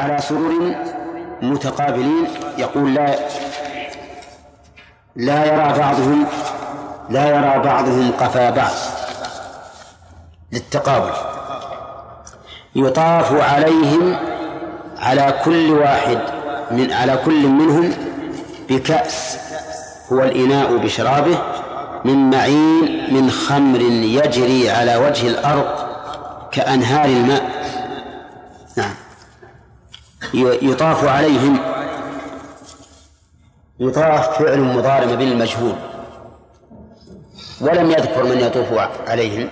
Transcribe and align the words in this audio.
على 0.00 0.18
سرر 0.18 0.74
متقابلين 1.42 2.28
يقول 2.58 2.94
لا 2.94 3.14
لا 5.16 5.44
يرى 5.44 5.78
بعضهم 5.78 6.26
لا 7.10 7.28
يرى 7.28 7.62
بعضهم 7.64 8.12
قفا 8.20 8.50
بعض 8.50 8.72
للتقابل. 10.52 11.12
يطاف 12.74 13.32
عليهم 13.32 14.16
على 14.98 15.34
كل 15.44 15.70
واحد 15.70 16.18
من 16.70 16.92
على 16.92 17.16
كل 17.24 17.48
منهم 17.48 17.92
بكأس 18.68 19.38
هو 20.12 20.22
الإناء 20.22 20.76
بشرابه 20.76 21.38
من 22.04 22.30
معين 22.30 23.14
من 23.14 23.30
خمر 23.30 23.80
يجري 23.80 24.70
على 24.70 24.96
وجه 24.96 25.26
الأرض 25.26 25.66
كأنهار 26.52 27.04
الماء. 27.04 27.49
يطاف 30.34 31.04
عليهم. 31.04 31.58
يطاف 33.80 34.38
فعل 34.38 34.60
مضارع 34.60 35.14
بالمجهول. 35.14 35.74
ولم 37.60 37.90
يذكر 37.90 38.24
من 38.24 38.40
يطوف 38.40 38.66
عليهم. 39.08 39.48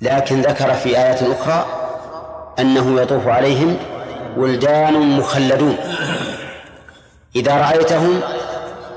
لكن 0.00 0.42
ذكر 0.42 0.74
في 0.74 0.98
آيات 0.98 1.22
أخرى 1.22 1.66
أنه 2.58 3.00
يطوف 3.00 3.28
عليهم 3.28 3.76
ولدان 4.36 5.18
مخلدون. 5.18 5.76
إذا 7.36 7.56
رأيتهم 7.56 8.20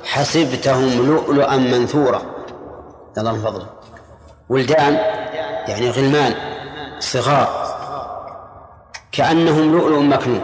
حسبتهم 0.03 1.07
لؤلؤا 1.07 1.55
منثورا. 1.55 2.21
الله 3.17 3.33
فضله 3.33 3.67
ولدان 4.49 4.93
يعني 5.67 5.89
غلمان 5.89 6.35
صغار. 6.99 7.64
كأنهم 9.17 9.71
لؤلؤ 9.71 9.99
مكنون. 9.99 10.43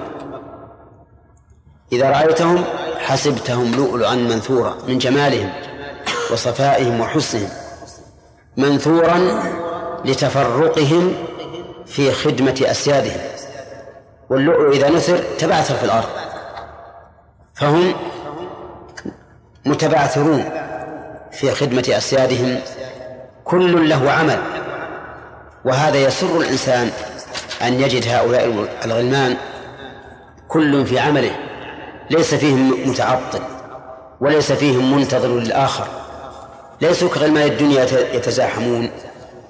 إذا 1.91 2.09
رأيتهم 2.09 2.63
حسبتهم 2.97 3.75
لؤلؤا 3.75 4.15
منثورا 4.15 4.77
من 4.87 4.97
جمالهم 4.97 5.49
وصفائهم 6.31 7.01
وحسنهم 7.01 7.49
منثورا 8.57 9.19
لتفرقهم 10.05 11.13
في 11.85 12.11
خدمة 12.11 12.61
أسيادهم. 12.61 13.21
واللؤلؤ 14.29 14.75
إذا 14.75 14.89
نثر 14.89 15.17
تبعثر 15.17 15.75
في 15.75 15.83
الأرض. 15.83 16.09
فهم 17.55 17.93
متبعثرون 19.65 20.49
في 21.31 21.51
خدمة 21.51 21.85
أسيادهم. 21.89 22.59
كل 23.43 23.89
له 23.89 24.11
عمل. 24.11 24.41
وهذا 25.65 25.97
يسر 25.97 26.37
الإنسان 26.37 26.91
أن 27.67 27.81
يجد 27.81 28.07
هؤلاء 28.07 28.67
الغلمان 28.85 29.37
كل 30.47 30.85
في 30.85 30.99
عمله 30.99 31.31
ليس 32.09 32.35
فيهم 32.35 32.89
متعطل 32.89 33.41
وليس 34.21 34.51
فيهم 34.51 34.95
منتظر 34.95 35.39
للآخر 35.39 35.87
ليسوا 36.81 37.09
كغلمان 37.09 37.43
الدنيا 37.47 37.83
يتزاحمون. 38.13 38.89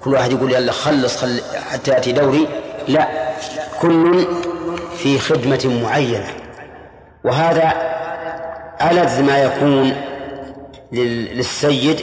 كل 0.03 0.13
واحد 0.13 0.31
يقول 0.31 0.51
يلا 0.51 0.71
خلص 0.71 1.17
خل 1.17 1.41
حتى 1.71 1.91
يأتي 1.91 2.11
دوري. 2.11 2.47
لا 2.87 3.07
كل 3.81 4.25
في 4.97 5.19
خدمة 5.19 5.79
معينة. 5.83 6.27
وهذا 7.23 7.73
ألذ 8.81 9.23
ما 9.23 9.37
يكون 9.37 9.95
للسيد 10.91 11.99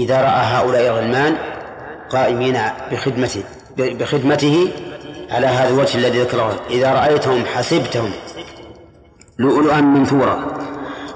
إذا 0.00 0.20
رأى 0.22 0.40
هؤلاء 0.44 0.86
الغلمان 0.86 1.36
قائمين 2.10 2.58
بخدمته 2.92 3.42
بخدمته 3.78 4.68
على 5.30 5.46
هذا 5.46 5.68
الوجه 5.68 5.98
الذي 5.98 6.20
ذكره 6.22 6.60
إذا 6.70 6.92
رأيتهم 6.92 7.44
حسبتهم. 7.46 8.10
لؤلؤا 9.38 9.80
منثورا 9.80 10.58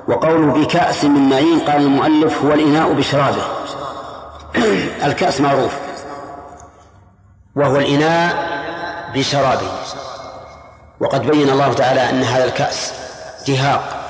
وقوله 0.09 0.53
بكأس 0.53 1.05
من 1.05 1.29
معين 1.29 1.59
قال 1.61 1.77
المؤلف 1.77 2.45
هو 2.45 2.53
الإناء 2.53 2.93
بشرابه. 2.93 3.43
الكأس 5.06 5.41
معروف. 5.41 5.72
وهو 7.56 7.77
الإناء 7.77 8.34
بشرابه. 9.15 9.72
وقد 11.01 11.27
بين 11.27 11.51
الله 11.51 11.72
تعالى 11.72 12.11
أن 12.11 12.22
هذا 12.22 12.45
الكأس 12.45 12.93
دهاق. 13.49 14.09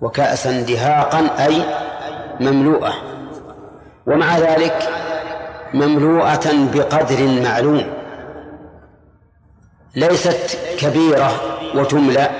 وكأسا 0.00 0.60
دهاقا 0.60 1.30
أي 1.46 1.62
مملوءة. 2.40 2.92
ومع 4.06 4.38
ذلك 4.38 4.88
مملوءة 5.74 6.50
بقدر 6.74 7.40
معلوم. 7.42 7.97
ليست 9.98 10.58
كبيرة 10.78 11.40
وتملأ. 11.74 12.30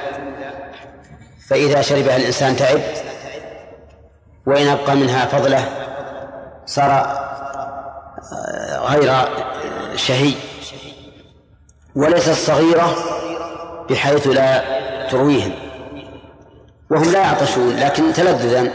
فإذا 1.49 1.83
شربها 1.83 2.17
الإنسان 2.17 2.57
تعب 2.57 2.81
وإن 4.47 4.67
أبقى 4.69 4.97
منها 4.97 5.27
فضلة 5.27 5.65
صار 6.67 6.91
آه، 6.91 7.19
غير 8.79 9.13
شهي. 9.97 10.33
وليست 11.97 12.31
صغيرة 12.31 12.95
بحيث 13.91 14.27
لا 14.27 14.63
ترويهم. 15.11 15.53
وهم 16.91 17.13
لا 17.13 17.19
يعطشون 17.19 17.77
لكن 17.77 18.13
تلذذا. 18.13 18.73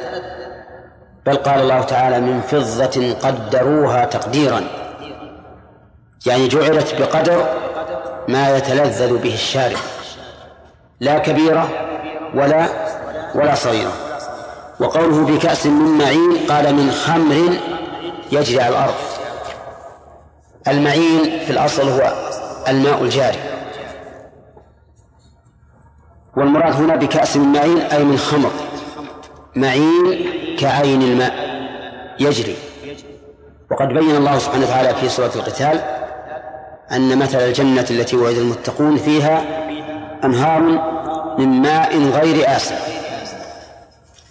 بل 1.26 1.36
قال 1.36 1.62
الله 1.62 1.82
تعالى 1.82 2.20
من 2.22 2.42
فضة 2.42 3.14
قدروها 3.14 4.06
تقديرا. 4.06 4.62
يعني 6.26 6.48
جعلت 6.48 6.96
بقدر 7.00 7.46
ما 8.28 8.58
يتلذذ 8.58 9.18
به 9.18 9.34
الشارب 9.34 9.78
لا 11.00 11.18
كبيرة 11.18 11.70
ولا 12.36 12.68
ولا 13.36 13.56
صغيرة. 13.56 13.94
وقوله 14.80 15.26
بكأس 15.26 15.66
من 15.66 15.98
معين 15.98 16.38
قال 16.50 16.76
من 16.76 16.92
خمر 16.92 17.58
يجري 18.32 18.62
على 18.62 18.76
الأرض. 18.76 18.94
المعين 20.68 21.40
في 21.46 21.50
الأصل 21.50 21.90
هو 21.90 22.14
الماء 22.68 23.04
الجاري. 23.04 23.40
والمراد 26.38 26.74
هنا 26.74 26.96
بكأس 26.96 27.38
من 27.38 27.54
معين 27.54 27.78
أي 27.78 28.04
من 28.04 28.18
خمر. 28.18 28.52
معين 29.56 30.26
كعين 30.60 31.02
الماء 31.02 31.34
يجري. 32.20 32.56
وقد 33.72 33.88
بين 33.88 34.16
الله 34.16 34.38
سبحانه 34.38 34.66
وتعالى 34.66 34.96
في 34.96 35.10
سورة 35.10 35.32
القتال 35.36 36.03
أن 36.92 37.18
مثل 37.18 37.38
الجنة 37.38 37.86
التي 37.92 38.16
وعد 38.16 38.36
المتقون 38.36 38.98
فيها 38.98 39.44
أنهار 40.24 40.62
من 41.38 41.48
ماء 41.48 41.98
غير 41.98 42.56
آسن. 42.56 42.76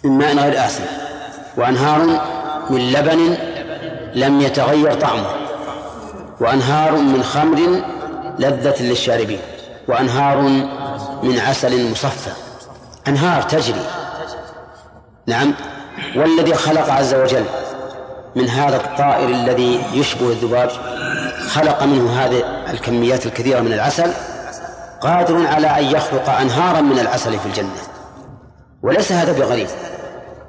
من 0.03 0.17
ماء 0.17 0.35
غير 0.35 0.65
آسن. 0.65 0.83
وأنهار 1.57 2.21
من 2.69 2.91
لبن 2.91 3.37
لم 4.15 4.41
يتغير 4.41 4.93
طعمه. 4.93 5.29
وأنهار 6.39 6.91
من 6.91 7.23
خمر 7.23 7.83
لذة 8.39 8.83
للشاربين. 8.83 9.39
وأنهار 9.87 10.37
من 11.23 11.39
عسل 11.47 11.91
مصفى. 11.91 12.31
أنهار 13.07 13.41
تجري. 13.41 13.85
نعم. 15.27 15.53
والذي 16.15 16.53
خلق 16.53 16.89
عز 16.89 17.13
وجل 17.13 17.45
من 18.35 18.49
هذا 18.49 18.75
الطائر 18.75 19.29
الذي 19.29 19.81
يشبه 19.93 20.27
الذباب 20.27 20.71
خلق 21.47 21.83
منه 21.83 22.25
هذه 22.25 22.43
الكميات 22.69 23.25
الكثيرة 23.25 23.59
من 23.59 23.73
العسل 23.73 24.11
قادر 25.01 25.47
على 25.47 25.67
أن 25.67 25.83
يخلق 25.83 26.29
أنهارا 26.29 26.81
من 26.81 26.99
العسل 26.99 27.39
في 27.39 27.45
الجنة. 27.45 27.69
وليس 28.83 29.11
هذا 29.11 29.31
بغريب. 29.31 29.67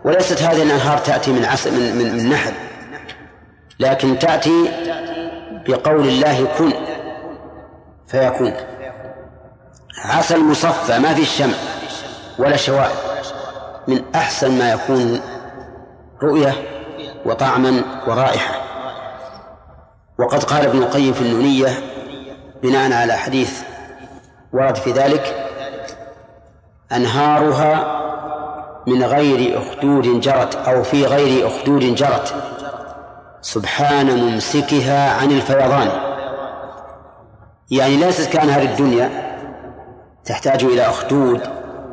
وليست 0.05 0.43
هذه 0.43 0.63
الأنهار 0.63 0.99
تأتي 0.99 1.33
من 1.33 1.45
عسل 1.45 1.73
من, 1.73 1.97
من, 1.97 2.17
من 2.17 2.31
نحل. 2.31 2.53
لكن 3.81 4.19
تأتي 4.19 4.71
بقول 5.69 6.09
الله 6.09 6.47
كن 6.59 6.73
فيكون. 8.07 8.53
عسل 10.05 10.45
مصفى 10.45 10.99
ما 10.99 11.15
في 11.15 11.23
الشمع 11.23 11.55
ولا 12.39 12.57
شوائب 12.57 12.97
من 13.89 14.03
أحسن 14.15 14.59
ما 14.59 14.73
يكون 14.73 15.21
رؤية 16.23 16.55
وطعما 17.25 17.83
ورائحة. 18.07 18.64
وقد 20.19 20.45
قال 20.45 20.65
ابن 20.67 20.79
القيم 20.79 21.13
في 21.13 21.21
النونية 21.21 21.69
بناء 22.63 22.93
على 22.93 23.13
حديث 23.13 23.63
ورد 24.53 24.77
في 24.77 24.93
ذلك 24.93 25.47
أنهارها 26.93 28.01
من 28.87 29.05
غير 29.05 29.59
أخدود 29.59 30.21
جرت 30.21 30.55
أو 30.55 30.83
في 30.83 31.05
غير 31.05 31.47
أخدود 31.47 31.95
جرت. 31.95 32.35
سبحان 33.41 34.07
ممسكها 34.07 35.21
عن 35.21 35.31
الفيضان. 35.31 35.89
يعني 37.71 37.97
ليست 37.97 38.33
كأنهار 38.33 38.63
الدنيا 38.63 39.11
تحتاج 40.25 40.65
إلى 40.65 40.83
أخدود 40.83 41.41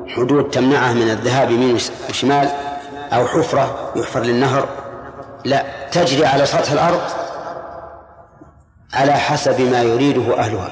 حدود 0.08 0.50
تمنعه 0.50 0.94
من 0.94 1.10
الذهاب 1.10 1.52
يمين 1.52 1.78
وشمال 2.10 2.50
أو 3.14 3.28
حفرة 3.28 3.92
يحفر 3.96 4.20
للنهر. 4.20 4.68
لا 5.46 5.66
تجري 5.92 6.26
على 6.26 6.46
سطح 6.46 6.72
الأرض 6.72 7.02
على 8.94 9.14
حسب 9.14 9.62
ما 9.62 9.82
يريده 9.82 10.40
أهلها. 10.40 10.72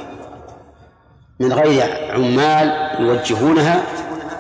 من 1.40 1.54
غير 1.54 2.12
عمال 2.14 2.92
يوجهونها 3.00 3.84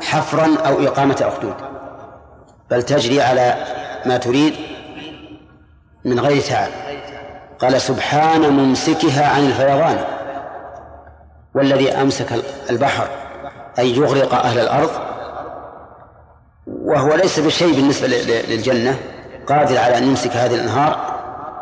حفرا 0.01 0.55
أو 0.65 0.83
إقامة 0.87 1.15
أخدود. 1.21 1.53
بل 2.71 2.83
تجري 2.83 3.21
على 3.21 3.55
ما 4.05 4.17
تريد 4.17 4.53
من 6.05 6.19
غير 6.19 6.41
تعب. 6.41 6.71
قال 7.59 7.81
سبحان 7.81 8.49
ممسكها 8.49 9.29
عن 9.29 9.45
الفيضان. 9.45 9.97
والذي 11.55 11.91
أمسك 11.91 12.43
البحر 12.69 13.07
أي 13.79 13.91
يغرق 13.97 14.33
أهل 14.33 14.59
الأرض. 14.59 14.89
وهو 16.67 17.15
ليس 17.15 17.39
بشيء 17.39 17.75
بالنسبة 17.75 18.07
للجنة. 18.49 18.99
قادر 19.47 19.77
على 19.77 19.97
أن 19.97 20.03
يمسك 20.03 20.31
هذه 20.31 20.55
الأنهار. 20.55 21.19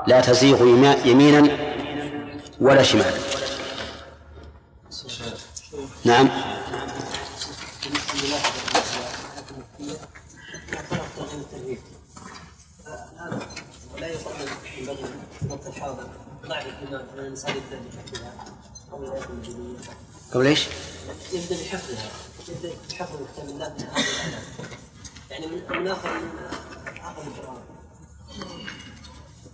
لا 0.08 0.22
تزيغ 0.22 0.64
يمينا 1.06 1.67
ولا 2.60 2.84
شمالا 2.84 3.18
نعم. 6.06 6.30
لا 13.98 14.08
قبل 20.34 20.48
إيش؟ 20.48 20.68
يبدأ 21.34 21.56
بحفظها. 21.56 22.10
يبدأ 22.50 22.72
بحفظ 22.90 23.16
كتاب 23.34 23.50
الله 23.50 23.76
يعني 25.30 25.48
من 25.48 25.88
آخر 25.88 26.20
من 26.20 26.40
آخر 27.02 27.22
القرآن. 27.28 27.62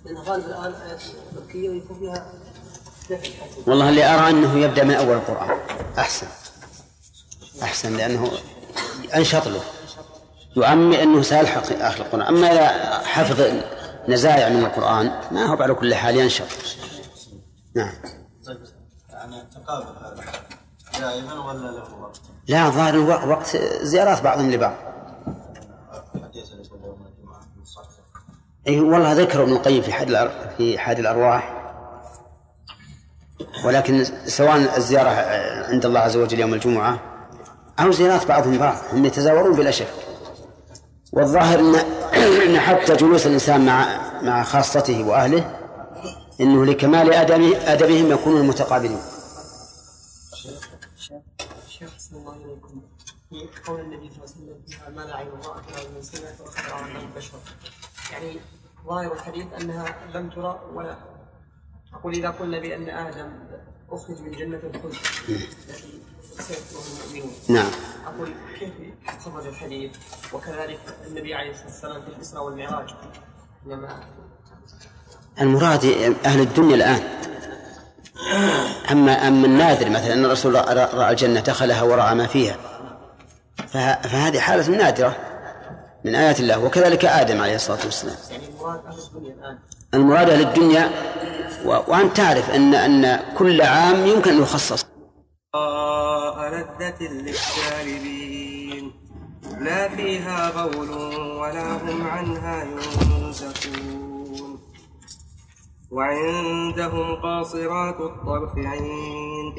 لأن 0.05 0.17
غالب 0.17 0.45
الآن 0.45 0.73
آيات 0.73 1.01
مكيه 1.35 1.69
ويكون 1.69 1.99
فيها 1.99 2.33
والله 3.67 3.89
اللي 3.89 4.05
أرى 4.05 4.29
أنه 4.29 4.57
يبدأ 4.57 4.83
من 4.83 4.93
أول 4.93 5.15
القرآن. 5.15 5.57
أحسن. 5.97 6.27
أحسن 7.63 7.97
لأنه 7.97 8.31
أنشط 9.15 9.47
له. 9.47 9.61
يعمي 10.57 11.03
أنه 11.03 11.21
سيلحق 11.21 11.63
اخر 11.71 12.05
القرآن. 12.05 12.21
أما 12.21 12.51
إذا 12.51 12.99
حفظ 13.07 13.41
نزايع 14.07 14.49
من 14.49 14.65
القرآن 14.65 15.21
ما 15.31 15.45
هو 15.45 15.63
على 15.63 15.73
كل 15.73 15.95
حال 15.95 16.15
ينشط. 16.15 16.47
نعم. 17.75 17.93
طيب 18.45 18.57
يعني 19.09 19.41
التقابل 19.41 19.85
دائما 20.99 21.45
ولا 21.45 21.59
له 21.59 22.01
وقت؟ 22.01 22.21
لا 22.47 22.69
ظاهر 22.69 22.97
وقت 23.29 23.57
زيارات 23.81 24.21
بعضهم 24.21 24.51
لبعض. 24.51 24.75
اي 28.67 28.79
والله 28.79 29.13
ذكر 29.13 29.43
ابن 29.43 29.51
القيم 29.51 29.81
في 29.81 29.93
حد 29.93 30.31
في 30.57 30.77
حاد 30.77 30.99
الأرواح. 30.99 31.62
ولكن 33.65 34.05
سواء 34.25 34.77
الزيارة 34.77 35.09
عند 35.69 35.85
الله 35.85 35.99
عز 35.99 36.17
وجل 36.17 36.39
يوم 36.39 36.53
الجمعة 36.53 36.99
أو 37.79 37.91
زيارات 37.91 38.27
بعضهم 38.27 38.57
بعض 38.57 38.77
هم 38.93 39.05
يتزاورون 39.05 39.55
بلا 39.55 39.71
شك 39.71 39.87
والظاهر 41.13 41.59
أن 42.45 42.59
حتى 42.59 42.95
جلوس 42.95 43.27
الإنسان 43.27 43.65
مع 43.65 43.87
مع 44.21 44.43
خاصته 44.43 45.07
وأهله 45.07 45.59
إنه 46.41 46.65
لكمال 46.65 47.13
أدبهم 47.13 48.11
يكونون 48.11 48.47
متقابلين. 48.47 48.99
شيخ 51.67 51.91
الله 52.13 52.33
إليكم 52.33 52.81
في 53.29 53.47
قول 53.67 53.79
النبي 53.79 54.09
صلى 54.09 54.23
الله 54.23 54.53
عليه 54.53 54.65
وسلم 54.67 54.95
ما 54.95 55.01
لا 55.01 55.15
عين 55.15 55.27
رأت 55.27 55.87
من 55.95 56.01
سمعت 56.01 56.41
وخبر 56.41 56.73
عن 56.73 56.95
البشر 56.95 57.37
يعني 58.11 58.39
ظاهر 58.87 59.13
الحديث 59.13 59.47
أنها 59.61 59.95
لم 60.13 60.29
ترى 60.29 60.59
ولا 60.73 60.95
أقول 61.93 62.13
إذا 62.13 62.29
قلنا 62.29 62.59
بأن 62.59 62.89
آدم 62.89 63.29
أخرج 63.91 64.21
من 64.21 64.31
جنة 64.31 64.57
الخلد 64.57 64.95
التي 66.39 66.53
المؤمنون 67.13 67.33
نعم. 67.49 67.71
أقول 68.07 68.33
كيف 68.59 68.71
خرج 69.25 69.47
الحديث؟ 69.47 69.91
وكذلك 70.33 70.79
النبي 71.07 71.33
عليه 71.33 71.51
الصلاة 71.51 71.67
والسلام 71.67 72.01
في 72.01 72.07
الإسراء 72.07 72.43
والمعراج 72.43 72.89
لما 73.65 74.03
المراد 75.41 75.85
أهل 76.25 76.39
الدنيا 76.39 76.75
الآن. 76.75 77.03
أما 78.91 79.27
أما 79.27 79.45
النادر 79.45 79.89
مثلا 79.89 80.13
أن 80.13 80.25
الرسول 80.25 80.55
رأى 80.55 81.11
الجنة 81.11 81.39
دخلها 81.39 81.81
ورأى 81.81 82.15
ما 82.15 82.27
فيها. 82.27 82.57
فهذه 83.67 84.39
حالة 84.39 84.69
نادرة 84.69 85.15
من 86.05 86.15
آيات 86.15 86.39
الله 86.39 86.59
وكذلك 86.59 87.05
آدم 87.05 87.41
عليه 87.41 87.55
الصلاة 87.55 87.85
والسلام. 87.85 88.15
يعني 88.31 88.47
المراد 88.47 88.85
أهل 88.85 88.99
الدنيا 88.99 89.33
الآن. 89.33 89.59
المراد 89.93 90.29
أهل 90.29 90.41
الدنيا 90.41 90.89
وأن 91.65 92.13
تعرف 92.13 92.49
أن 92.49 92.73
أن 92.73 93.19
كل 93.37 93.61
عام 93.61 94.05
يمكن 94.05 94.31
أن 94.31 94.41
يخصص. 94.41 94.85
لذة 96.53 97.01
للشاربين 97.01 98.91
لا 99.59 99.89
فيها 99.89 100.49
غول 100.49 100.89
ولا 101.37 101.77
هم 101.77 102.07
عنها 102.07 102.63
ينزفون. 102.63 104.59
وعندهم 105.91 107.15
قاصرات 107.15 107.99
الطرف 108.01 108.57
عين 108.57 109.55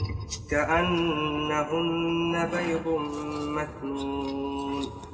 كأنهن 0.50 2.32
بيض 2.52 2.86
مكنون. 3.58 5.13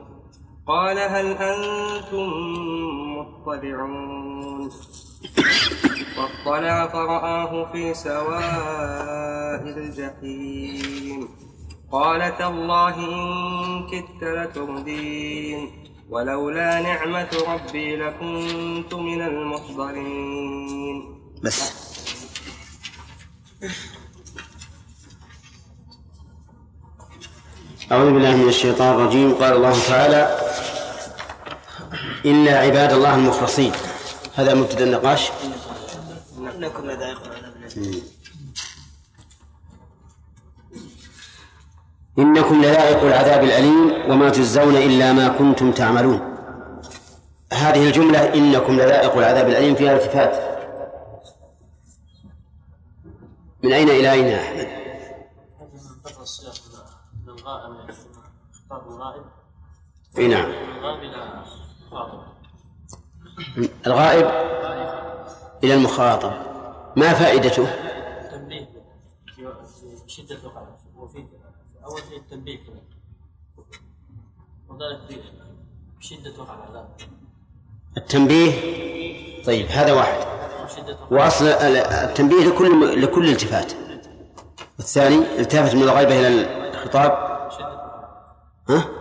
قال 0.71 0.97
هل 0.99 1.27
أنتم 1.31 2.29
مطلعون؟ 3.17 4.69
فاطلع 6.15 6.87
فرآه 6.87 7.71
في 7.71 7.93
سواء 7.93 9.63
الجحيم. 9.77 11.27
قال 11.91 12.37
تالله 12.37 12.95
إن 12.95 13.87
كدت 13.91 14.23
لتردين 14.23 15.59
ولولا 16.09 16.81
نعمة 16.81 17.31
ربي 17.47 17.95
لكنت 17.95 18.93
من 18.93 19.21
المحضرين. 19.21 20.97
بس. 21.43 21.59
أعوذ 27.91 28.13
بالله 28.13 28.35
من 28.35 28.47
الشيطان 28.47 28.95
الرجيم. 28.95 29.33
قال 29.33 29.53
الله 29.53 29.75
تعالى 29.87 30.40
إلا 32.25 32.59
عباد 32.59 32.91
الله 32.93 33.15
المخلصين. 33.15 33.71
هذا 34.35 34.53
مبتدأ 34.53 34.83
النقاش. 34.83 35.31
إنكم 36.37 36.85
لذائق 36.85 37.21
إنكم 42.19 42.61
لذائق 42.61 43.03
العذاب 43.03 43.43
الأليم 43.43 44.11
وما 44.11 44.29
تجزون 44.29 44.75
إلا 44.75 45.13
ما 45.13 45.27
كنتم 45.27 45.71
تعملون. 45.71 46.19
هذه 47.53 47.87
الجملة 47.87 48.33
إنكم 48.33 48.73
لذائق 48.73 49.17
العذاب 49.17 49.47
الأليم 49.49 49.75
فيها 49.75 49.95
التفات 49.95 50.51
من 53.63 53.73
أين 53.73 53.89
إلى 53.89 54.11
أين 54.11 54.25
يا 54.25 54.41
أحمد؟ 54.41 54.67
إي 60.17 60.27
نعم. 60.27 60.51
الغائب 63.87 64.27
إلى 65.63 65.73
المخاطب. 65.73 66.31
ما 66.95 67.13
فائدته؟ 67.13 67.63
التنبيه 67.63 68.67
شدة 70.07 70.35
الوقع 70.35 70.61
وفي 70.97 71.25
أول 71.85 72.01
شيء 72.09 72.17
التنبيه 72.17 72.59
وذلك 74.69 75.23
بشدة 75.99 76.41
وقع 76.41 76.53
العذاب 76.53 76.89
التنبيه؟ 77.97 78.51
طيب 79.45 79.67
هذا 79.67 79.93
واحد. 79.93 80.25
وأصل 81.11 81.45
التنبيه 81.45 82.43
لكل 82.47 83.01
لكل 83.01 83.29
التفات 83.29 83.73
الثاني 84.79 85.39
التفت 85.39 85.75
من 85.75 85.83
الغيبة 85.83 86.19
إلى 86.19 86.27
الخطاب. 86.69 87.11
ها؟ 88.69 89.00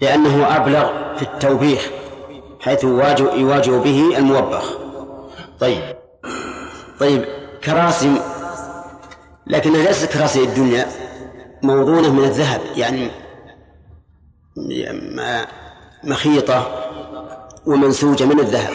لأنه 0.00 0.56
أبلغ 0.56 1.16
في 1.16 1.22
التوبيخ 1.22 1.90
حيث 2.60 2.84
يواجه, 2.84 3.32
يواجه 3.34 3.70
به 3.70 4.18
الموبخ. 4.18 4.78
طيب. 5.60 5.96
طيب 7.00 7.24
كراسي 7.64 8.22
لكنها 9.46 9.82
ليست 9.82 10.12
كراسي 10.12 10.44
الدنيا 10.44 10.86
موضونة 11.62 12.12
من 12.12 12.24
الذهب 12.24 12.60
يعني 12.76 13.10
مخيطة 16.04 16.66
ومنسوجة 17.66 18.24
من 18.24 18.40
الذهب. 18.40 18.72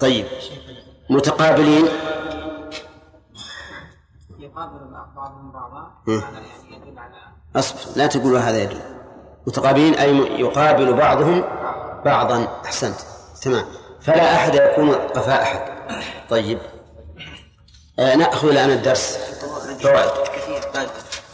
طيب. 0.00 0.26
متقابلين. 1.10 1.84
يقابل 4.38 4.78
بعضهم 5.16 5.52
بعضا 5.52 5.90
يعني 6.08 6.46
يدل 6.70 6.98
على 6.98 7.14
أصبر 7.56 7.78
لا 7.96 8.06
تقولوا 8.06 8.38
هذا 8.38 8.62
يدل. 8.62 8.89
متقابلين 9.50 9.94
أي 9.94 10.16
يقابل 10.16 10.92
بعضهم 10.92 11.44
بعضا. 12.04 12.60
أحسنت. 12.64 12.96
تمام. 13.42 13.64
فلا 14.00 14.34
أحد 14.34 14.54
يكون 14.54 14.94
قفاء 14.94 15.42
أحد. 15.42 15.60
طيب. 16.30 16.58
آه 17.98 18.14
نأخذ 18.14 18.48
الآن 18.48 18.70
الدرس. 18.70 19.18
فوائد. 19.80 20.10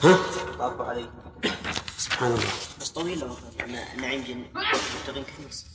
ها؟ 0.03 0.19
سبحان 1.99 2.33
الله. 2.33 2.45
بس 2.81 2.89
طويل. 2.89 3.25
نعيم 4.01 4.25
جن. 4.25 4.45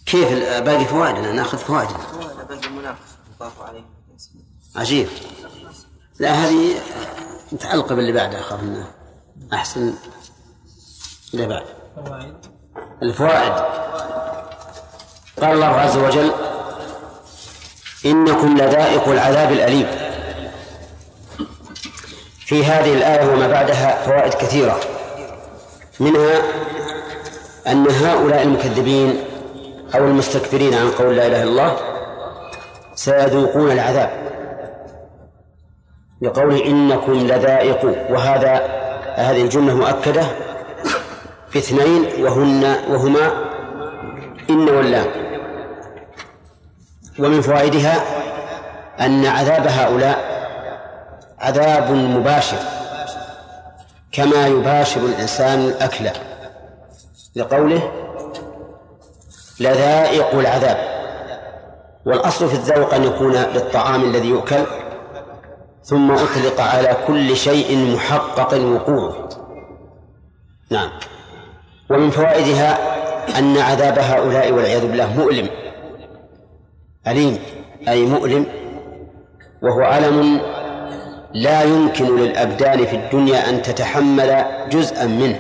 كيف 0.05 0.33
باقي 0.63 0.86
فوائدنا؟ 0.86 1.31
نأخذ 1.31 1.57
فوائدنا. 1.57 1.98
باقي 2.50 2.67
المناقشه 2.67 3.63
عليه 3.67 3.83
عجيب. 4.75 5.07
لا 6.19 6.33
هذه 6.33 6.81
متعلقة 7.51 7.95
باللي 7.95 8.12
بعدها 8.12 8.39
أخاف 8.39 8.60
أنها 8.60 8.93
أحسن. 9.53 9.93
اللي 11.33 11.48
بعد. 11.48 11.80
الفوائد. 13.03 13.53
قال 15.41 15.51
الله 15.51 15.65
عز 15.65 15.98
وجل 15.98 16.31
إنكم 18.05 18.57
لذائق 18.57 19.10
العذاب 19.10 19.51
الأليم. 19.51 19.88
في 22.45 22.65
هذه 22.65 22.93
الآية 22.93 23.33
وما 23.33 23.48
بعدها 23.48 24.03
فوائد 24.05 24.33
كثيرة. 24.33 24.79
منها 26.00 26.41
أن 27.67 27.88
هؤلاء 27.88 28.43
المكذبين 28.43 29.24
أو 29.95 30.05
المستكبرين 30.05 30.74
عن 30.74 30.91
قول 30.91 31.15
لا 31.15 31.27
إله 31.27 31.43
إلا 31.43 31.50
الله 31.50 31.77
سيذوقون 32.95 33.71
العذاب 33.71 34.10
بقوله 36.21 36.65
إنكم 36.65 37.13
لذائق 37.13 38.12
وهذا 38.12 38.53
هذه 39.15 39.41
الجملة 39.41 39.75
مؤكدة 39.75 40.24
في 41.51 41.60
اثنين 41.60 42.25
وهن 42.25 42.63
وهما 42.89 43.31
إن 44.50 44.70
واللام 44.70 45.08
ومن 47.20 47.41
فوائدها 47.41 48.03
أن 49.00 49.25
عذاب 49.25 49.67
هؤلاء 49.67 50.31
عذاب 51.39 51.91
مباشر 51.91 52.58
كما 54.12 54.48
يباشر 54.48 55.01
الإنسان 55.01 55.60
الأكل. 55.60 56.10
لقوله 57.36 57.91
لذائق 59.60 60.36
العذاب 60.36 60.77
والأصل 62.05 62.48
في 62.50 62.53
الذوق 62.53 62.93
أن 62.93 63.03
يكون 63.03 63.31
للطعام 63.31 64.01
الذي 64.01 64.29
يؤكل 64.29 64.63
ثم 65.84 66.12
أطلق 66.12 66.62
على 66.62 66.98
كل 67.08 67.38
شيء 67.38 67.93
محقق 67.96 68.53
وقوعه. 68.53 69.29
نعم. 70.70 70.91
ومن 71.91 72.10
فوائدها 72.10 72.77
أن 73.39 73.57
عذاب 73.57 74.00
هؤلاء 74.00 74.51
والعياذ 74.51 74.88
بالله 74.88 75.13
مؤلم. 75.17 75.48
أليم. 77.07 77.39
أي 77.88 78.05
مؤلم. 78.05 78.45
وهو 79.63 79.81
ألم 79.98 80.41
لا 81.33 81.63
يمكن 81.63 82.17
للأبدان 82.17 82.86
في 82.86 82.95
الدنيا 82.95 83.50
أن 83.50 83.62
تتحمل 83.62 84.45
جزءا 84.71 85.05
منه 85.05 85.39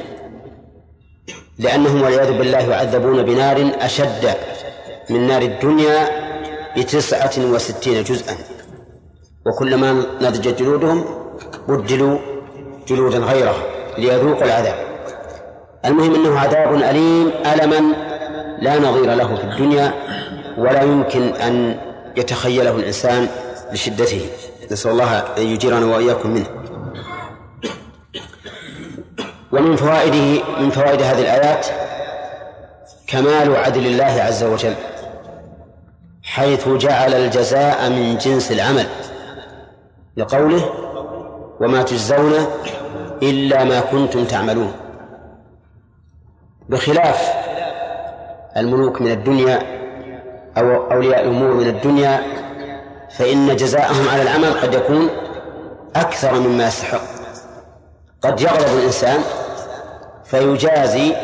لأنهم 1.59 2.01
والعياذ 2.01 2.37
بالله 2.37 2.59
يعذبون 2.59 3.23
بنار 3.23 3.71
أشد 3.81 4.29
من 5.09 5.27
نار 5.27 5.41
الدنيا 5.41 6.07
بتسعة 6.77 7.31
وستين 7.37 8.03
جزءا. 8.03 8.35
وكلما 9.45 10.05
نضجت 10.21 10.59
جلودهم 10.59 11.05
بدلوا 11.67 12.17
جلودا 12.87 13.17
غيرها 13.17 13.63
ليذوقوا 13.97 14.43
العذاب. 14.43 14.90
المهم 15.85 16.15
إنه 16.15 16.39
عذاب 16.39 16.73
أليم 16.73 17.31
ألما 17.45 17.95
لا 18.59 18.79
نظير 18.79 19.13
له 19.13 19.35
في 19.35 19.43
الدنيا 19.43 19.93
ولا 20.57 20.81
يمكن 20.81 21.21
أن 21.21 21.77
يتخيله 22.17 22.75
الإنسان 22.75 23.27
لشدته. 23.73 24.29
نسأل 24.71 24.91
الله 24.91 25.17
أن 25.17 25.43
يجيرنا 25.43 25.85
وإياكم 25.85 26.29
منه. 26.29 26.45
ومن 29.51 29.75
فوائده 29.75 30.43
من 30.59 30.69
فوائد 30.69 31.01
هذه 31.01 31.21
الآيات 31.21 31.67
كمال 33.07 33.55
عدل 33.55 33.85
الله 33.85 34.23
عز 34.23 34.43
وجل 34.43 34.73
حيث 36.23 36.67
جعل 36.67 37.13
الجزاء 37.13 37.89
من 37.89 38.17
جنس 38.17 38.51
العمل 38.51 38.85
لقوله 40.17 40.69
وما 41.59 41.83
تجزون 41.83 42.33
إلا 43.23 43.63
ما 43.63 43.79
كنتم 43.79 44.25
تعملون 44.25 44.73
بخلاف 46.71 47.33
الملوك 48.57 49.01
من 49.01 49.11
الدنيا 49.11 49.59
أو 50.57 50.91
أولياء 50.91 51.21
الأمور 51.21 51.53
من 51.53 51.67
الدنيا 51.67 52.21
فإن 53.17 53.55
جزاءهم 53.55 54.09
على 54.09 54.21
العمل 54.21 54.53
قد 54.53 54.73
يكون 54.73 55.09
أكثر 55.95 56.33
مما 56.39 56.67
يستحق. 56.67 57.01
قد 58.21 58.41
يغضب 58.41 58.77
الإنسان 58.79 59.19
فيجازي 60.25 61.15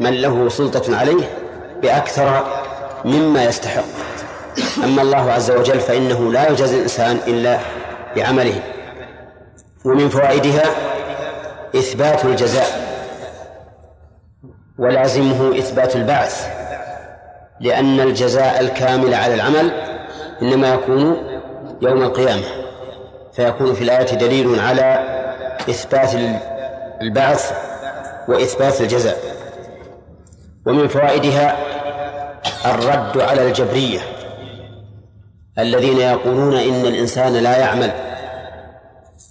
من 0.00 0.12
له 0.12 0.48
سلطة 0.48 0.96
عليه 0.96 1.24
بأكثر 1.82 2.46
مما 3.04 3.44
يستحق. 3.44 3.84
أما 4.84 5.02
الله 5.02 5.32
عز 5.32 5.50
وجل 5.50 5.80
فإنه 5.80 6.32
لا 6.32 6.50
يجازي 6.50 6.76
الإنسان 6.76 7.18
إلا 7.26 7.58
بعمله 8.16 8.62
ومن 9.84 10.08
فوائدها 10.08 10.64
إثبات 11.76 12.24
الجزاء. 12.24 12.87
ولازمه 14.78 15.58
إثبات 15.58 15.96
البعث 15.96 16.46
لأن 17.60 18.00
الجزاء 18.00 18.60
الكامل 18.60 19.14
على 19.14 19.34
العمل 19.34 19.70
إنما 20.42 20.74
يكون 20.74 21.16
يوم 21.82 22.02
القيامة 22.02 22.44
فيكون 23.32 23.74
في 23.74 23.84
الآية 23.84 24.14
دليل 24.14 24.60
على 24.60 24.98
إثبات 25.70 26.10
البعث 27.02 27.52
وإثبات 28.28 28.80
الجزاء. 28.80 29.16
ومن 30.66 30.88
فوائدها 30.88 31.56
الرد 32.66 33.20
على 33.20 33.46
الجبرية 33.46 34.00
الذين 35.58 35.98
يقولون 35.98 36.54
إن 36.56 36.86
الإنسان 36.86 37.32
لا 37.32 37.58
يعمل 37.58 37.92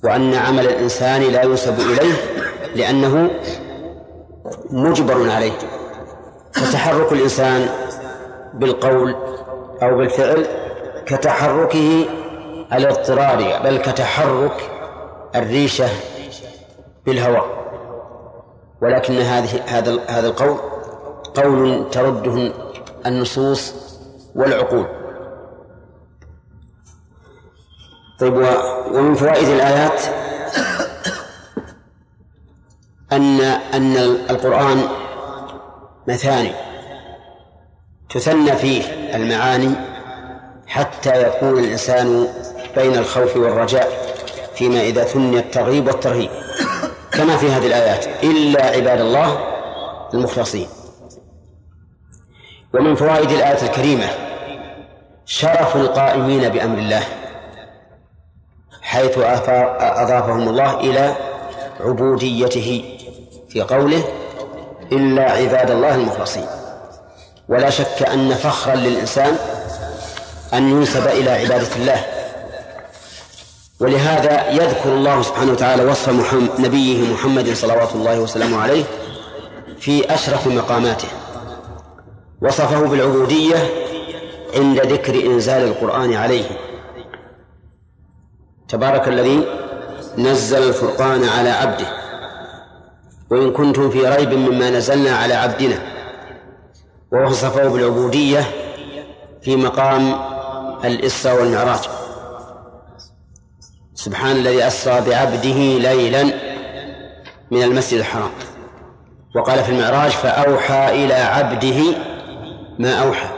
وأن 0.04 0.34
عمل 0.34 0.66
الإنسان 0.66 1.22
لا 1.22 1.44
ينسب 1.44 1.80
إليه 1.80 2.14
لأنه 2.76 3.30
مجبر 4.70 5.32
عليه. 5.32 5.58
فتحرك 6.54 7.12
الإنسان 7.12 7.70
بالقول 8.54 9.16
أو 9.82 9.98
بالفعل 9.98 10.48
كتحركه 11.06 12.06
الاضطراري 12.74 13.60
بل 13.64 13.78
كتحرك 13.78 14.72
الريشة 15.36 15.90
بالهواء. 17.06 17.46
ولكن 18.82 19.14
هذه 19.14 19.62
هذا 19.66 20.00
هذا 20.08 20.28
القول 20.28 20.58
قول 21.36 21.90
ترده 21.92 22.52
النصوص 23.06 23.74
والعقول. 24.36 24.86
طيب 28.20 28.34
ومن 28.94 29.14
فوائد 29.16 29.48
الآيات 29.48 30.02
أن 33.12 33.42
أن 33.74 33.98
القرآن 34.30 34.84
مثاني 36.08 36.52
تثنى 38.10 38.52
فيه 38.56 38.84
المعاني 39.16 39.76
حتى 40.68 41.24
يكون 41.24 41.60
الإنسان 41.60 42.28
بين 42.76 42.96
الخوف 42.96 43.38
والرجاء 43.38 44.16
فيما 44.56 44.82
إذا 44.82 45.04
ثني 45.04 45.40
الترغيب 45.40 45.88
والترهيب. 45.88 46.30
كما 47.12 47.38
في 47.38 47.52
هذه 47.52 47.68
الآيات 47.68 48.08
إلا 48.24 48.66
عباد 48.66 49.00
الله 49.02 49.40
المخلصين. 50.14 50.68
ومن 52.74 52.96
فوائد 52.96 53.32
الآية 53.32 53.62
الكريمة 53.62 54.10
شرف 55.26 55.76
القائمين 55.76 56.50
بأمر 56.50 56.78
الله 56.78 57.04
حيث 58.82 59.18
أضافهم 59.18 60.50
الله 60.50 60.80
إلى 60.80 61.16
عبوديته. 61.80 62.97
في 63.50 63.62
قوله 63.62 64.04
إلا 64.92 65.32
عباد 65.32 65.72
الله 65.72 65.96
المخلصين. 65.96 66.46
ولا 67.50 67.70
شك 67.70 68.04
أن 68.14 68.34
فخرا 68.34 68.76
للإنسان 68.76 69.36
أن 70.54 70.70
ينسب 70.70 71.08
إلى 71.08 71.30
عبادة 71.30 71.76
الله. 71.76 72.06
ولهذا 73.80 74.52
يذكر 74.52 74.90
الله 74.90 75.22
سبحانه 75.22 75.52
وتعالى 75.52 75.86
وصف 75.86 76.10
محمد 76.10 76.50
نبيه 76.60 77.14
محمد 77.14 77.54
صلوات 77.54 77.96
الله 77.96 78.20
وسلامه 78.20 78.62
عليه 78.62 78.84
في 79.80 80.14
أشرف 80.14 80.48
مقاماته. 80.48 81.08
وصفه 82.42 82.80
بالعبودية 82.80 83.56
عند 84.56 84.80
ذكر 84.80 85.26
إنزال 85.26 85.64
القرآن 85.64 86.14
عليه. 86.14 86.46
تبارك 88.70 89.08
الذي 89.08 89.46
نزل 90.18 90.68
الفرقان 90.68 91.30
على 91.30 91.50
عبده. 91.50 91.97
وإن 93.32 93.52
كنتم 93.52 93.90
في 93.90 94.08
ريب 94.08 94.34
مما 94.34 94.70
نزلنا 94.70 95.12
على 95.12 95.34
عبدنا 95.34 95.80
ووصفه 97.14 97.68
بالعبودية 97.70 98.44
في 99.42 99.56
مقام 99.56 100.16
الإسراء 100.86 101.42
والمعراج. 101.42 101.80
سبحان 103.94 104.36
الذي 104.36 104.68
أسرى 104.68 105.02
بعبده 105.02 105.78
ليلا 105.78 106.24
من 107.52 107.64
المسجد 107.64 108.00
الحرام. 108.00 108.32
وقال 109.36 109.64
في 109.64 109.72
المعراج 109.72 110.12
فأوحى 110.12 111.06
إلى 111.06 111.14
عبده 111.14 111.80
ما 112.80 112.94
أوحى. 112.94 113.30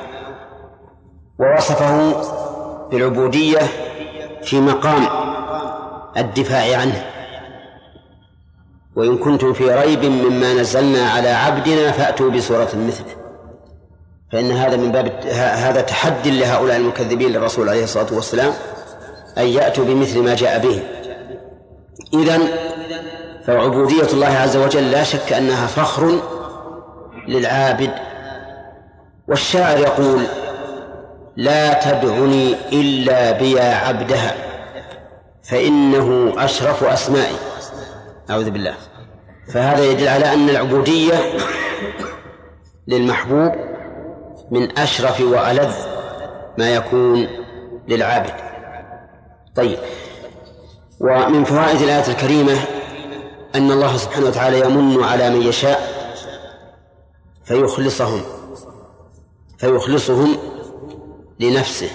ووصفه 1.39 2.21
بالعبودية 2.91 3.59
في 4.43 4.61
مقام 4.61 5.07
الدفاع 6.17 6.79
عنه. 6.79 7.18
وإن 8.95 9.17
كنتم 9.17 9.53
في 9.53 9.71
ريب 9.71 10.05
مما 10.05 10.53
نزلنا 10.53 11.09
على 11.09 11.29
عبدنا 11.29 11.91
فأتوا 11.91 12.29
بسورة 12.29 12.69
مثله 12.75 13.15
فإن 14.31 14.51
هذا 14.51 14.77
من 14.77 14.91
باب 14.91 15.25
هذا 15.33 15.81
تحدي 15.81 16.39
لهؤلاء 16.39 16.77
المكذبين 16.77 17.31
للرسول 17.31 17.69
عليه 17.69 17.83
الصلاة 17.83 18.13
والسلام 18.13 18.53
أن 19.37 19.47
يأتوا 19.47 19.85
بمثل 19.85 20.19
ما 20.19 20.35
جاء 20.35 20.59
به. 20.59 20.83
إذن 22.13 22.47
فعبودية 23.45 24.07
الله 24.13 24.27
عز 24.27 24.57
وجل 24.57 24.91
لا 24.91 25.03
شك 25.03 25.33
أنها 25.33 25.67
فخر 25.67 26.19
للعابد. 27.27 27.91
والشاعر 29.27 29.77
يقول 29.77 30.23
لا 31.37 31.73
تدعني 31.73 32.55
إلا 32.71 33.31
بيا 33.31 33.75
عبدها 33.75 34.35
فإنه 35.43 36.33
أشرف 36.37 36.83
أسمائي. 36.83 37.35
أعوذ 38.29 38.49
بالله. 38.49 38.75
فهذا 39.53 39.83
يدل 39.83 40.07
على 40.07 40.33
أن 40.33 40.49
العبودية 40.49 41.13
للمحبوب 42.87 43.51
من 44.51 44.79
أشرف 44.79 45.21
وألذ 45.21 45.73
ما 46.57 46.69
يكون 46.75 47.27
للعابد. 47.87 48.33
طيب. 49.55 49.79
ومن 50.99 51.43
فوائد 51.43 51.81
الآية 51.81 52.07
الكريمة 52.07 52.57
أن 53.55 53.71
الله 53.71 53.97
سبحانه 53.97 54.25
وتعالى 54.25 54.59
يمن 54.59 55.03
على 55.03 55.29
من 55.29 55.41
يشاء 55.41 55.79
فيخلصهم 57.45 58.21
فيخلصهم 59.57 60.37
لنفسه 61.39 61.89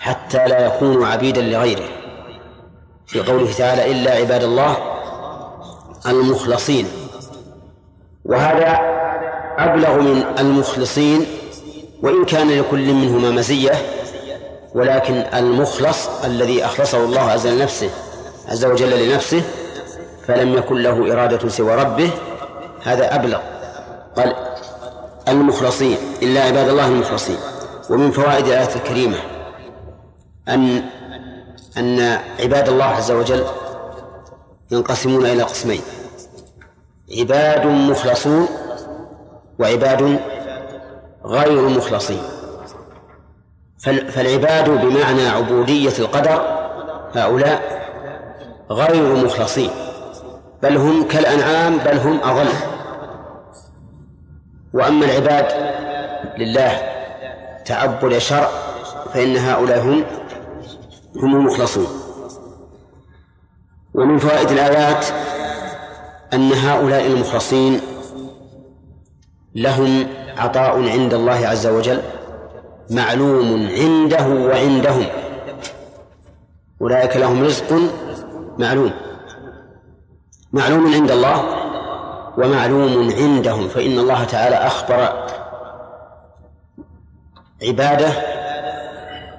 حتى 0.00 0.48
لا 0.48 0.66
يكونوا 0.66 1.06
عبيدا 1.06 1.42
لغيره. 1.42 1.88
في 3.06 3.20
قوله 3.20 3.52
تعالى 3.52 3.92
إلا 3.92 4.10
عباد 4.10 4.42
الله 4.42 4.93
المخلصين. 6.06 6.86
وهذا 8.24 8.78
أبلغ 9.58 10.00
من 10.00 10.24
المخلصين 10.38 11.26
وإن 12.02 12.24
كان 12.24 12.50
لكل 12.50 12.94
منهما 12.94 13.30
مزية 13.30 13.72
ولكن 14.74 15.14
المخلص 15.14 16.08
الذي 16.24 16.64
أخلصه 16.64 17.04
الله 17.04 17.20
عز 17.20 17.46
لنفسه 17.46 17.90
عز 18.48 18.64
وجل 18.64 19.08
لنفسه 19.08 19.42
فلم 20.26 20.54
يكن 20.54 20.76
له 20.82 21.12
إرادة 21.12 21.48
سوى 21.48 21.74
ربه 21.74 22.10
هذا 22.82 23.14
أبلغ. 23.14 23.40
قال 24.16 24.36
المخلصين 25.28 25.96
إلا 26.22 26.40
عباد 26.42 26.68
الله 26.68 26.86
المخلصين. 26.86 27.36
ومن 27.90 28.10
فوائد 28.10 28.46
الآية 28.46 28.76
الكريمة 28.76 29.16
أن 30.48 30.82
أن 31.78 32.18
عباد 32.40 32.68
الله 32.68 32.84
عز 32.84 33.10
وجل 33.10 33.44
ينقسمون 34.74 35.26
إلى 35.26 35.42
قسمين. 35.42 35.80
عباد 37.18 37.66
مخلصون 37.66 38.48
وعباد 39.58 40.20
غير 41.24 41.68
مخلصين. 41.68 42.22
فالعباد 44.08 44.70
بمعنى 44.70 45.28
عبودية 45.28 45.98
القدر 45.98 46.42
هؤلاء 47.14 47.84
غير 48.70 49.24
مخلصين. 49.24 49.70
بل 50.62 50.76
هم 50.76 51.08
كالأنعام 51.08 51.78
بل 51.78 51.98
هم 51.98 52.20
أضل. 52.22 52.48
وأما 54.74 55.04
العباد 55.04 55.46
لله 56.38 56.82
تعبد 57.64 58.18
شرع 58.18 58.48
فإن 59.14 59.36
هؤلاء 59.36 59.80
هم 59.80 60.04
هم 61.16 61.36
المخلصون. 61.36 62.03
ومن 63.94 64.18
فوائد 64.18 64.50
الآيات 64.50 65.06
أن 66.32 66.52
هؤلاء 66.52 67.06
المخلصين 67.06 67.80
لهم 69.54 70.06
عطاء 70.36 70.88
عند 70.88 71.14
الله 71.14 71.46
عز 71.46 71.66
وجل 71.66 72.02
معلوم 72.90 73.68
عنده 73.78 74.26
وعندهم. 74.28 75.06
أولئك 76.82 77.16
لهم 77.16 77.44
رزق 77.44 77.80
معلوم. 78.58 78.92
معلوم 80.52 80.94
عند 80.94 81.10
الله 81.10 81.44
ومعلوم 82.38 83.12
عندهم. 83.18 83.68
فإن 83.68 83.98
الله 83.98 84.24
تعالى 84.24 84.56
أخبر 84.56 85.26
عباده 87.62 88.12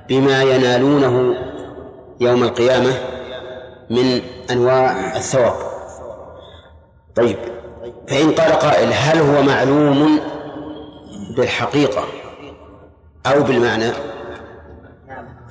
بما 0.09 0.43
ينالونه 0.43 1.35
يوم 2.19 2.43
القيامة 2.43 3.14
من 3.89 4.21
أنواع 4.51 5.15
الثواب. 5.15 5.55
طيب 7.15 7.37
فإن 8.07 8.31
قال 8.31 8.51
قائل 8.51 8.93
هل 8.93 9.17
هو 9.19 9.43
معلوم 9.43 10.19
بالحقيقة 11.37 12.03
أو 13.25 13.43
بالمعنى؟ 13.43 13.91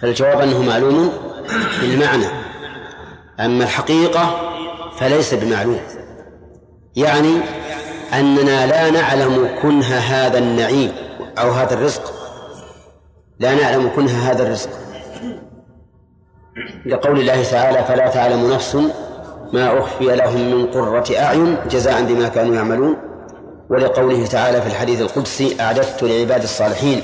فالجواب 0.03 0.41
أنه 0.41 0.63
معلوم 0.63 1.13
بالمعنى. 1.81 2.27
أما 3.41 3.65
الحقيقة 3.65 4.41
فليس 4.99 5.35
بمعلوم. 5.35 5.81
يعني 6.97 7.41
أننا 8.13 8.67
لا 8.67 8.91
نعلم 8.91 9.49
كنه 9.63 9.97
هذا 9.97 10.39
النعيم 10.39 10.93
أو 11.39 11.51
هذا 11.51 11.75
الرزق. 11.75 12.13
لا 13.39 13.55
نعلم 13.55 13.91
كنه 13.97 14.31
هذا 14.31 14.43
الرزق. 14.43 14.71
لقول 16.87 17.21
الله 17.21 17.43
تعالى 17.43 17.85
فلا 17.85 18.09
تعلم 18.09 18.53
نفس 18.53 18.77
ما 19.53 19.79
أخفي 19.79 20.05
لهم 20.05 20.51
من 20.51 20.67
قرة 20.67 21.05
أعين 21.19 21.57
جزاء 21.71 22.05
بما 22.05 22.29
كانوا 22.29 22.55
يعملون 22.55 22.97
ولقوله 23.71 24.27
تعالى 24.27 24.63
في 24.63 24.67
الحديث 24.67 25.01
القدسي 25.01 25.61
أعددت 25.61 26.03
لعباد 26.03 26.43
الصالحين 26.43 27.03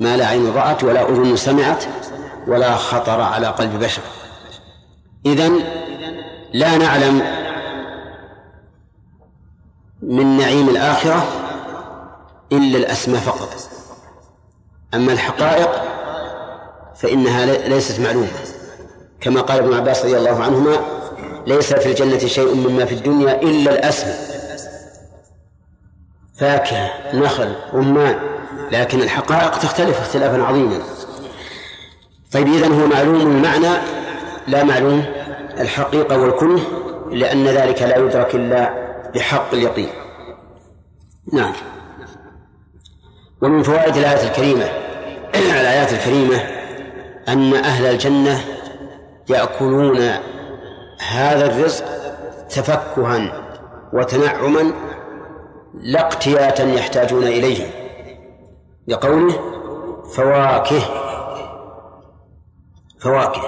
ما 0.00 0.16
لا 0.16 0.26
عين 0.26 0.52
رأت 0.54 0.84
ولا 0.84 1.08
أذن 1.08 1.36
سمعت 1.36 1.84
ولا 2.48 2.76
خطر 2.76 3.20
على 3.20 3.46
قلب 3.46 3.78
بشر. 3.78 4.02
إذن 5.26 5.60
لا 6.52 6.76
نعلم 6.76 7.22
من 10.02 10.36
نعيم 10.36 10.68
الآخرة 10.68 11.24
إلا 12.52 12.78
الأسماء 12.78 13.20
فقط. 13.20 13.54
أما 14.94 15.12
الحقائق 15.12 15.70
فإنها 16.96 17.46
ليست 17.46 18.00
معلومة. 18.00 18.51
كما 19.22 19.40
قال 19.40 19.58
ابن 19.58 19.74
عباس 19.74 20.04
رضي 20.04 20.16
الله 20.16 20.42
عنهما 20.42 20.76
ليس 21.46 21.72
في 21.72 21.86
الجنة 21.86 22.18
شيء 22.18 22.54
مما 22.54 22.84
في 22.84 22.94
الدنيا 22.94 23.42
إلا 23.42 23.72
الأسماء. 23.72 24.16
فاكهة 26.38 26.90
نخل 27.14 27.54
رمان 27.74 28.18
لكن 28.72 29.02
الحقائق 29.02 29.58
تختلف 29.58 30.00
اختلافا 30.00 30.42
عظيما. 30.42 30.78
طيب 32.32 32.46
إذن 32.46 32.80
هو 32.80 32.86
معلوم 32.86 33.20
المعنى 33.20 33.78
لا 34.48 34.64
معلوم 34.64 35.04
الحقيقة 35.60 36.18
والكنه 36.18 36.60
لأن 37.10 37.44
ذلك 37.44 37.82
لا 37.82 37.96
يدرك 37.96 38.34
إلا 38.34 38.74
بحق 39.14 39.54
اليقين. 39.54 39.88
نعم. 41.32 41.52
ومن 43.42 43.62
فوائد 43.62 43.96
الآية 43.96 44.28
الكريمة 44.28 44.64
الآيات 45.60 45.92
الكريمة 45.92 46.36
أن 47.28 47.54
أهل 47.54 47.86
الجنة 47.86 48.44
يأكلون 49.32 49.98
هذا 51.10 51.46
الرزق 51.46 51.84
تفكها 52.48 53.42
وتنعما 53.92 54.72
لا 55.74 56.00
اقتياتا 56.00 56.64
يحتاجون 56.64 57.22
إليه 57.22 57.66
لقوله 58.88 59.34
فواكه 60.14 60.80
فواكه. 63.00 63.42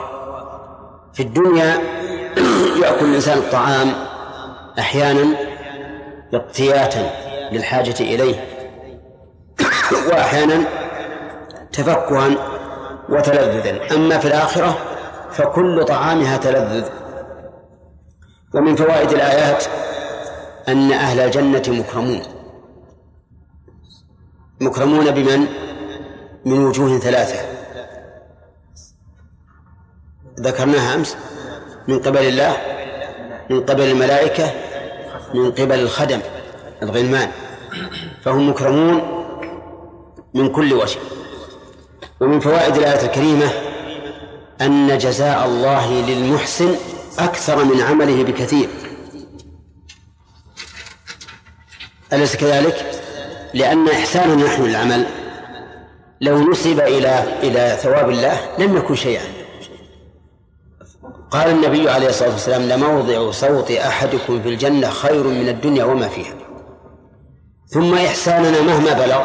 في 1.13 1.23
الدنيا 1.23 1.79
يأكل 2.83 3.05
الإنسان 3.05 3.39
الطعام 3.39 3.93
أحيانا 4.79 5.37
اقتياتا 6.35 7.11
للحاجة 7.53 8.01
إليه 8.01 8.45
وأحيانا 10.09 10.65
تفكها 11.73 12.31
وتلذذا. 13.09 13.95
أما 13.95 14.19
في 14.19 14.29
الآخرة 14.29 14.94
فكل 15.35 15.85
طعامها 15.85 16.37
تلذذ. 16.37 16.89
ومن 18.55 18.77
فوائد 18.77 19.11
الآيات 19.11 19.65
أن 20.69 20.93
أهل 20.93 21.21
الجنة 21.21 21.63
مكرمون. 21.69 22.23
مكرمون 24.61 25.11
بمن؟ 25.11 25.47
من 26.45 26.65
وجوه 26.65 26.99
ثلاثة. 26.99 27.41
ذكرناها 30.41 30.95
أمس. 30.95 31.17
من 31.89 31.99
قبل 31.99 32.19
الله 32.19 32.57
من 33.51 33.61
قبل 33.61 33.83
الملائكة 33.83 34.51
من 35.35 35.53
قبل 35.53 35.81
الخدم 35.81 36.21
الغلمان. 36.83 37.29
فهم 38.25 38.49
مكرمون 38.49 39.03
من 40.35 40.49
كل 40.53 40.73
وجه. 40.73 40.99
ومن 42.21 42.41
فوائد 42.41 42.77
الآية 42.77 43.07
الكريمة 43.07 43.74
أن 44.61 44.99
جزاء 44.99 45.47
الله 45.47 45.93
للمحسن 45.93 46.75
أكثر 47.19 47.65
من 47.65 47.81
عمله 47.81 48.25
بكثير. 48.25 48.69
أليس 52.13 52.37
كذلك؟ 52.37 53.01
لأن 53.55 53.89
إحساننا 53.89 54.45
نحن 54.45 54.63
للعمل. 54.63 55.07
لو 56.21 56.51
نسب 56.51 56.81
إلى 56.81 57.39
إلى 57.43 57.79
ثواب 57.83 58.11
الله 58.11 58.41
لم 58.59 58.77
يكن 58.77 58.95
شيئا. 58.95 59.23
قال 61.31 61.51
النبي 61.51 61.91
عليه 61.91 62.09
الصلاة 62.09 62.31
والسلام 62.31 62.63
لموضع 62.63 63.31
صوت 63.31 63.71
أحدكم 63.71 64.43
في 64.43 64.49
الجنة 64.49 64.91
خير 64.91 65.27
من 65.27 65.49
الدنيا 65.49 65.85
وما 65.85 66.09
فيها. 66.09 66.35
ثم 67.67 67.95
إحساننا 67.95 68.61
مهما 68.63 68.93
بلغ 68.93 69.25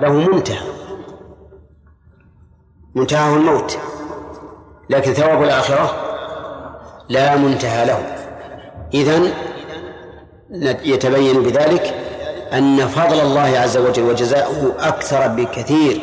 له 0.00 0.12
منتهى. 0.12 0.66
منتهاه 2.94 3.36
الموت. 3.36 3.78
لكن 4.90 5.12
ثواب 5.12 5.42
الآخرة 5.42 5.94
لا 7.08 7.36
منتهى 7.36 7.86
له. 7.86 8.02
إذن 8.94 9.32
يتبين 10.84 11.42
بذلك 11.42 11.94
أن 12.52 12.86
فضل 12.86 13.20
الله 13.20 13.58
عز 13.58 13.76
وجل 13.76 14.02
وجزاؤه 14.02 14.74
أكثر 14.78 15.28
بكثير 15.28 16.00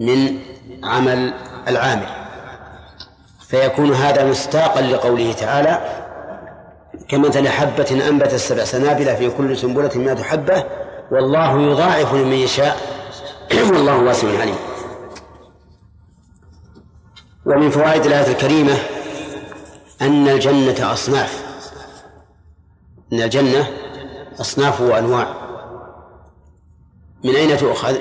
من 0.00 0.38
عمل 0.84 1.32
العامل. 1.68 2.06
فيكون 3.48 3.92
هذا 3.92 4.24
مستاقا 4.24 4.80
لقوله 4.80 5.32
تعالى 5.32 5.78
كمثل 7.08 7.48
حبة 7.48 8.08
أنبت 8.08 8.34
السبع 8.34 8.64
سنابل 8.64 9.16
في 9.16 9.30
كل 9.30 9.56
سنبلة 9.56 9.90
مئة 9.94 10.22
حبة 10.22 10.64
والله 11.10 11.62
يضاعف 11.62 12.14
لمن 12.14 12.32
يشاء. 12.32 12.76
والله 13.72 13.98
واسع 13.98 14.40
عليم. 14.40 14.69
ومن 17.46 17.70
فوائد 17.70 18.06
الآية 18.06 18.32
الكريمة 18.32 18.76
أن 20.02 20.28
الجنة 20.28 20.92
أصناف. 20.92 21.44
أن 23.12 23.22
الجنة 23.22 23.70
أصناف 24.40 24.80
وأنواع. 24.80 25.28
من 27.24 27.36
أين 27.36 27.56
تؤخذ؟ 27.56 27.96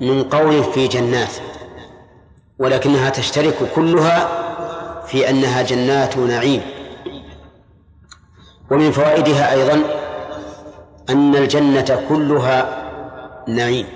من 0.00 0.22
قول 0.22 0.64
في 0.64 0.88
جنات 0.88 1.32
ولكنها 2.58 3.10
تشترك 3.10 3.54
كلها 3.74 4.28
في 5.06 5.30
أنها 5.30 5.62
جنات 5.62 6.16
نعيم. 6.16 6.62
ومن 8.70 8.90
فوائدها 8.90 9.52
أيضا 9.52 9.82
أن 11.10 11.36
الجنة 11.36 12.04
كلها 12.08 12.88
نعيم. 13.48 13.86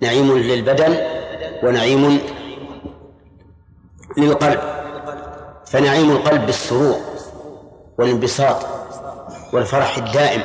نعيم 0.00 0.38
للبدن 0.38 0.96
ونعيم 1.62 2.20
للقلب. 4.16 4.60
فنعيم 5.66 6.10
القلب 6.10 6.46
بالسرور 6.46 6.96
والانبساط 7.98 8.56
والفرح 9.52 9.96
الدائم 9.96 10.42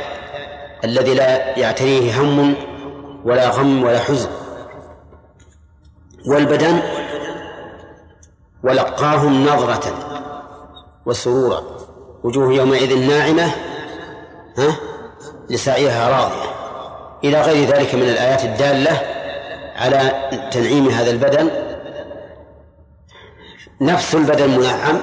الذي 0.83 1.13
لا 1.13 1.59
يعتريه 1.59 2.21
هم 2.21 2.55
ولا 3.25 3.49
غم 3.49 3.83
ولا 3.83 3.99
حزن. 3.99 4.29
والبدن 6.27 6.79
ولقاهم 8.63 9.45
نظرة 9.45 9.93
وسرورا. 11.05 11.63
وجوه 12.23 12.53
يومئذ 12.53 13.07
ناعمة 13.07 13.51
ها؟ 14.57 14.75
لسعيها 15.49 16.09
راضية. 16.09 16.49
إلى 17.23 17.41
غير 17.41 17.69
ذلك 17.69 17.95
من 17.95 18.03
الآيات 18.03 18.43
الدالة 18.43 19.01
على 19.75 20.29
تنعيم 20.51 20.89
هذا 20.89 21.11
البدن 21.11 21.68
نفس 23.81 24.15
البدن 24.15 24.49
منعم 24.49 24.97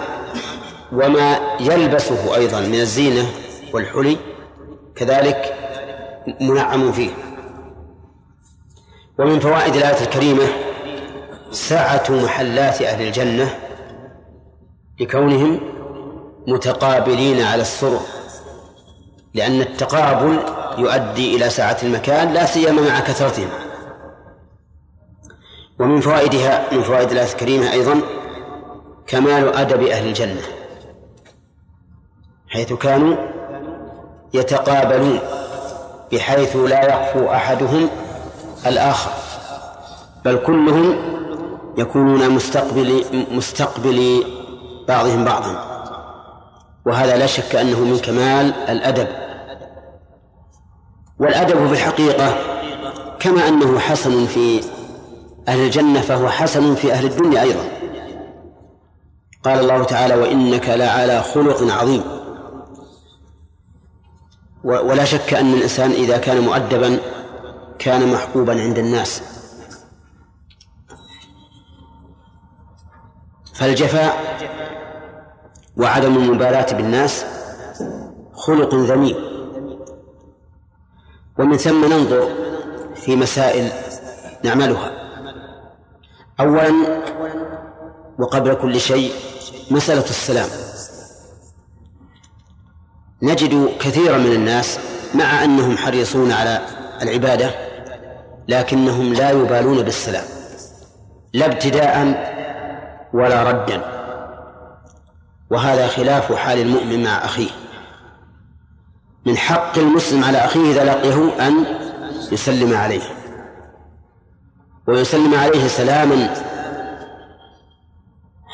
وما 0.92 1.56
يلبسه 1.60 2.36
أيضا 2.36 2.60
من 2.60 2.74
الزينة 2.74 3.30
والحلي 3.72 4.16
كذلك 4.96 5.54
منعم 6.40 6.92
فيه. 6.92 7.10
ومن 9.18 9.40
فوائد 9.40 9.76
الآية 9.76 10.02
الكريمة 10.04 10.46
سعة 11.50 12.04
محلات 12.10 12.82
أهل 12.82 13.06
الجنة 13.06 13.58
لكونهم 15.00 15.60
متقابلين 16.46 17.42
على 17.42 17.62
السرر 17.62 18.00
لأن 19.34 19.60
التقابل 19.60 20.38
يؤدي 20.78 21.36
إلى 21.36 21.50
سعة 21.50 21.76
المكان 21.82 22.32
لا 22.32 22.46
سيما 22.46 22.82
مع 22.82 23.00
كثرتهم. 23.00 23.48
ومن 25.78 26.00
فوائدها 26.00 26.74
من 26.74 26.82
فوائد 26.82 27.10
الآية 27.10 27.32
الكريمة 27.32 27.72
أيضا 27.72 28.00
كمال 29.06 29.56
أدب 29.56 29.82
أهل 29.82 30.08
الجنة 30.08 30.42
حيث 32.48 32.72
كانوا 32.72 33.16
يتقابلون 34.34 35.18
بحيث 36.12 36.56
لا 36.56 36.84
يخفو 36.84 37.30
أحدهم 37.30 37.88
الآخر 38.66 39.10
بل 40.24 40.36
كلهم 40.36 40.96
يكونون 41.78 42.30
مستقبل 42.30 43.04
مستقبل 43.30 44.24
بعضهم 44.88 45.24
بعضا. 45.24 45.76
وهذا 46.86 47.16
لا 47.16 47.26
شك 47.26 47.54
أنه 47.54 47.80
من 47.80 47.98
كمال 47.98 48.52
الأدب. 48.68 49.08
والأدب 51.20 51.66
في 51.66 51.72
الحقيقة 51.72 52.34
كما 53.20 53.48
أنه 53.48 53.78
حسن 53.78 54.26
في 54.26 54.60
أهل 55.48 55.58
الجنة 55.58 56.00
فهو 56.00 56.28
حسن 56.28 56.74
في 56.74 56.92
أهل 56.92 57.06
الدنيا 57.06 57.42
أيضا. 57.42 57.75
قال 59.46 59.60
الله 59.60 59.84
تعالى 59.84 60.14
وإنك 60.14 60.68
لعلى 60.68 61.22
خلق 61.22 61.72
عظيم. 61.72 62.02
ولا 64.64 65.04
شك 65.04 65.34
أن 65.34 65.54
الإنسان 65.54 65.90
إذا 65.90 66.18
كان 66.18 66.40
مؤدبا 66.40 66.98
كان 67.78 68.12
محبوبا 68.12 68.60
عند 68.60 68.78
الناس. 68.78 69.22
فالجفاء 73.54 74.12
وعدم 75.76 76.16
المبالاة 76.16 76.72
بالناس 76.72 77.24
خلق 78.34 78.74
ذميم. 78.74 79.16
ومن 81.38 81.56
ثم 81.56 81.84
ننظر 81.84 82.28
في 82.94 83.16
مسائل 83.16 83.72
نعملها. 84.44 84.92
أولا 86.40 86.72
وقبل 88.18 88.54
كل 88.54 88.80
شيء 88.80 89.12
مسألة 89.70 90.04
السلام. 90.04 90.48
نجد 93.22 93.78
كثيرا 93.80 94.18
من 94.18 94.32
الناس 94.32 94.78
مع 95.14 95.44
أنهم 95.44 95.76
حريصون 95.76 96.32
على 96.32 96.60
العبادة 97.02 97.50
لكنهم 98.48 99.12
لا 99.12 99.30
يبالون 99.30 99.82
بالسلام 99.82 100.24
لا 101.32 101.46
ابتداء 101.46 101.96
ولا 103.12 103.42
ردا. 103.42 103.82
وهذا 105.50 105.86
خلاف 105.86 106.32
حال 106.32 106.58
المؤمن 106.58 107.04
مع 107.04 107.24
أخيه. 107.24 107.50
من 109.26 109.36
حق 109.36 109.78
المسلم 109.78 110.24
على 110.24 110.38
أخيه 110.38 110.70
إذا 110.70 110.84
لقيه 110.84 111.46
أن 111.46 111.64
يسلم 112.32 112.76
عليه. 112.76 113.02
ويسلم 114.88 115.34
عليه 115.34 115.68
سلاما 115.68 116.34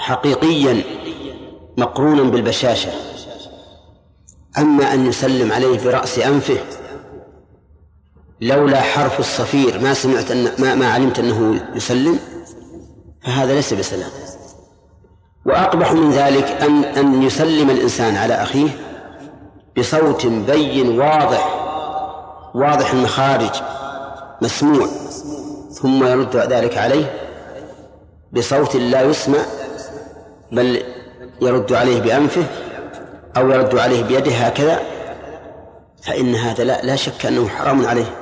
حقيقيا 0.03 0.83
مقرونا 1.77 2.23
بالبشاشة. 2.23 2.91
أما 4.59 4.95
أن 4.95 5.07
يسلم 5.07 5.53
عليه 5.53 5.85
برأس 5.85 6.19
أنفه 6.19 6.59
لولا 8.41 8.81
حرف 8.81 9.21
الصفير 9.21 9.81
ما 9.81 9.95
سمعت 9.95 10.31
أن 10.31 10.49
ما, 10.59 10.75
ما 10.75 10.93
علمت 10.93 11.19
أنه 11.19 11.61
يسلم 11.75 12.19
فهذا 13.25 13.55
ليس 13.55 13.75
بسلام. 13.75 14.11
وأقبح 15.47 15.93
من 15.93 16.11
ذلك 16.11 16.45
أن 16.45 16.85
أن 16.85 17.23
يسلم 17.23 17.71
الإنسان 17.71 18.17
على 18.17 18.35
أخيه 18.35 18.69
بصوت 19.79 20.27
بين 20.27 20.99
واضح 21.01 21.55
واضح 22.55 22.93
المخارج 22.93 23.51
مسموع 24.43 24.87
ثم 25.71 26.05
يرد 26.05 26.37
ذلك 26.37 26.79
عليه 26.79 27.12
بصوت 28.33 28.77
لا 28.77 29.03
يسمع 29.03 29.38
بل 30.53 30.83
يرد 31.41 31.73
عليه 31.73 32.01
بأنفه 32.01 32.45
أو 33.37 33.51
يرد 33.51 33.79
عليه 33.79 34.03
بيده 34.03 34.33
هكذا 34.33 34.81
فإن 36.03 36.35
هذا 36.35 36.65
لا, 36.65 36.83
لا 36.83 36.97
شك 36.97 37.27
أنه 37.27 37.49
حرام 37.49 37.87
عليه. 37.87 38.17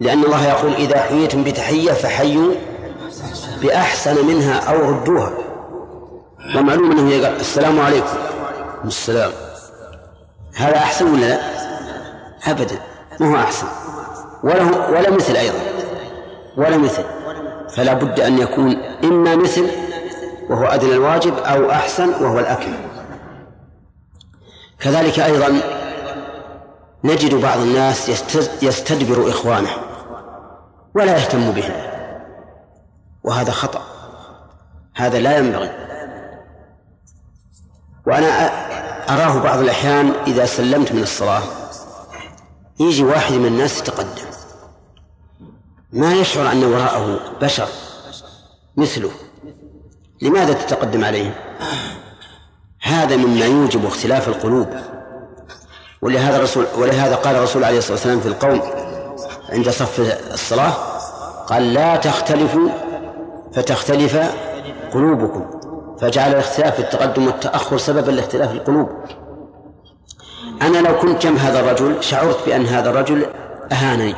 لأن 0.00 0.24
الله 0.24 0.48
يقول 0.48 0.72
إذا 0.72 0.98
حييتم 0.98 1.44
بتحية 1.44 1.92
فحيوا 1.92 2.54
بأحسن 3.62 4.26
منها 4.26 4.58
أو 4.58 4.90
ردوها. 4.90 5.32
ومعلوم 6.56 6.90
أنه 6.90 7.10
يقول 7.10 7.36
السلام 7.36 7.80
عليكم. 7.80 8.16
السلام. 8.84 9.32
هذا 10.56 10.76
أحسن 10.76 11.14
ولا 11.14 11.26
لا؟ 11.26 11.40
أبدا. 12.46 12.78
ما 13.20 13.30
هو 13.32 13.36
أحسن؟ 13.36 13.66
ولا 14.42 14.88
ولا 14.88 15.10
مثل 15.10 15.36
أيضا. 15.36 15.58
ولا 16.56 16.76
مثل. 16.76 17.02
فلا 17.76 17.94
بد 17.94 18.20
أن 18.20 18.38
يكون 18.38 18.76
إما 19.04 19.36
مثل 19.36 19.66
وهو 20.50 20.64
أدنى 20.64 20.92
الواجب 20.92 21.38
أو 21.38 21.70
أحسن 21.70 22.08
وهو 22.08 22.38
الأكمل 22.38 22.78
كذلك 24.78 25.20
أيضا 25.20 25.60
نجد 27.04 27.34
بعض 27.34 27.58
الناس 27.58 28.08
يستدبر 28.62 29.30
إخوانه 29.30 29.70
ولا 30.94 31.16
يهتم 31.16 31.50
بهم. 31.50 31.72
وهذا 33.24 33.50
خطأ. 33.52 33.82
هذا 34.94 35.20
لا 35.20 35.38
ينبغي. 35.38 35.70
وأنا 38.06 38.28
أراه 39.08 39.42
بعض 39.42 39.58
الأحيان 39.58 40.12
إذا 40.26 40.46
سلمت 40.46 40.92
من 40.92 41.02
الصلاة 41.02 41.42
يجي 42.80 43.04
واحد 43.04 43.32
من 43.32 43.46
الناس 43.46 43.80
يتقدم. 43.80 44.26
ما 45.92 46.14
يشعر 46.14 46.52
أن 46.52 46.64
وراءه 46.64 47.20
بشر 47.40 47.68
مثله. 48.76 49.10
لماذا 50.22 50.52
تتقدم 50.52 51.04
عليه؟ 51.04 51.34
هذا 52.82 53.16
مما 53.16 53.44
يوجب 53.44 53.86
اختلاف 53.86 54.28
القلوب. 54.28 54.68
ولهذا 56.02 56.36
الرسول 56.36 56.66
ولهذا 56.78 57.14
قال 57.14 57.36
الرسول 57.36 57.64
عليه 57.64 57.78
الصلاة 57.78 57.92
والسلام 57.92 58.20
في 58.20 58.28
القوم 58.28 58.62
عند 59.52 59.70
صف 59.70 60.00
الصلاة 60.32 60.72
قال 61.46 61.74
لا 61.74 61.96
تختلفوا 61.96 62.68
فتختلف 63.54 64.16
قلوبكم. 64.92 65.60
فجعل 66.00 66.30
الاختلاف 66.30 66.74
في 66.74 66.80
التقدم 66.80 67.26
والتأخر 67.26 67.78
سببا 67.78 68.10
لاختلاف 68.10 68.52
القلوب. 68.52 68.88
أنا 70.62 70.78
لو 70.78 70.98
كنت 70.98 71.22
جنب 71.22 71.38
هذا 71.38 71.60
الرجل 71.60 72.04
شعرت 72.04 72.46
بأن 72.46 72.66
هذا 72.66 72.90
الرجل 72.90 73.26
أهانني 73.72 74.14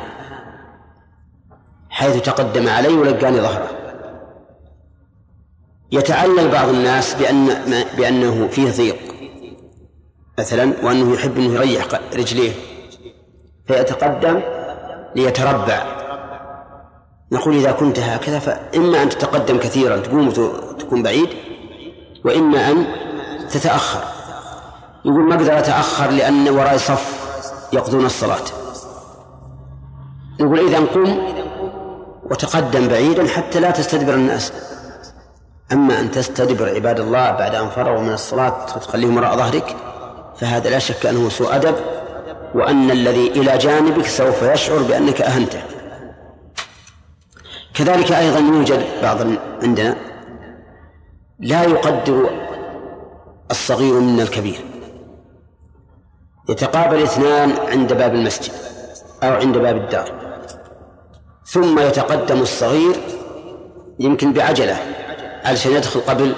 حيث 1.89 2.21
تقدم 2.21 2.69
علي 2.69 2.93
ولقاني 2.93 3.41
ظهره. 3.41 3.86
يتعلل 5.91 6.51
بعض 6.51 6.69
الناس 6.69 7.13
بأن 7.13 7.57
بأنه 7.97 8.47
فيه 8.47 8.71
ضيق. 8.71 8.97
مثلا 10.39 10.73
وأنه 10.83 11.13
يحب 11.13 11.37
أنه 11.37 11.53
يريح 11.53 11.85
رجليه. 12.15 12.51
فيتقدم 13.67 14.41
ليتربع. 15.15 15.83
نقول 17.31 17.55
إذا 17.55 17.71
كنت 17.71 17.99
هكذا 17.99 18.39
فإما 18.39 19.03
أن 19.03 19.09
تتقدم 19.09 19.57
كثيرا 19.57 19.97
تقوم 19.97 20.27
وتكون 20.27 21.03
بعيد 21.03 21.29
وإما 22.25 22.71
أن 22.71 22.85
تتأخر. 23.49 24.03
يقول 25.05 25.23
ما 25.23 25.35
أقدر 25.35 25.59
أتأخر 25.59 26.09
لأن 26.09 26.49
وراي 26.49 26.77
صف 26.77 27.27
يقضون 27.73 28.05
الصلاة. 28.05 28.45
يقول 30.39 30.59
إذا 30.59 30.79
قم 30.79 31.17
وتقدم 32.31 32.87
بعيدا 32.87 33.27
حتى 33.27 33.59
لا 33.59 33.71
تستدبر 33.71 34.13
الناس. 34.13 34.53
أما 35.71 35.99
أن 35.99 36.11
تستدبر 36.11 36.69
عباد 36.69 36.99
الله 36.99 37.31
بعد 37.31 37.55
أن 37.55 37.69
فرغوا 37.69 38.01
من 38.01 38.13
الصلاة 38.13 38.65
وتخليهم 38.75 39.17
وراء 39.17 39.37
ظهرك 39.37 39.75
فهذا 40.39 40.69
لا 40.69 40.79
شك 40.79 41.05
أنه 41.05 41.29
سوء 41.29 41.55
أدب 41.55 41.75
وأن 42.55 42.91
الذي 42.91 43.27
إلى 43.27 43.57
جانبك 43.57 44.05
سوف 44.05 44.41
يشعر 44.43 44.77
بأنك 44.77 45.21
أهنته. 45.21 45.61
كذلك 47.73 48.11
أيضا 48.11 48.39
يوجد 48.39 48.85
بعض 49.01 49.17
عندنا 49.63 49.95
لا 51.39 51.63
يقدر 51.63 52.29
الصغير 53.51 53.99
من 53.99 54.21
الكبير. 54.21 54.65
يتقابل 56.49 57.03
اثنان 57.03 57.51
عند 57.67 57.93
باب 57.93 58.15
المسجد 58.15 58.51
أو 59.23 59.33
عند 59.33 59.57
باب 59.57 59.75
الدار 59.77 60.11
ثم 61.45 61.79
يتقدم 61.79 62.41
الصغير 62.41 62.95
يمكن 63.99 64.33
بعجلة 64.33 64.96
علشان 65.45 65.71
يدخل 65.71 65.99
قبل 65.99 66.35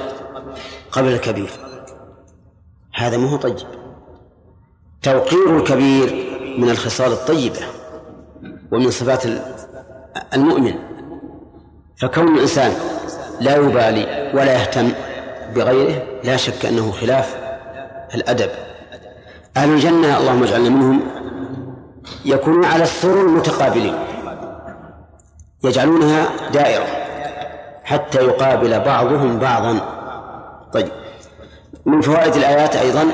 قبل 0.92 1.08
الكبير؟ 1.08 1.50
هذا 2.96 3.18
ما 3.18 3.30
هو 3.30 3.38
طيب. 3.38 3.56
توقير 5.02 5.58
الكبير 5.58 6.30
من 6.58 6.70
الخصال 6.70 7.12
الطيبة 7.12 7.60
ومن 8.72 8.92
صفات 8.92 9.24
المؤمن. 10.34 10.74
فكون 11.98 12.36
الإنسان 12.36 12.74
لا 13.42 13.56
يبالي 13.56 14.32
ولا 14.34 14.54
يهتم 14.54 14.92
بغيره 15.56 16.04
لا 16.24 16.38
شك 16.38 16.66
أنه 16.66 16.92
خلاف 16.92 17.38
الأدب. 18.16 18.50
أهل 19.58 19.70
الجنة 19.70 20.18
اللهم 20.18 20.44
اجعلنا 20.44 20.70
منهم 20.70 21.02
يكونون 22.26 22.66
على 22.66 22.84
السرر 22.84 23.28
متقابلين 23.28 23.96
يجعلونها 25.64 26.50
دائرة. 26.54 26.99
حتى 27.90 28.18
يقابل 28.18 28.80
بعضهم 28.80 29.40
بعضا. 29.40 29.80
طيب. 30.74 30.92
من 31.86 32.02
فوائد 32.02 32.36
الآيات 32.36 32.76
أيضا 32.76 33.12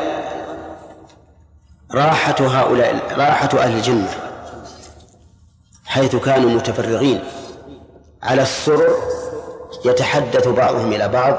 راحة 1.94 2.36
هؤلاء 2.40 3.00
راحة 3.18 3.50
أهل 3.60 3.74
الجنة 3.78 4.10
حيث 5.86 6.16
كانوا 6.16 6.50
متفرغين 6.50 7.24
على 8.24 8.42
السرر 8.42 8.96
يتحدث 9.86 10.48
بعضهم 10.48 10.94
إلى 10.94 11.08
بعض 11.08 11.36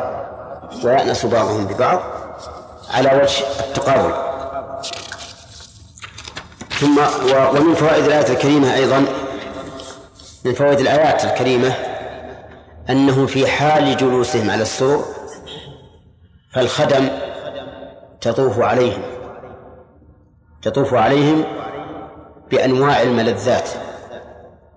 ويأنس 0.84 1.26
بعضهم 1.26 1.66
ببعض 1.66 2.00
على 2.90 3.08
وجه 3.08 3.44
التقابل. 3.60 4.14
ثم 6.80 6.98
ومن 7.56 7.74
فوائد 7.74 8.04
الآية 8.04 8.28
الكريمة 8.28 8.74
أيضا 8.74 9.04
من 10.44 10.54
فوائد 10.54 10.80
الآيات 10.80 11.24
الكريمة 11.24 11.74
أنه 12.90 13.26
في 13.26 13.46
حال 13.46 13.96
جلوسهم 13.96 14.50
على 14.50 14.62
السور 14.62 15.04
فالخدم 16.52 17.08
تطوف 18.20 18.60
عليهم 18.60 19.02
تطوف 20.62 20.94
عليهم 20.94 21.44
بأنواع 22.50 23.02
الملذات 23.02 23.68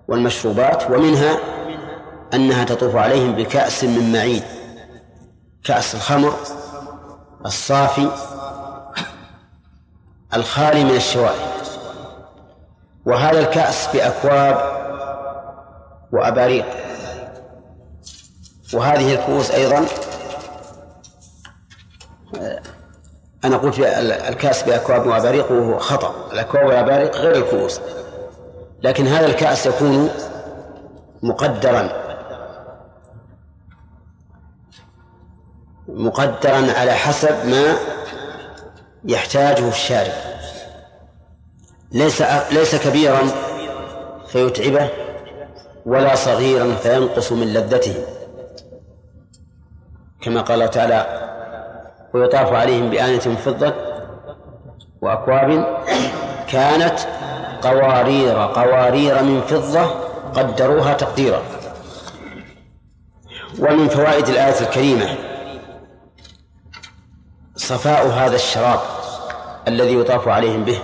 والمشروبات 0.08 0.92
ومنها 0.92 1.38
أنها 2.34 2.64
تطوف 2.64 2.96
عليهم 2.96 3.32
بكأس 3.32 3.84
من 3.84 4.12
معين 4.12 4.44
كأس 5.64 5.96
الخمر 5.96 6.34
الصافي 7.46 8.10
الخالي 10.34 10.84
من 10.84 10.96
الشوائب. 10.96 11.50
وهذا 13.06 13.40
الكأس 13.40 13.90
بأكواب 13.94 14.58
وأباريق. 16.12 16.66
وهذه 18.74 19.14
الكؤوس 19.14 19.52
أيضا 19.52 19.86
أنا 23.44 23.58
قلت 23.58 23.80
الكأس 24.30 24.64
بأكواب 24.64 25.08
وأباريق 25.08 25.52
وهو 25.52 25.80
خطأ. 25.80 26.16
الأكواب 26.34 26.66
والأباريق 26.66 27.16
غير 27.16 27.36
الكؤوس. 27.36 27.82
لكن 28.84 29.08
هذا 29.08 29.26
الكأس 29.26 29.66
يكون 29.66 30.10
مقدرا. 31.24 31.90
مقدرا 35.88 36.74
على 36.80 36.94
حسب 36.94 37.46
ما 37.46 37.76
يحتاجه 39.06 39.70
الشارب. 39.70 40.14
ليس 41.92 42.22
ليس 42.52 42.76
كبيرا 42.76 43.22
فيتعبه 44.28 44.90
ولا 45.86 46.16
صغيرا 46.16 46.76
فينقص 46.76 47.32
من 47.32 47.54
لذته. 47.54 48.06
كما 50.22 50.42
قال 50.42 50.70
تعالى 50.70 51.06
ويطاف 52.14 52.54
عليهم 52.54 52.90
بآنة 52.90 53.22
من 53.26 53.36
فضة 53.36 53.74
وأكواب 55.02 55.80
كانت 56.48 57.00
قوارير 57.62 58.38
قوارير 58.38 59.24
من 59.24 59.42
فضة 59.42 59.86
قدروها 60.34 60.94
تقديرا. 60.94 61.42
ومن 63.60 63.88
فوائد 63.88 64.30
الآية 64.30 64.62
الكريمة 64.62 65.16
صفاء 67.56 68.08
هذا 68.08 68.36
الشراب 68.36 68.80
الذي 69.68 70.00
يطاف 70.00 70.28
عليهم 70.28 70.66
به 70.66 70.80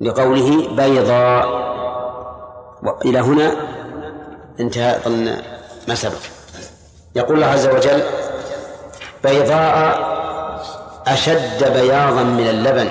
لقوله 0.00 0.76
بيضاء. 0.76 1.68
إلى 3.04 3.18
هنا 3.18 3.52
انتهى 4.60 4.98
ما 5.88 5.94
سبق. 5.94 6.22
يقول 7.14 7.36
الله 7.36 7.46
عز 7.46 7.66
وجل 7.66 8.02
بيضاء 9.24 10.08
أشد 11.06 11.72
بياضا 11.72 12.22
من 12.22 12.48
اللبن. 12.48 12.88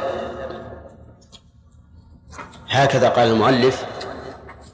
هكذا 2.70 3.10
قال 3.10 3.28
المؤلف 3.28 3.86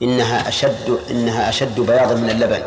إنها 0.01 0.47
أشد 0.47 0.99
إنها 1.11 1.49
أشد 1.49 1.79
بياضا 1.79 2.15
من 2.15 2.29
اللبن. 2.29 2.61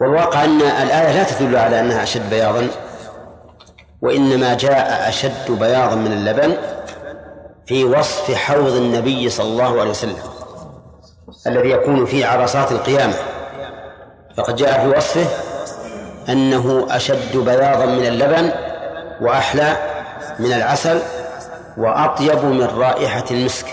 والواقع 0.00 0.44
أن 0.44 0.60
الآية 0.60 1.12
لا 1.12 1.22
تدل 1.24 1.56
على 1.56 1.80
أنها 1.80 2.02
أشد 2.02 2.30
بياضا 2.30 2.68
وإنما 4.02 4.54
جاء 4.54 5.08
أشد 5.08 5.50
بياضا 5.50 5.94
من 5.94 6.12
اللبن 6.12 6.56
في 7.66 7.84
وصف 7.84 8.34
حوض 8.34 8.72
النبي 8.72 9.30
صلى 9.30 9.46
الله 9.46 9.80
عليه 9.80 9.90
وسلم 9.90 10.16
الذي 11.46 11.70
يكون 11.70 12.06
في 12.06 12.24
عرصات 12.24 12.72
القيامة. 12.72 13.14
فقد 14.36 14.56
جاء 14.56 14.80
في 14.80 14.96
وصفه 14.96 15.51
أنه 16.28 16.86
أشد 16.90 17.36
بياضا 17.36 17.86
من 17.86 18.06
اللبن 18.06 18.52
وأحلى 19.20 19.76
من 20.38 20.52
العسل 20.52 21.02
وأطيب 21.76 22.44
من 22.44 22.64
رائحة 22.76 23.24
المسك. 23.30 23.66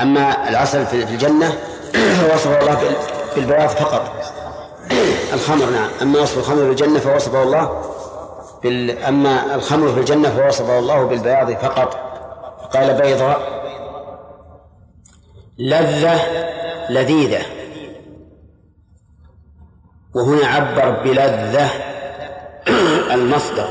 أما 0.00 0.48
العسل 0.48 0.86
في 0.86 1.02
الجنة 1.02 1.50
فوصفه 2.20 2.60
الله 2.60 2.78
بالبياض 3.36 3.68
فقط. 3.68 4.12
الخمر 5.34 5.66
نعم. 5.70 5.88
أما 6.02 6.20
وصف 6.20 6.38
الخمر 6.38 6.64
في 6.64 6.70
الجنة 6.70 6.98
فوصفه 6.98 7.42
الله 7.42 7.82
بال... 8.62 8.98
أما 9.04 9.54
الخمر 9.54 9.92
في 9.92 10.00
الجنة 10.00 10.30
فوصفه 10.30 10.78
الله 10.78 11.04
بالبياض 11.04 11.52
فقط. 11.52 11.96
قال 12.74 12.94
بيضاء 12.94 13.40
لذة 15.58 16.20
لذيذة. 16.90 17.59
وهنا 20.14 20.46
عبر 20.46 21.02
بلذة 21.04 21.70
المصدر 23.14 23.68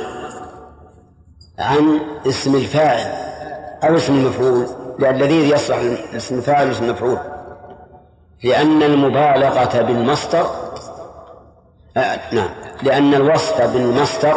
عن 1.59 1.99
اسم 2.27 2.55
الفاعل 2.55 3.11
أو 3.83 3.95
اسم 3.97 4.13
المفعول 4.13 4.67
لأن 4.99 5.15
اللذيذ 5.15 5.55
يصلح 5.55 5.77
اسم 6.15 6.37
الفاعل 6.37 6.67
واسم 6.67 6.83
المفعول. 6.83 7.17
لأن 8.43 8.83
المبالغة 8.83 9.81
بالمصدر 9.81 10.45
آه 11.97 12.19
نعم 12.31 12.49
لأن 12.83 13.13
الوصف 13.13 13.61
بالمصدر 13.61 14.35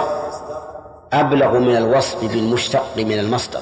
أبلغ 1.13 1.59
من 1.59 1.77
الوصف 1.77 2.25
بالمشتق 2.25 2.85
من 2.97 3.19
المصدر. 3.19 3.61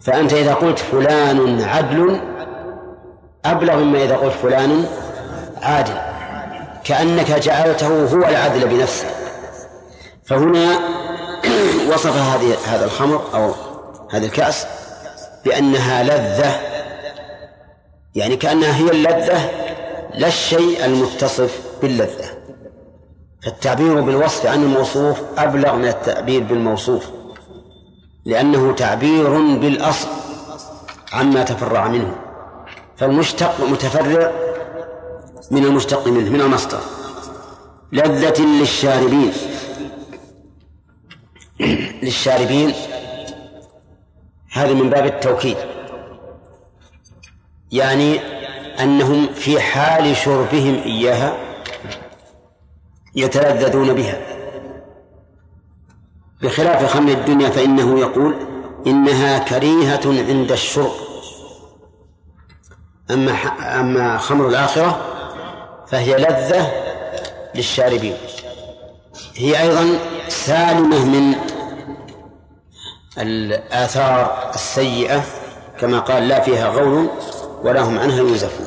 فأنت 0.00 0.32
إذا 0.32 0.54
قلت 0.54 0.78
فلان 0.78 1.60
عدل 1.62 2.20
أبلغ 3.44 3.76
مما 3.76 4.04
إذا 4.04 4.16
قلت 4.16 4.32
فلان 4.32 4.86
عادل. 5.62 6.11
كأنك 6.84 7.32
جعلته 7.32 8.04
هو 8.04 8.28
العدل 8.28 8.68
بنفسه. 8.68 9.06
فهنا 10.24 10.78
وصف 11.92 12.16
هذه 12.16 12.56
هذا 12.66 12.84
الخمر 12.84 13.22
أو 13.34 13.54
هذا 14.10 14.26
الكأس 14.26 14.66
بأنها 15.44 16.02
لذة. 16.02 16.60
يعني 18.14 18.36
كأنها 18.36 18.76
هي 18.76 18.90
اللذة 18.90 19.50
لا 20.14 20.26
الشيء 20.26 20.84
المتصف 20.84 21.60
باللذة. 21.82 22.30
فالتعبير 23.42 24.00
بالوصف 24.00 24.46
عن 24.46 24.62
الموصوف 24.62 25.20
أبلغ 25.38 25.76
من 25.76 25.88
التعبير 25.88 26.42
بالموصوف 26.42 27.06
لأنه 28.24 28.74
تعبير 28.74 29.30
بالأصل 29.56 30.08
عما 31.12 31.42
تفرع 31.42 31.88
منه. 31.88 32.16
فالمشتق 32.96 33.60
متفرع 33.60 34.32
من 35.52 35.64
المشتق 35.64 36.08
منه 36.08 36.30
من 36.30 36.40
المصدر. 36.40 36.80
لذة 37.92 38.42
للشاربين. 38.42 39.32
للشاربين. 42.02 42.74
هذا 44.52 44.72
من 44.72 44.90
باب 44.90 45.06
التوكيد. 45.06 45.56
يعني 47.72 48.20
أنهم 48.80 49.26
في 49.34 49.60
حال 49.60 50.16
شربهم 50.16 50.74
إياها 50.74 51.36
يتلذذون 53.14 53.92
بها. 53.92 54.20
بخلاف 56.42 56.92
خمر 56.92 57.12
الدنيا 57.12 57.50
فإنه 57.50 57.98
يقول 57.98 58.34
إنها 58.86 59.38
كريهة 59.38 60.00
عند 60.06 60.52
الشرب. 60.52 60.92
أما 63.10 63.32
أما 63.80 64.18
خمر 64.18 64.48
الآخرة 64.48 65.11
فهي 65.92 66.16
لذة 66.16 66.72
للشاربين. 67.54 68.16
هي 69.34 69.62
أيضا 69.62 69.98
سالمة 70.28 71.04
من 71.04 71.34
الآثار 73.18 74.50
السيئة 74.54 75.24
كما 75.80 76.00
قال 76.00 76.28
لا 76.28 76.40
فيها 76.40 76.68
غول 76.68 77.08
ولا 77.62 77.82
هم 77.82 77.98
عنها 77.98 78.16
ينزفون 78.16 78.66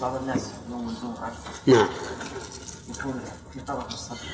بعض 0.00 0.14
الناس 0.14 0.42
يوم 0.70 0.88
الجمعة 0.88 1.32
نعم. 1.66 1.88
يكون 2.88 3.20
في 3.52 3.60
طرف 3.60 3.86
الصف 3.86 4.24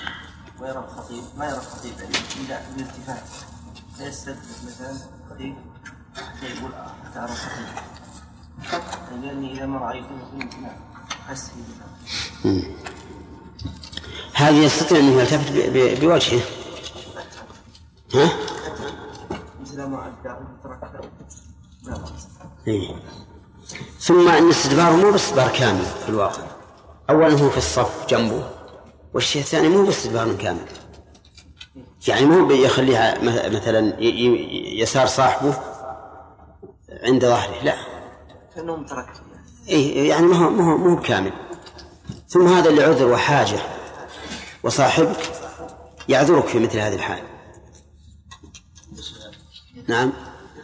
ويرى 0.61 0.79
الخطيب 0.79 1.25
ما 1.37 1.47
يرى 1.47 1.57
الخطيب 1.57 1.93
إلا 2.41 2.61
بالارتفاع 2.71 3.23
فيستدرك 3.99 4.39
مثلا 4.67 4.97
الخطيب. 5.25 5.55
حتى 6.17 6.47
يقول 6.47 6.73
الخطيب 7.17 7.85
لأني 9.23 9.53
إذا 9.53 9.67
ما 9.67 9.79
رأيته 9.79 10.07
يكون 10.37 10.69
أسهل 11.31 11.55
هذه 14.35 14.65
يستطيع 14.65 14.99
أن 14.99 15.05
يلتفت 15.05 15.53
بوجهه. 16.01 16.41
ها؟ 18.15 18.29
مثل 19.61 19.85
ما 19.85 20.13
إيه. 22.67 22.97
ثم 24.01 24.29
أن 24.29 24.51
استدباره 24.51 24.97
مو 24.97 25.11
باستدبار 25.11 25.49
كامل 25.49 25.85
في 25.85 26.09
الواقع. 26.09 26.43
أولا 27.11 27.41
هو 27.41 27.51
في 27.51 27.59
الصف 27.59 28.07
جنبه 28.09 28.51
والشيء 29.15 29.43
الثاني 29.43 29.69
مو 29.69 29.85
باستدبار 29.85 30.35
كامل. 30.35 30.67
يعني 32.09 32.27
مو 32.27 32.51
يخليها 32.51 33.19
مثلا 33.49 34.01
يسار 34.81 35.07
صاحبه 35.07 35.74
عند 37.03 37.25
ظهره 37.25 37.63
لا. 37.65 37.75
كأنه 38.55 38.77
مترك 38.77 39.13
إيه 39.69 40.09
يعني 40.09 40.27
ما 40.27 40.37
هو 40.37 40.51
ما 40.51 40.73
هو 40.73 40.77
مو 40.77 40.97
بكامل. 40.97 41.33
ثم 42.29 42.47
هذا 42.47 42.71
اللي 42.71 42.83
عذر 42.83 43.13
وحاجة 43.13 43.59
وصاحبك 44.63 45.33
يعذرك 46.09 46.47
في 46.47 46.59
مثل 46.59 46.79
هذه 46.79 46.95
الحال. 46.95 47.23
نعم. 49.89 50.13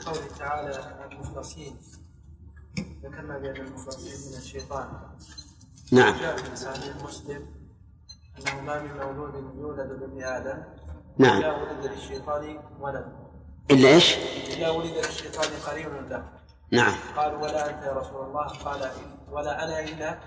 قوله 0.07 0.21
تعالى 0.39 0.97
المخلصين 1.13 1.77
ذكرنا 3.05 3.39
بأن 3.39 3.57
المخلصين 3.57 4.31
من 4.31 4.39
الشيطان. 4.39 4.89
نعم. 5.93 6.17
جاء 6.21 6.37
في 6.37 6.57
صحيح 6.57 6.97
مسلم 7.05 7.47
أنه 8.39 8.61
ما 8.61 8.83
من 8.83 8.95
مولود 8.95 9.55
يولد 9.59 10.01
لابن 10.01 10.23
آدم 10.23 10.63
نعم. 11.19 11.39
إلا 11.39 11.57
ولد 11.57 11.87
للشيطان 11.87 12.59
ولد. 12.81 13.20
إلا 13.71 13.89
إيش؟ 13.89 14.17
إلا 14.57 14.71
ولد 14.71 14.97
للشيطان 15.07 15.49
قرين 15.67 16.09
له 16.11 16.23
نعم. 16.71 16.95
قال 17.17 17.35
ولا 17.35 17.71
أنت 17.71 17.83
يا 17.83 17.93
رسول 17.93 18.27
الله؟ 18.27 18.47
قال 18.65 18.91
ولا 19.31 19.65
أنا 19.65 19.81
إلا 19.81 20.19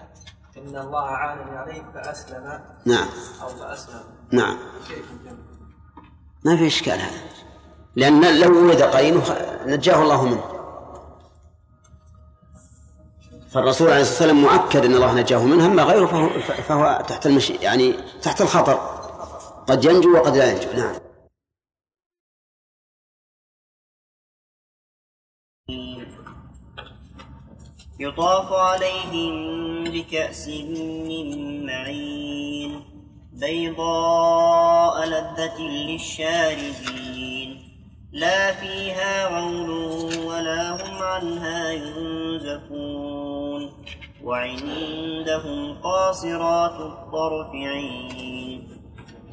إن 0.57 0.77
الله 0.77 1.05
عانني 1.05 1.57
عليه 1.57 1.81
فأسلم. 1.93 2.59
نعم. 2.85 3.07
أو 3.41 3.47
فأسلم. 3.47 4.03
نعم؟ 4.31 4.57
ما 6.45 6.57
في 6.57 6.67
إشكال 6.67 6.99
هذا. 6.99 7.21
لأن 7.95 8.39
لو 8.39 8.65
ولد 8.65 8.81
قرينه 8.81 9.23
نجاه 9.65 10.01
الله 10.01 10.25
منه. 10.25 10.43
فالرسول 13.51 13.91
عليه 13.91 14.01
الصلاة 14.01 14.33
والسلام 14.33 14.41
مؤكد 14.41 14.85
أن 14.85 14.95
الله 14.95 15.13
نجاه 15.13 15.43
منه 15.43 15.65
أما 15.65 15.83
غيره 15.83 16.05
فهو, 16.05 16.29
فهو 16.67 17.03
تحت 17.07 17.25
المشي 17.25 17.53
يعني 17.53 17.95
تحت 18.21 18.41
الخطر. 18.41 18.73
قد 19.67 19.85
ينجو 19.85 20.13
وقد 20.13 20.37
لا 20.37 20.51
ينجو. 20.51 20.73
نعم. 20.77 21.02
يطاف 28.03 28.53
عليهم 28.53 29.83
بكأس 29.83 30.47
من 30.47 31.65
معين 31.65 32.81
بيضاء 33.33 35.05
لذة 35.05 35.61
للشاربين 35.61 37.59
لا 38.11 38.53
فيها 38.53 39.27
غول 39.27 39.69
ولا 40.25 40.71
هم 40.71 41.03
عنها 41.03 41.71
ينزفون 41.71 43.69
وعندهم 44.23 45.73
قاصرات 45.83 46.79
الطرف 46.79 47.51
عين 47.53 48.67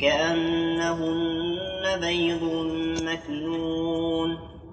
كأنهن 0.00 2.00
بيض 2.00 2.42
مكنون 3.02 4.49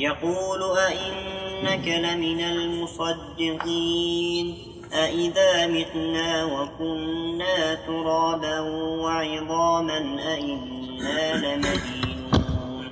يقول 0.00 0.62
أئنك 0.78 1.88
لمن 1.88 2.40
المصدقين 2.40 3.86
أإذا 4.92 5.66
متنا 5.66 6.44
وكنا 6.44 7.74
ترابا 7.74 8.60
وعظاما 9.00 9.98
أئنا 10.34 11.36
لمدينون 11.36 12.90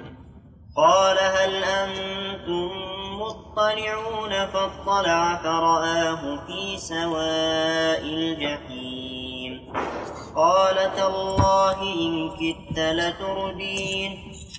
قال 0.76 1.18
هل 1.18 1.64
أنتم 1.64 2.70
مطلعون 3.12 4.30
فاطلع 4.46 5.36
فرآه 5.42 6.46
في 6.46 6.76
سواء 6.76 8.02
الجحيم 8.04 9.72
قال 10.36 10.76
تالله 10.96 11.82
إن 11.82 12.30
كدت 12.30 12.78
لتردين 12.78 14.32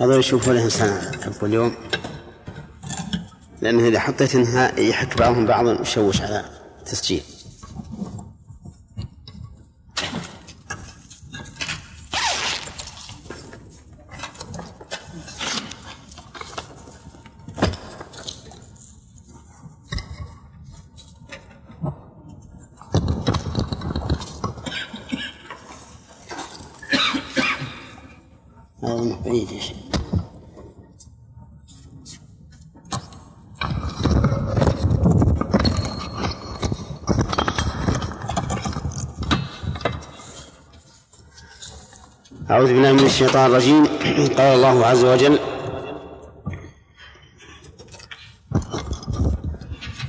هذا 0.00 0.16
يشوفوا 0.16 0.52
الإنسان 0.52 1.22
حبه 1.24 1.46
اليوم 1.46 1.74
لأنه 3.62 3.88
إذا 3.88 4.00
حطيت 4.00 4.34
إنها 4.34 4.80
يحك 4.80 5.18
بعضهم 5.18 5.46
بعضا 5.46 5.80
يشوش 5.80 6.20
على 6.22 6.44
تسجيل 6.86 7.22
هذا 28.82 28.96
من 28.96 29.22
بعيد 29.24 29.50
يا 29.50 29.60
شيخ 29.60 29.76
أعوذ 42.26 42.66
بالله 42.66 42.92
من 42.92 43.06
الشيطان 43.06 43.46
الرجيم. 43.46 43.86
قال 44.38 44.40
الله 44.40 44.86
عز 44.86 45.04
وجل 45.04 45.38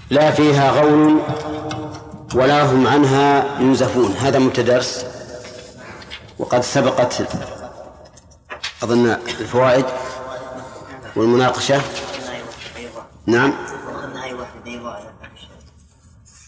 لا 0.09 0.31
فيها 0.31 0.71
غول 0.71 1.19
ولا 2.35 2.71
هم 2.71 2.87
عنها 2.87 3.59
ينزفون. 3.59 4.11
هذا 4.11 4.39
متدرس 4.39 5.05
وقد 6.39 6.61
سبقت 6.61 7.27
أظن 8.83 9.05
الفوائد 9.39 9.85
والمناقشة. 11.15 11.81
نعم. 13.25 13.53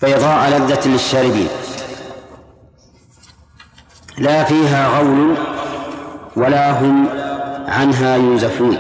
بيضاء 0.02 0.50
لذة 0.50 0.88
للشاربين. 0.88 1.48
لا 4.18 4.44
فيها 4.44 4.88
غول 4.88 5.49
ولا 6.36 6.80
هم 6.80 7.10
عنها 7.68 8.16
ينزفون 8.16 8.78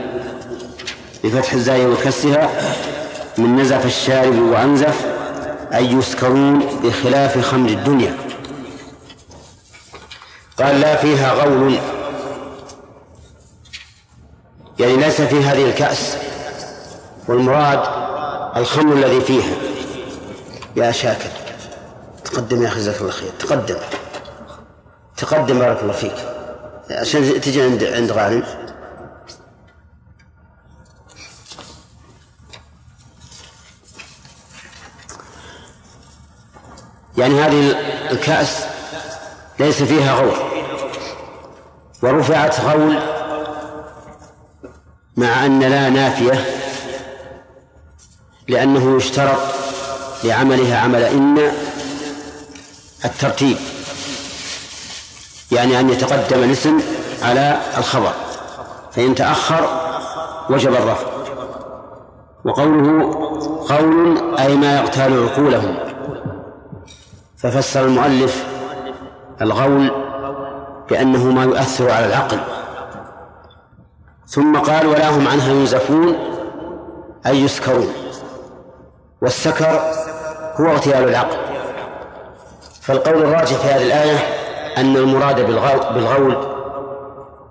بفتح 1.23 1.53
الزاي 1.53 1.85
وكسرها 1.85 2.49
من 3.37 3.55
نزف 3.55 3.85
الشارب 3.85 4.39
وأنزف 4.39 5.05
أي 5.73 5.91
يسكرون 5.91 6.59
بخلاف 6.83 7.45
خمر 7.45 7.69
الدنيا. 7.69 8.17
قال 10.59 10.81
لا 10.81 10.95
فيها 10.95 11.33
غول. 11.33 11.79
يعني 14.79 14.95
ليس 14.95 15.21
في 15.21 15.43
هذه 15.43 15.65
الكأس. 15.65 16.17
والمراد 17.27 17.79
الخمر 18.57 18.93
الذي 18.93 19.21
فيها. 19.21 19.55
يا 20.75 20.91
شاكر 20.91 21.29
تقدم 22.25 22.63
يا 22.63 22.67
أخي 22.67 22.79
جزاك 22.79 23.01
الله 23.01 23.11
خير. 23.11 23.31
تقدم. 23.39 23.77
تقدم 25.17 25.59
بارك 25.59 25.81
الله 25.81 25.93
فيك. 25.93 26.28
عشان 26.91 27.41
تجي 27.41 27.61
عند 27.61 27.83
عند 27.83 28.11
غانم 28.11 28.43
يعني 37.17 37.41
هذه 37.41 37.75
الكأس 38.11 38.65
ليس 39.59 39.83
فيها 39.83 40.13
غول. 40.13 40.37
ورفعت 42.01 42.59
غول 42.59 42.99
مع 45.17 45.45
أن 45.45 45.59
لا 45.59 45.89
نافية 45.89 46.45
لأنه 48.47 48.97
يشترط 48.97 49.39
لعملها 50.23 50.79
عمل 50.79 51.03
إن 51.03 51.51
الترتيب. 53.05 53.57
يعني 55.51 55.79
أن 55.79 55.89
يتقدم 55.89 56.43
الاسم 56.43 56.79
على 57.23 57.57
الخبر 57.77 58.11
فإن 58.91 59.15
تأخر 59.15 59.67
وجب 60.49 60.73
الرفع. 60.73 61.07
وقوله 62.45 63.13
قول 63.69 64.17
أي 64.39 64.55
ما 64.55 64.79
يغتال 64.79 65.29
عقولهم. 65.29 65.75
ففسر 67.37 67.85
المؤلف 67.85 68.45
الغول 69.41 69.91
بأنه 70.89 71.23
ما 71.31 71.43
يؤثر 71.43 71.91
على 71.91 72.05
العقل. 72.05 72.39
ثم 74.27 74.57
قال 74.57 74.87
ولا 74.87 75.09
هم 75.09 75.27
عنها 75.27 75.49
ينزفون 75.49 76.17
أي 77.25 77.41
يسكرون. 77.41 77.93
والسكر 79.21 79.81
هو 80.59 80.65
اغتيال 80.65 81.09
العقل. 81.09 81.37
فالقول 82.81 83.15
الراجح 83.15 83.57
في 83.57 83.67
هذه 83.67 83.85
الآية 83.85 84.38
أن 84.79 84.95
المراد 84.95 85.45
بالغول, 85.93 86.37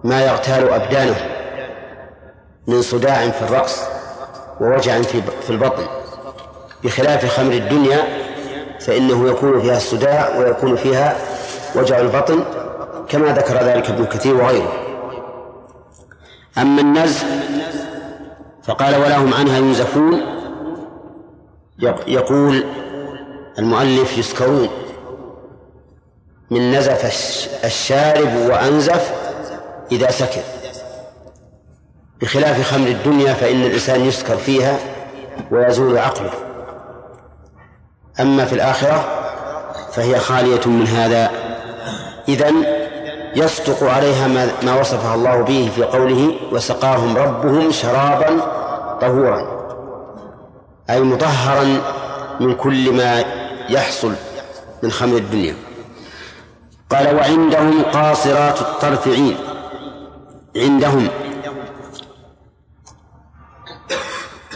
ما 0.05 0.23
يغتال 0.23 0.69
أبدانهم 0.69 1.29
من 2.67 2.83
صداع 2.83 3.31
في 3.31 3.43
الرأس 3.43 3.83
ووجع 4.61 5.03
في 5.43 5.51
البطن. 5.51 5.87
بخلاف 6.85 7.37
خمر 7.37 7.53
الدنيا 7.53 7.99
فإنه 8.81 9.29
يكون 9.29 9.61
فيها 9.61 9.77
الصداع 9.77 10.39
ويكون 10.39 10.77
فيها 10.77 11.17
وجع 11.75 11.99
البطن 11.99 12.45
كما 13.09 13.33
ذكر 13.33 13.55
ذلك 13.55 13.91
ابن 13.91 14.05
كثير 14.05 14.35
وغيره. 14.35 14.73
أما 16.59 16.81
النزف 16.81 17.25
فقال 18.63 18.97
ولا 18.97 19.17
هم 19.17 19.35
عنها 19.35 19.59
ينزفون 19.59 20.21
يقول 22.07 22.65
المؤلف 23.59 24.19
يسكرون. 24.19 24.69
من 26.51 26.73
نزف 26.73 27.05
الشارب 27.65 28.37
وأنزف 28.37 29.13
إذا 29.93 30.11
سكر 30.11 30.43
بخلاف 32.21 32.71
خمر 32.73 32.87
الدنيا 32.87 33.35
فإن 33.35 33.63
الإنسان 33.63 34.05
يسكر 34.05 34.37
فيها 34.37 34.79
ويزول 35.51 35.99
عقله. 35.99 36.31
أما 38.21 38.45
في 38.45 38.53
الآخرة 38.53 39.05
فهي 39.93 40.19
خالية 40.19 40.67
من 40.67 40.87
هذا. 40.87 41.31
إذن 42.29 42.65
يصدق 43.37 43.83
عليها 43.83 44.29
ما, 44.29 44.49
ما 44.63 44.81
وصفها 44.81 45.15
الله 45.15 45.43
به 45.43 45.71
في 45.77 45.83
قوله 45.83 46.33
وسقاهم 46.53 47.17
ربهم 47.17 47.73
شرابا 47.73 48.41
طهورا 49.01 49.59
أي 50.91 51.01
مطهرا 51.01 51.81
من 52.41 52.55
كل 52.55 52.93
ما 52.93 53.25
يحصل 53.69 54.13
من 54.83 54.91
خمر 54.91 55.17
الدنيا. 55.17 55.68
قال 56.91 57.17
وعندهم 57.17 57.83
قاصرات 57.83 58.61
الطرف 58.61 59.09
عين 59.09 59.37
عندهم. 60.57 61.09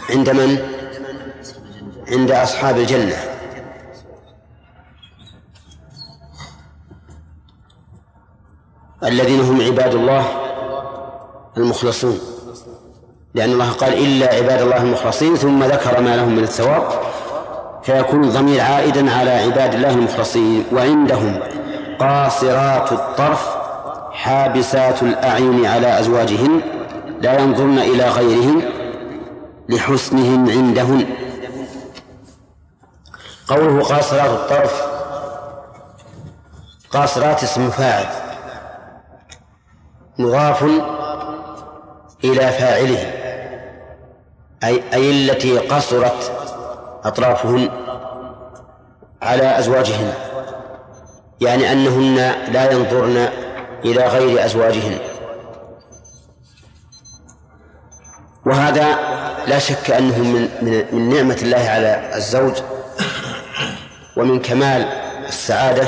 عند 0.09 0.29
من؟ 0.29 0.57
عند 2.07 2.31
أصحاب 2.31 2.77
الجنة. 2.77 3.15
الذين 9.03 9.39
هم 9.41 9.61
عباد 9.61 9.93
الله 9.93 10.25
المخلصون. 11.57 12.19
لأن 13.35 13.51
الله 13.51 13.71
قال 13.71 13.93
إلا 13.93 14.35
عباد 14.35 14.61
الله 14.61 14.81
المخلصين 14.81 15.35
ثم 15.35 15.63
ذكر 15.63 16.01
ما 16.01 16.15
لهم 16.15 16.35
من 16.35 16.43
الثواب 16.43 16.89
فيكون 17.83 18.23
الضمير 18.23 18.61
عائدا 18.61 19.11
على 19.11 19.31
عباد 19.31 19.73
الله 19.73 19.89
المخلصين. 19.89 20.65
وعندهم. 20.71 21.62
قاصرات 22.03 22.91
الطرف 22.91 23.57
حابسات 24.11 25.03
الأعين 25.03 25.65
على 25.65 25.99
أزواجهن 25.99 26.61
لا 27.21 27.39
ينظرن 27.39 27.79
إلى 27.79 28.09
غيرهن 28.09 28.61
لحسنهن 29.69 30.49
عندهن. 30.49 31.05
قوله 33.47 33.83
قاصرات 33.83 34.29
الطرف 34.29 34.87
قاصرات 36.91 37.43
اسم 37.43 37.69
فاعل 37.69 38.07
مضاف 40.17 40.63
إلى 42.23 42.51
فاعله 42.51 43.11
أي 44.63 44.83
أي 44.93 45.11
التي 45.11 45.57
قصرت 45.57 46.31
أطرافهن 47.03 47.69
على 49.21 49.59
أزواجهن. 49.59 50.32
يعني 51.43 51.71
أنهن 51.71 52.15
لا 52.51 52.71
ينظرن 52.71 53.29
إلى 53.85 54.07
غير 54.07 54.45
أزواجهن. 54.45 54.97
وهذا 58.45 58.87
لا 59.47 59.59
شك 59.59 59.91
أنه 59.91 60.17
من 60.17 60.49
من 60.61 60.85
من 60.91 61.09
نعمة 61.09 61.37
الله 61.41 61.69
على 61.69 62.11
الزوج 62.15 62.53
ومن 64.17 64.39
كمال 64.39 64.81
السعادة 65.27 65.87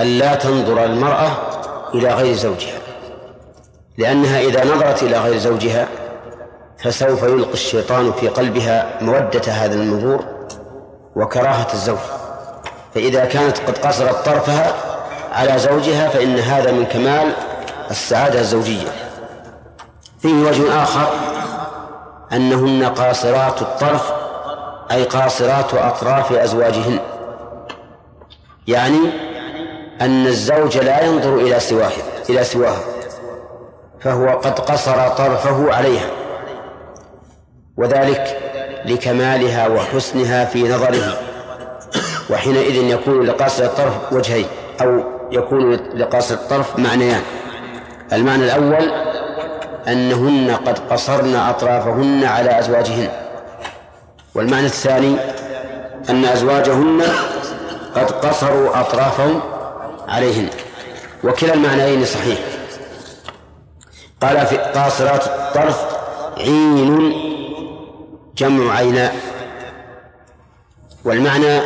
أن 0.00 0.06
لا 0.18 0.34
تنظر 0.34 0.84
المرأة 0.84 1.30
إلى 1.94 2.14
غير 2.14 2.34
زوجها. 2.34 2.78
لأنها 3.98 4.40
إذا 4.40 4.64
نظرت 4.64 5.02
إلى 5.02 5.18
غير 5.18 5.38
زوجها 5.38 5.88
فسوف 6.78 7.22
يلقي 7.22 7.52
الشيطان 7.52 8.12
في 8.12 8.28
قلبها 8.28 8.98
مودة 9.00 9.52
هذا 9.52 9.74
النظور 9.74 10.24
وكراهة 11.16 11.72
الزوج. 11.72 12.25
فإذا 12.96 13.24
كانت 13.24 13.58
قد 13.58 13.78
قصرت 13.78 14.24
طرفها 14.26 14.74
على 15.32 15.58
زوجها 15.58 16.08
فإن 16.08 16.38
هذا 16.38 16.72
من 16.72 16.84
كمال 16.84 17.32
السعادة 17.90 18.40
الزوجية. 18.40 18.88
فيه 20.22 20.34
وجه 20.34 20.82
آخر 20.82 21.08
أنهن 22.32 22.84
قاصرات 22.84 23.62
الطرف 23.62 24.12
أي 24.90 25.04
قاصرات 25.04 25.74
أطراف 25.74 26.32
أزواجهن. 26.32 26.98
يعني 28.66 29.00
أن 30.00 30.26
الزوج 30.26 30.78
لا 30.78 31.04
ينظر 31.04 31.34
إلى 31.34 31.60
سواه 31.60 31.92
إلى 32.30 32.44
سواها 32.44 32.80
فهو 34.00 34.28
قد 34.28 34.58
قصر 34.58 35.08
طرفه 35.08 35.74
عليها. 35.74 36.10
وذلك 37.76 38.38
لكمالها 38.84 39.68
وحسنها 39.68 40.44
في 40.44 40.62
نظره 40.62 41.35
وحينئذ 42.30 42.74
يكون 42.74 43.26
لقاصر 43.26 43.64
الطرف 43.64 44.12
وجهين 44.12 44.46
أو 44.80 45.02
يكون 45.32 45.72
لقاصر 45.72 46.34
الطرف 46.34 46.78
معنيان. 46.78 47.22
المعنى 48.12 48.44
الأول 48.44 48.92
أنهن 49.88 50.56
قد 50.66 50.78
قصرن 50.78 51.34
أطرافهن 51.34 52.24
على 52.24 52.58
أزواجهن. 52.58 53.08
والمعنى 54.34 54.66
الثاني 54.66 55.16
أن 56.10 56.24
أزواجهن 56.24 57.02
قد 57.94 58.10
قصروا 58.10 58.80
أطرافهم 58.80 59.40
عليهن. 60.08 60.48
وكلا 61.24 61.54
المعنيين 61.54 62.04
صحيح. 62.04 62.38
قال 64.22 64.46
في 64.46 64.56
قاصرات 64.56 65.26
الطرف 65.26 65.84
عين 66.38 67.12
جمع 68.36 68.74
عيناء. 68.74 69.16
والمعنى 71.04 71.60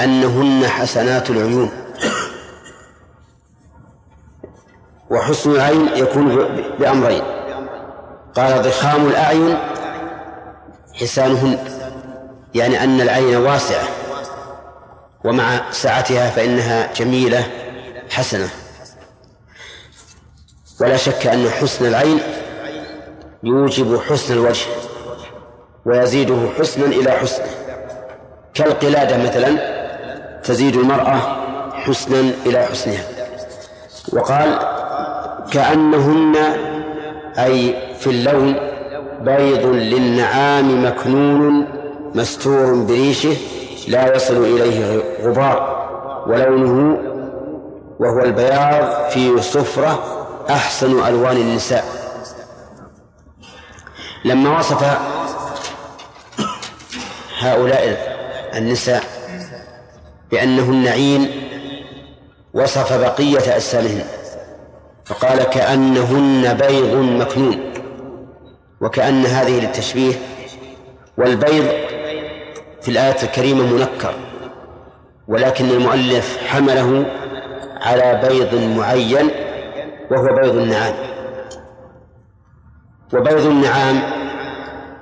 أنهن 0.00 0.66
حسنات 0.66 1.30
العيون. 1.30 1.70
وحسن 5.10 5.50
العين 5.50 5.88
يكون 5.96 6.36
بأمرين. 6.78 7.22
قال 8.36 8.62
ضخام 8.62 9.06
الأعين 9.06 9.58
حسانهن 10.94 11.58
يعني 12.54 12.84
أن 12.84 13.00
العين 13.00 13.36
واسعة 13.36 13.88
ومع 15.24 15.70
سعتها 15.70 16.30
فإنها 16.30 16.92
جميلة 16.92 17.46
حسنة. 18.10 18.48
ولا 20.80 20.96
شك 20.96 21.26
أن 21.26 21.50
حسن 21.50 21.86
العين 21.86 22.20
يوجب 23.42 24.00
حسن 24.00 24.34
الوجه 24.34 24.66
ويزيده 25.86 26.48
حسنا 26.58 26.86
إلى 26.86 27.10
حسنه 27.10 27.46
كالقلادة 28.54 29.16
مثلا 29.16 29.75
تزيد 30.46 30.76
المرأة 30.76 31.18
حسنا 31.72 32.30
إلى 32.46 32.62
حسنها. 32.62 33.04
وقال 34.12 34.58
كأنهن 35.52 36.36
أي 37.38 37.74
في 37.98 38.06
اللون 38.06 38.54
بيض 39.20 39.66
للنعام 39.66 40.84
مكنون 40.86 41.66
مستور 42.14 42.74
بريشه 42.74 43.36
لا 43.88 44.16
يصل 44.16 44.36
إليه 44.44 45.02
غبار 45.22 45.76
ولونه 46.26 46.98
وهو 48.00 48.20
البياض 48.22 49.10
في 49.10 49.42
صفرة 49.42 49.98
أحسن 50.50 51.06
ألوان 51.06 51.36
النساء. 51.36 51.84
لما 54.24 54.58
وصف 54.58 54.98
هؤلاء 57.38 58.16
النساء 58.54 59.15
بأنهن 60.30 60.88
عين 60.88 61.30
وصف 62.54 63.00
بقية 63.00 63.56
أجسامهن 63.56 64.04
فقال 65.04 65.42
كأنهن 65.42 66.54
بيض 66.54 66.94
مكنون 66.94 67.72
وكأن 68.80 69.26
هذه 69.26 69.60
للتشبيه 69.60 70.14
والبيض 71.18 71.66
في 72.82 72.88
الآية 72.88 73.22
الكريمة 73.22 73.62
منكر 73.62 74.14
ولكن 75.28 75.70
المؤلف 75.70 76.38
حمله 76.46 77.06
على 77.80 78.28
بيض 78.28 78.54
معين 78.54 79.30
وهو 80.10 80.34
بيض 80.34 80.56
النعام. 80.56 80.94
وبيض 83.14 83.46
النعام 83.46 84.02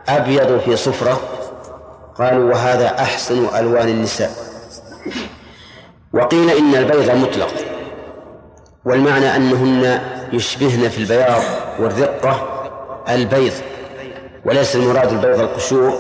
أبيض 0.09 0.61
في 0.61 0.77
صفرة 0.77 1.21
قالوا 2.19 2.51
وهذا 2.51 2.89
أحسن 2.99 3.57
ألوان 3.57 3.89
النساء. 3.89 4.31
وقيل 6.13 6.51
إن 6.51 6.75
البيض 6.75 7.11
مطلق 7.11 7.55
والمعنى 8.85 9.37
أنهن 9.37 10.01
يشبهن 10.33 10.89
في 10.89 10.99
البياض 10.99 11.43
والرقة 11.79 12.65
البيض 13.09 13.53
وليس 14.45 14.77
المراد 14.77 15.13
البيض 15.13 15.41
القشور 15.41 15.93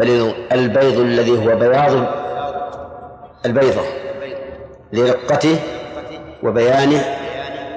بل 0.00 0.34
البيض 0.52 0.98
الذي 0.98 1.46
هو 1.46 1.56
بياض 1.56 2.06
البيضة 3.46 3.82
لرقته 4.92 5.58
وبيانه 6.42 7.16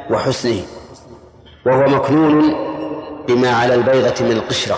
وحسنه 0.09 0.61
وهو 1.65 1.87
مكنون 1.87 2.55
بما 3.27 3.51
على 3.51 3.75
البيضة 3.75 4.25
من 4.25 4.31
القشرة. 4.31 4.77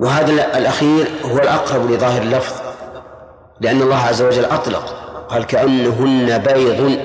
وهذا 0.00 0.58
الأخير 0.58 1.06
هو 1.24 1.38
الأقرب 1.38 1.90
لظاهر 1.90 2.22
اللفظ 2.22 2.63
لأن 3.60 3.82
الله 3.82 3.96
عز 3.96 4.22
وجل 4.22 4.44
أطلق. 4.44 4.94
قال 5.28 5.46
كأنهن 5.46 6.38
بيض. 6.38 6.98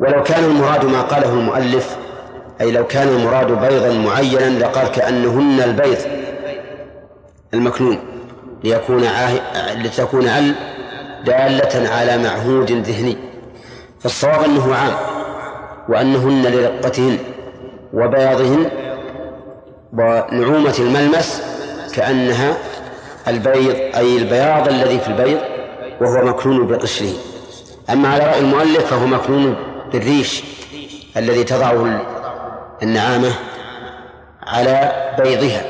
ولو 0.00 0.22
كان 0.22 0.44
المراد 0.44 0.84
ما 0.84 1.02
قاله 1.02 1.32
المؤلف 1.32 1.96
أي 2.60 2.70
لو 2.70 2.86
كان 2.86 3.08
المراد 3.08 3.46
بيضا 3.52 3.92
معينا 3.92 4.58
لقال 4.58 4.88
كأنهن 4.88 5.60
البيض 5.60 5.98
المكنون 7.54 7.98
ليكون 8.64 9.04
عاه... 9.04 9.32
لتكون 9.74 10.28
ال 10.28 10.54
دالة 11.24 11.88
على 11.90 12.18
معهود 12.18 12.72
ذهني. 12.72 13.16
فالصواب 14.00 14.44
أنه 14.44 14.74
عام 14.74 14.92
وأنهن 15.88 16.42
لرقتهن 16.42 17.18
وبياضهن 17.92 18.70
ونعومة 19.92 20.74
الملمس 20.78 21.42
كأنها 21.94 22.56
البيض 23.28 23.76
أي 23.96 24.16
البياض 24.16 24.68
الذي 24.68 24.98
في 24.98 25.08
البيض 25.08 25.38
وهو 26.00 26.24
مكنون 26.24 26.66
بقشره 26.66 27.12
أما 27.90 28.08
على 28.08 28.24
رأي 28.24 28.38
المؤلف 28.38 28.86
فهو 28.86 29.06
مكنون 29.06 29.56
بالريش 29.92 30.44
الذي 31.16 31.44
تضعه 31.44 32.00
النعامة 32.82 33.32
على 34.46 34.92
بيضها 35.18 35.62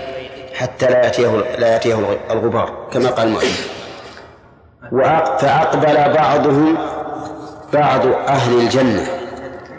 حتى 0.54 0.86
لا 0.86 1.04
يأتيه 1.04 1.44
لا 1.58 1.72
يأتيه 1.72 2.18
الغبار 2.30 2.88
كما 2.92 3.10
قال 3.10 3.28
المؤلف. 3.28 3.70
فأقبل 5.38 6.14
بعضهم 6.14 6.78
بعض 7.72 8.06
أهل 8.06 8.60
الجنة 8.60 9.06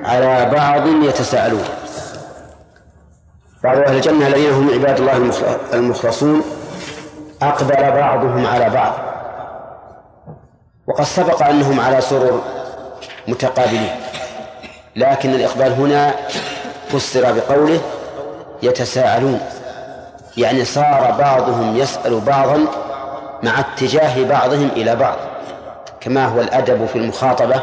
على 0.04 0.50
بعض 0.54 0.88
يتساءلون. 0.88 1.64
بعض 3.64 3.78
أهل 3.78 3.96
الجنة 3.96 4.28
الذين 4.28 4.52
هم 4.52 4.70
عباد 4.74 5.00
الله 5.00 5.32
المخلصون 5.74 6.42
أقبل 7.42 7.92
بعضهم 7.92 8.48
على 8.48 8.70
بعض. 8.70 8.94
وقد 10.88 11.04
سبق 11.04 11.44
أنهم 11.44 11.80
على 11.80 12.02
سرر 12.02 12.42
متقابلين. 13.28 13.96
لكن 14.96 15.34
الإقبال 15.34 15.74
هنا 15.74 16.16
فسر 16.90 17.32
بقوله 17.32 17.82
يتساءلون. 18.64 19.40
يعني 20.38 20.66
صار 20.66 21.16
بعضهم 21.20 21.78
يسأل 21.78 22.20
بعضا 22.20 22.66
مع 23.44 23.60
اتجاه 23.60 24.24
بعضهم 24.24 24.70
إلى 24.76 24.96
بعض. 24.96 25.18
كما 26.02 26.26
هو 26.26 26.42
الأدب 26.42 26.86
في 26.86 26.96
المخاطبة 26.96 27.62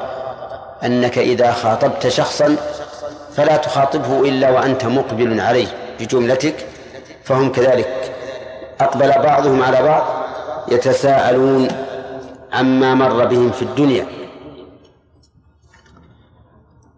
أنك 0.84 1.18
إذا 1.18 1.52
خاطبت 1.52 2.08
شخصا 2.08 2.56
فلا 3.36 3.56
تخاطبه 3.56 4.20
إلا 4.20 4.50
وأنت 4.50 4.84
مقبل 4.84 5.40
عليه 5.40 5.66
بجملتك 6.00 6.54
فهم 7.24 7.52
كذلك 7.52 8.07
أقبل 8.80 9.12
بعضهم 9.22 9.62
على 9.62 9.82
بعض 9.82 10.04
يتساءلون 10.68 11.68
عما 12.52 12.94
مر 12.94 13.24
بهم 13.24 13.50
في 13.50 13.62
الدنيا. 13.62 14.06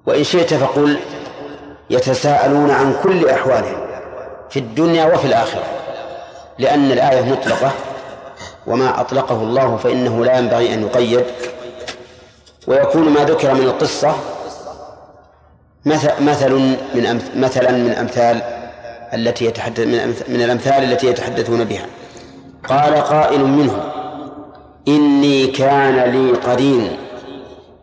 وإن 0.07 0.25
شئت 0.25 0.55
فقل 0.55 0.99
يتساءلون 1.91 2.71
عن 2.71 2.95
كل 3.03 3.29
أحوالهم 3.29 3.87
في 4.51 4.59
الدنيا 4.59 5.15
وفي 5.15 5.27
الآخرة 5.27 5.65
لأن 6.59 6.93
الآية 6.93 7.33
مطلقة 7.33 7.73
وما 8.67 9.01
أطلقه 9.01 9.43
الله 9.43 9.77
فإنه 9.77 10.25
لا 10.25 10.39
ينبغي 10.39 10.75
أن 10.75 10.83
يقيد. 10.83 11.25
ويكون 12.67 13.09
ما 13.09 13.25
ذكر 13.25 13.55
من 13.55 13.61
القصة 13.61 14.15
مثل 15.85 16.53
من 16.95 17.23
مثلا 17.37 17.71
من 17.71 17.91
أمثال 17.91 18.43
التي 19.15 19.45
يتحدث 19.45 19.79
من 20.29 20.43
الأمثال 20.43 20.93
التي 20.93 21.07
يتحدثون 21.07 21.65
بها. 21.65 21.87
قال 22.69 22.95
قائل 22.95 23.45
منهم 23.45 23.81
إني 24.89 25.47
كان 25.47 26.11
لي 26.11 26.33
قرين. 26.33 26.97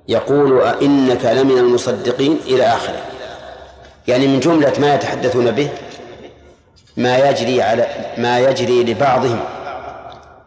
يقول 0.08 0.62
أئنك 0.62 1.26
لمن 1.26 1.58
المصدقين 1.58 2.38
إلى 2.48 2.64
آخره. 2.64 3.02
يعني 4.08 4.28
من 4.28 4.40
جملة 4.40 4.74
ما 4.80 4.96
يتحدثون 4.96 5.52
به 5.52 5.70
ما 6.98 7.30
يجري 7.30 7.62
على 7.62 7.88
ما 8.18 8.40
يجري 8.40 8.84
لبعضهم 8.84 9.40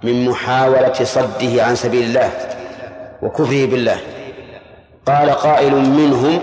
من 0.03 0.25
محاولة 0.25 1.05
صده 1.05 1.65
عن 1.65 1.77
سبيل 1.77 2.05
الله 2.05 2.31
وكفره 3.23 3.67
بالله. 3.67 4.01
قال 5.07 5.31
قائل 5.31 5.75
منهم 5.75 6.43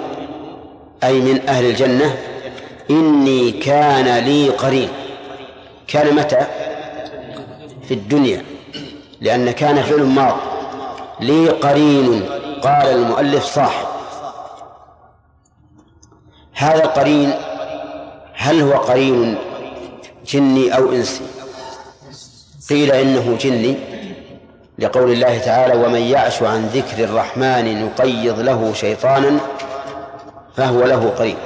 أي 1.04 1.20
من 1.22 1.50
أهل 1.50 1.66
الجنة 1.66 2.16
إني 2.90 3.52
كان 3.52 4.24
لي 4.24 4.50
قرين. 4.50 4.90
كان 5.88 6.16
متى 6.16 6.42
في 7.88 7.94
الدنيا 7.94 8.46
لأن 9.22 9.52
كان 9.52 9.82
فعل 9.82 10.04
ماض. 10.04 10.38
لي 11.20 11.50
قرين 11.50 12.24
قال 12.64 12.88
المؤلف 12.88 13.44
صاحب. 13.44 13.88
هذا 16.54 16.84
القرين 16.84 17.34
هل 18.34 18.62
هو 18.62 18.74
قرين 18.74 19.38
جني 20.28 20.78
أو 20.78 20.92
إنسي؟ 20.92 21.24
قيل 22.70 22.92
إنه 22.92 23.38
جني 23.42 23.76
لقول 24.80 25.12
الله 25.12 25.38
تعالى 25.38 25.86
ومن 25.86 26.02
يعش 26.02 26.44
عن 26.44 26.68
ذكر 26.68 27.04
الرحمن 27.04 27.86
نقيض 27.86 28.40
له 28.40 28.74
شيطانا 28.74 29.40
فهو 30.56 30.84
له 30.84 31.10
قرين. 31.10 31.38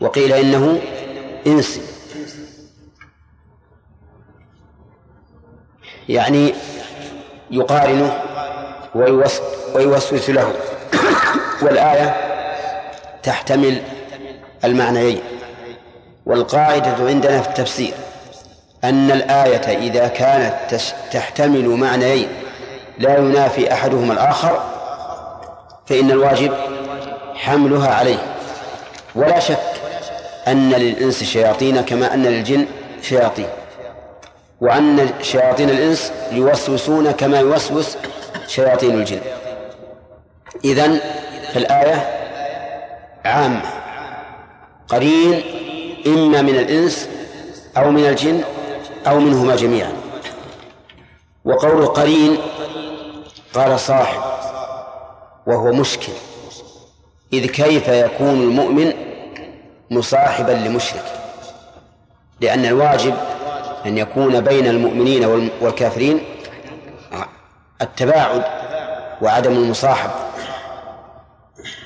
وقيل 0.00 0.32
إنه 0.32 0.80
إنسي 1.46 1.80
يعني 6.08 6.54
يقارنه 7.50 8.22
ويوسوس 9.74 10.30
له. 10.30 10.52
والآية 11.62 12.16
تحتمل 13.22 13.82
المعنيين. 14.64 15.20
والقاعدة 16.26 17.08
عندنا 17.08 17.42
في 17.42 17.48
التفسير 17.48 17.94
أن 18.84 19.10
الآية 19.10 19.78
إذا 19.78 20.08
كانت 20.08 20.80
تحتمل 21.12 21.68
معنيين 21.68 22.28
لا 22.98 23.18
ينافي 23.18 23.72
أحدهما 23.72 24.12
الآخر 24.12 24.62
فإن 25.86 26.10
الواجب 26.10 26.54
حملها 27.34 27.94
عليه. 27.94 28.36
ولا 29.14 29.40
شك 29.40 29.69
أن 30.48 30.70
للإنس 30.70 31.24
شياطين 31.24 31.80
كما 31.80 32.14
أن 32.14 32.22
للجن 32.22 32.66
شياطين 33.02 33.48
وأن 34.60 35.10
شياطين 35.22 35.70
الإنس 35.70 36.12
يوسوسون 36.32 37.10
كما 37.10 37.40
يوسوس 37.40 37.96
شياطين 38.48 38.94
الجن. 38.94 39.20
إذن 40.64 41.00
فالآية 41.54 42.08
عامة. 43.24 43.62
قرين 44.88 45.42
إما 46.06 46.42
من 46.42 46.56
الإنس 46.56 47.08
أو 47.76 47.90
من 47.90 48.06
الجن 48.06 48.40
أو 49.06 49.20
منهما 49.20 49.56
جميعا. 49.56 49.92
وقول 51.44 51.86
قرين 51.86 52.38
قال 53.54 53.80
صاحب 53.80 54.22
وهو 55.46 55.72
مشكل 55.72 56.12
إذ 57.32 57.46
كيف 57.46 57.88
يكون 57.88 58.42
المؤمن 58.42 58.92
مصاحبا 59.90 60.52
لمشرك 60.52 61.04
لأن 62.40 62.64
الواجب 62.64 63.14
أن 63.86 63.98
يكون 63.98 64.40
بين 64.40 64.66
المؤمنين 64.66 65.50
والكافرين 65.60 66.20
التباعد 67.82 68.42
وعدم 69.22 69.52
المصاحب 69.52 70.10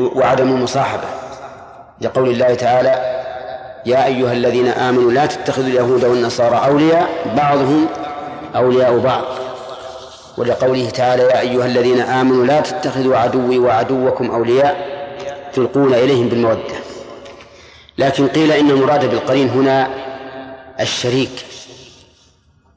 وعدم 0.00 0.48
المصاحبة. 0.48 1.08
لقول 2.00 2.28
الله 2.28 2.54
تعالى 2.54 3.22
يا 3.86 4.06
أيها 4.06 4.32
الذين 4.32 4.68
آمنوا 4.68 5.12
لا 5.12 5.26
تتخذوا 5.26 5.68
اليهود 5.68 6.04
والنصارى 6.04 6.56
أولياء 6.66 7.08
بعضهم 7.36 7.86
أولياء 8.56 8.98
بعض. 8.98 9.24
ولقوله 10.38 10.90
تعالى 10.90 11.22
يا 11.22 11.40
أيها 11.40 11.66
الذين 11.66 12.00
آمنوا 12.00 12.44
لا 12.44 12.60
تتخذوا 12.60 13.16
عدوي 13.16 13.58
وعدوكم 13.58 14.30
أولياء 14.30 14.76
تلقون 15.52 15.94
إليهم 15.94 16.28
بالمودة. 16.28 16.74
لكن 17.98 18.28
قيل 18.28 18.52
إن 18.52 18.70
المراد 18.70 19.10
بالقرين 19.10 19.48
هنا 19.48 19.90
الشريك 20.80 21.46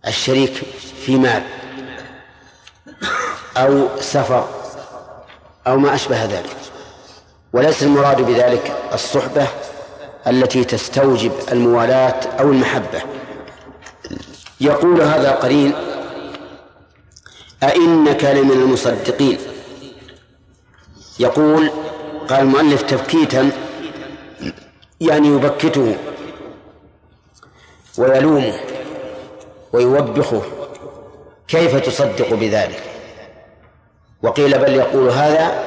الشريك 0.07 0.53
في 1.05 1.15
مال 1.15 1.43
أو 3.57 3.87
سفر 3.99 4.47
أو 5.67 5.77
ما 5.77 5.95
أشبه 5.95 6.25
ذلك. 6.25 6.55
وليس 7.53 7.83
المراد 7.83 8.21
بذلك 8.21 8.75
الصحبة 8.93 9.47
التي 10.27 10.63
تستوجب 10.63 11.31
الموالاة 11.51 12.19
أو 12.39 12.51
المحبة. 12.51 13.01
يقول 14.61 15.01
هذا 15.01 15.31
قرين 15.31 15.73
أئنك 17.63 18.23
لمن 18.23 18.51
المصدقين. 18.51 19.37
يقول 21.19 21.71
قال 22.29 22.39
المؤلف 22.39 22.81
تبكيتا 22.81 23.51
يعني 25.01 25.27
يبكته 25.27 25.95
ويلومه 27.97 28.53
ويوبخه 29.73 30.41
كيف 31.47 31.75
تصدق 31.75 32.33
بذلك؟ 32.33 32.83
وقيل 34.23 34.57
بل 34.57 34.75
يقول 34.75 35.09
هذا 35.09 35.63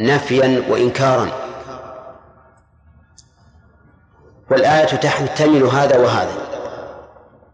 نفيا 0.00 0.62
وإنكارا. 0.68 1.28
والآية 4.50 4.84
تحتمل 4.84 5.62
هذا 5.62 5.98
وهذا. 5.98 6.32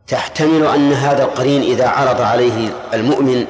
تحتمل 0.06 0.66
أن 0.66 0.92
هذا 0.92 1.24
القرين 1.24 1.62
إذا 1.62 1.88
عرض 1.88 2.20
عليه 2.20 2.68
المؤمن 2.94 3.46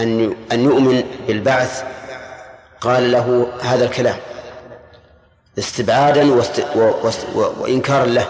أن 0.00 0.36
أن 0.52 0.64
يؤمن 0.64 1.04
بالبعث 1.26 1.84
قال 2.80 3.12
له 3.12 3.52
هذا 3.62 3.84
الكلام. 3.84 4.16
استبعادا 5.58 6.34
واست... 6.34 6.66
و... 6.76 6.80
و... 7.34 7.52
وإنكارا 7.60 8.06
له. 8.06 8.26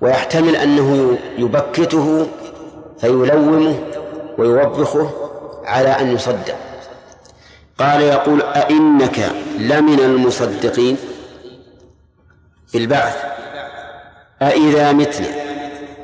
ويحتمل 0.00 0.56
أنه 0.56 1.18
يبكته 1.38 2.26
فيلومه 3.00 3.78
ويوبخه 4.38 5.10
على 5.64 5.88
أن 5.88 6.14
يصدق. 6.14 6.56
قال 7.78 8.00
يقول 8.00 8.42
أئنك 8.42 9.32
لمن 9.58 10.00
المصدقين؟ 10.00 10.96
بالبعث. 12.72 13.16
أإذا 14.42 14.92
متنا 14.92 15.28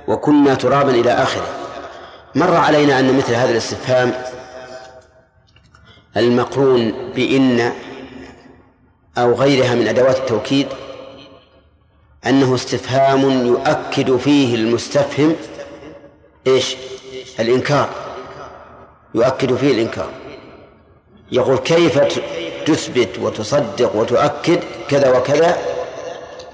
وكنا 0.09 0.55
ترابا 0.55 0.91
إلى 0.91 1.13
آخره. 1.13 1.47
مر 2.35 2.57
علينا 2.57 2.99
أن 2.99 3.17
مثل 3.17 3.35
هذا 3.35 3.51
الاستفهام 3.51 4.13
المقرون 6.17 6.93
بإن 7.17 7.73
أو 9.19 9.35
غيرها 9.35 9.75
من 9.75 9.89
أدوات 9.89 10.17
التوكيد 10.17 10.67
أنه 12.27 12.55
استفهام 12.55 13.47
يؤكد 13.47 14.17
فيه 14.17 14.55
المستفهم 14.55 15.37
إيش؟ 16.47 16.77
الإنكار. 17.41 17.89
يؤكد 19.15 19.55
فيه 19.55 19.73
الإنكار. 19.73 20.11
يقول 21.33 21.59
كيف 21.59 21.99
تثبت 22.67 23.19
وتصدق 23.21 23.97
وتؤكد 23.97 24.61
كذا 24.89 25.19
وكذا 25.19 25.59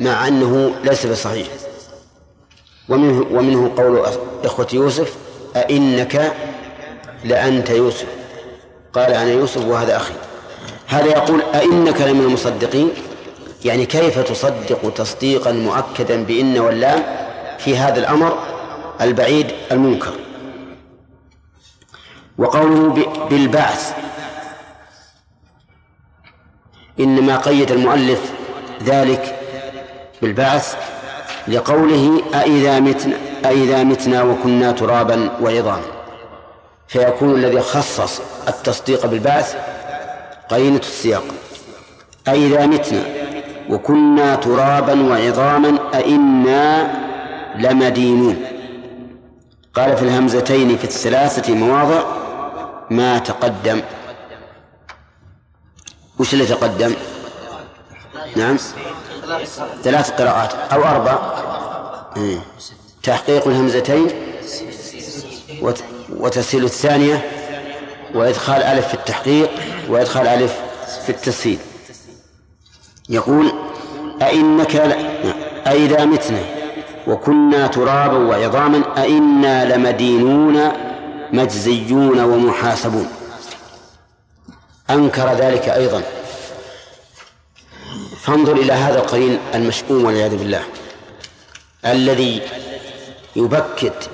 مع 0.00 0.28
أنه 0.28 0.74
ليس 0.84 1.06
بصحيح. 1.06 1.46
ومنه, 2.88 3.26
ومنه 3.30 3.72
قول 3.76 4.06
إخوة 4.44 4.66
يوسف 4.72 5.16
أئنك 5.56 6.32
لأنت 7.24 7.70
يوسف؟ 7.70 8.06
قال 8.92 9.12
أنا 9.12 9.30
يوسف 9.30 9.64
وهذا 9.64 9.96
أخي. 9.96 10.14
هذا 10.91 11.07
يقول 11.07 11.43
أئنك 11.55 12.01
لمن 12.01 12.20
المصدقين؟ 12.20 12.91
يعني 13.64 13.86
كيف 13.86 14.18
تصدق 14.18 14.93
تصديقا 14.95 15.53
مؤكدا 15.53 16.24
بإن 16.24 16.59
واللام 16.59 17.03
في 17.59 17.76
هذا 17.76 17.99
الأمر 17.99 18.38
البعيد 19.01 19.47
المنكر؟ 19.72 20.12
وقوله 22.38 23.07
بالبعث 23.30 23.95
إنما 27.01 27.36
قيد 27.36 27.72
المؤلف 27.72 28.32
ذلك 28.84 29.38
بالبعث 30.22 30.76
لقوله 31.49 32.22
أإذا 32.34 32.80
متنا 32.80 33.16
أإذا 33.45 33.84
متنا 33.84 34.22
وكنا 34.22 34.72
ترابا 34.72 35.30
وعظاما 35.41 36.01
فيكون 36.88 37.34
الذي 37.34 37.61
خصص 37.61 38.20
التصديق 38.49 39.07
بالبعث 39.07 39.57
قرينة 40.51 40.78
السياق. 40.78 41.24
أإذا 42.28 42.66
متنا. 42.66 43.03
وكنا 43.68 44.34
ترابا 44.34 45.03
وعظاما 45.03 45.78
أئنا 45.94 46.92
لمدينون. 47.57 48.44
قال 49.74 49.96
في 49.96 50.03
الهمزتين 50.03 50.76
في 50.76 50.84
الثلاثة 50.84 51.55
مواضع 51.55 52.03
ما 52.90 53.18
تقدم. 53.18 53.80
وش 56.18 56.32
اللي 56.32 56.46
تقدم؟ 56.46 56.94
نعم. 58.36 58.57
ثلاث 59.82 60.11
قراءات 60.11 60.53
أو 60.72 60.84
أربع. 60.84 61.18
إيه. 62.16 62.38
تحقيق 63.03 63.48
الهمزتين. 63.48 64.09
وتسهيل 66.11 66.64
الثانية. 66.64 67.30
وإدخال 68.14 68.62
ألف 68.62 68.88
في 68.88 68.94
التحقيق. 68.94 69.51
وإدخال 69.91 70.26
ألف 70.26 70.61
في 71.05 71.12
التسهيل. 71.12 71.59
يقول 73.09 73.53
أئنك 74.22 74.76
أئذا 75.66 76.05
متنا 76.05 76.43
وكنا 77.07 77.66
ترابا 77.66 78.18
وعظاما 78.18 79.03
أئنا 79.03 79.76
لمدينون 79.76 80.72
مجزيون 81.32 82.20
ومحاسبون. 82.20 83.09
أنكر 84.91 85.32
ذلك 85.34 85.68
أيضا. 85.68 86.03
فانظر 88.22 88.53
إلى 88.53 88.72
هذا 88.72 88.99
القرين 88.99 89.38
المشؤوم 89.55 90.05
والعياذ 90.05 90.36
بالله 90.36 90.62
الذي 91.86 92.43
يبكت 93.36 94.11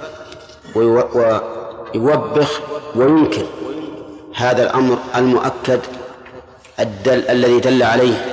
ويوبخ 0.75 2.61
وينكر. 2.95 3.47
هذا 4.37 4.63
الأمر 4.63 4.99
المؤكد 5.17 5.81
الدل 6.81 7.29
الذي 7.29 7.61
دل 7.61 7.83
عليه 7.83 8.25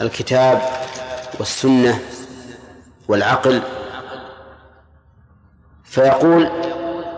الكتاب 0.00 0.62
والسنة 1.38 1.98
والعقل. 3.08 3.62
فيقول 5.84 6.48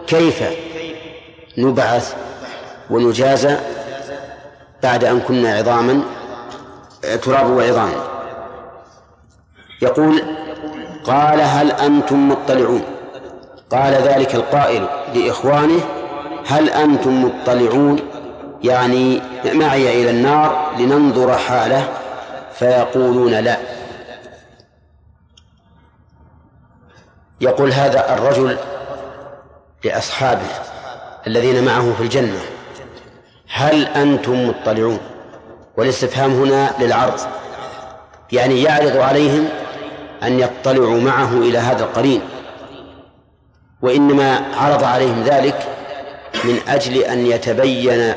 كيف 0.07 0.42
نبعث 1.59 2.14
ونجازى 2.90 3.57
بعد 4.82 5.05
أن 5.05 5.20
كنا 5.20 5.55
عظاما 5.55 6.03
تراب 7.22 7.50
وعظاما 7.50 8.05
يقول 9.82 10.22
قال 11.05 11.40
هل 11.40 11.72
أنتم 11.72 12.28
مطلعون؟ 12.28 12.82
قال 13.70 13.94
ذلك 13.94 14.34
القائل 14.34 14.86
لإخوانه 15.14 15.80
هل 16.47 16.70
أنتم 16.70 17.24
مطلعون؟ 17.24 18.01
يعني 18.64 19.22
معي 19.45 20.03
إلى 20.03 20.11
النار 20.11 20.72
لننظر 20.78 21.38
حاله 21.38 21.88
فيقولون 22.55 23.30
لا. 23.34 23.57
يقول 27.40 27.72
هذا 27.72 28.14
الرجل 28.14 28.57
لأصحابه 29.84 30.47
الذين 31.26 31.64
معه 31.64 31.93
في 31.93 32.03
الجنة 32.03 32.40
هل 33.49 33.86
أنتم 33.86 34.49
مطلعون؟ 34.49 34.99
والاستفهام 35.76 36.30
هنا 36.30 36.70
للعرض 36.80 37.20
يعني 38.32 38.62
يعرض 38.62 38.97
عليهم 38.97 39.49
أن 40.22 40.38
يطلعوا 40.40 41.01
معه 41.01 41.32
إلى 41.32 41.59
هذا 41.59 41.84
القرين 41.84 42.20
وإنما 43.82 44.43
عرض 44.57 44.84
عليهم 44.84 45.22
ذلك 45.22 45.72
من 46.45 46.61
أجل 46.68 46.97
أن 46.97 47.26
يتبين 47.26 48.14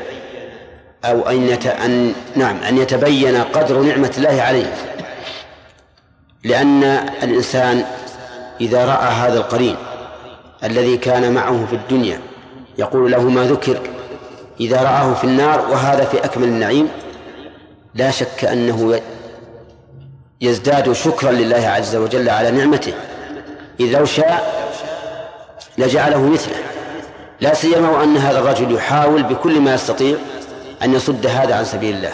أو 1.04 1.28
أن, 1.28 1.48
يت... 1.48 1.66
أن 1.66 2.14
نعم 2.36 2.56
أن 2.56 2.78
يتبين 2.78 3.36
قدر 3.42 3.80
نعمة 3.80 4.12
الله 4.18 4.42
عليه. 4.42 4.74
لأن 6.44 6.84
الإنسان 7.22 7.84
إذا 8.60 8.84
رأى 8.84 9.08
هذا 9.08 9.38
القرين 9.38 9.76
الذي 10.64 10.96
كان 10.96 11.32
معه 11.32 11.66
في 11.70 11.76
الدنيا 11.76 12.20
يقول 12.78 13.12
له 13.12 13.22
ما 13.22 13.44
ذكر 13.44 13.80
إذا 14.60 14.82
رآه 14.82 15.14
في 15.14 15.24
النار 15.24 15.66
وهذا 15.70 16.04
في 16.04 16.24
أكمل 16.24 16.48
النعيم 16.48 16.88
لا 17.94 18.10
شك 18.10 18.44
أنه 18.44 19.00
يزداد 20.40 20.92
شكرا 20.92 21.32
لله 21.32 21.68
عز 21.68 21.96
وجل 21.96 22.28
على 22.28 22.50
نعمته. 22.50 22.92
إذ 23.80 23.98
لو 23.98 24.04
شاء 24.04 24.66
لجعله 25.78 26.26
مثله. 26.26 26.56
لا 27.40 27.54
سيما 27.54 27.90
وأن 27.90 28.16
هذا 28.16 28.38
الرجل 28.38 28.74
يحاول 28.74 29.22
بكل 29.22 29.60
ما 29.60 29.74
يستطيع 29.74 30.16
أن 30.82 30.94
يصد 30.94 31.26
هذا 31.26 31.54
عن 31.54 31.64
سبيل 31.64 31.96
الله. 31.96 32.12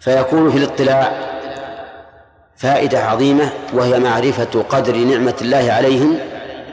فيكون 0.00 0.50
في 0.50 0.58
الاطلاع 0.58 1.12
فائدة 2.56 3.04
عظيمة 3.04 3.52
وهي 3.72 3.98
معرفة 3.98 4.64
قدر 4.68 4.96
نعمة 4.96 5.34
الله 5.40 5.72
عليهم 5.72 6.18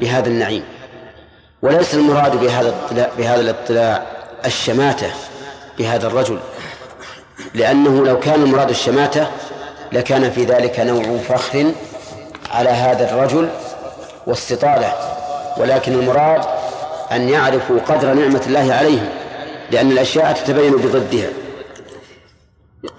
بهذا 0.02 0.28
النعيم. 0.28 0.64
وليس 1.62 1.94
المراد 1.94 2.40
بهذا 2.40 2.70
الاطلاع 2.70 3.10
بهذا 3.18 3.42
الاطلاع 3.42 4.04
الشماتة 4.46 5.08
بهذا 5.78 6.08
الرجل 6.08 6.40
لأنه 7.54 8.06
لو 8.06 8.20
كان 8.20 8.44
المراد 8.44 8.70
الشماتة 8.70 9.28
لكان 9.92 10.32
في 10.32 10.44
ذلك 10.44 10.80
نوع 10.80 11.18
فخر 11.18 11.72
على 12.52 12.70
هذا 12.70 13.14
الرجل 13.14 13.50
واستطالة. 14.28 14.94
ولكن 15.58 15.94
المراد 15.94 16.59
أن 17.12 17.30
يعرفوا 17.30 17.80
قدر 17.80 18.14
نعمة 18.14 18.42
الله 18.48 18.74
عليهم 18.74 19.10
لأن 19.72 19.92
الأشياء 19.92 20.34
تتبين 20.34 20.72
بضدها. 20.72 21.30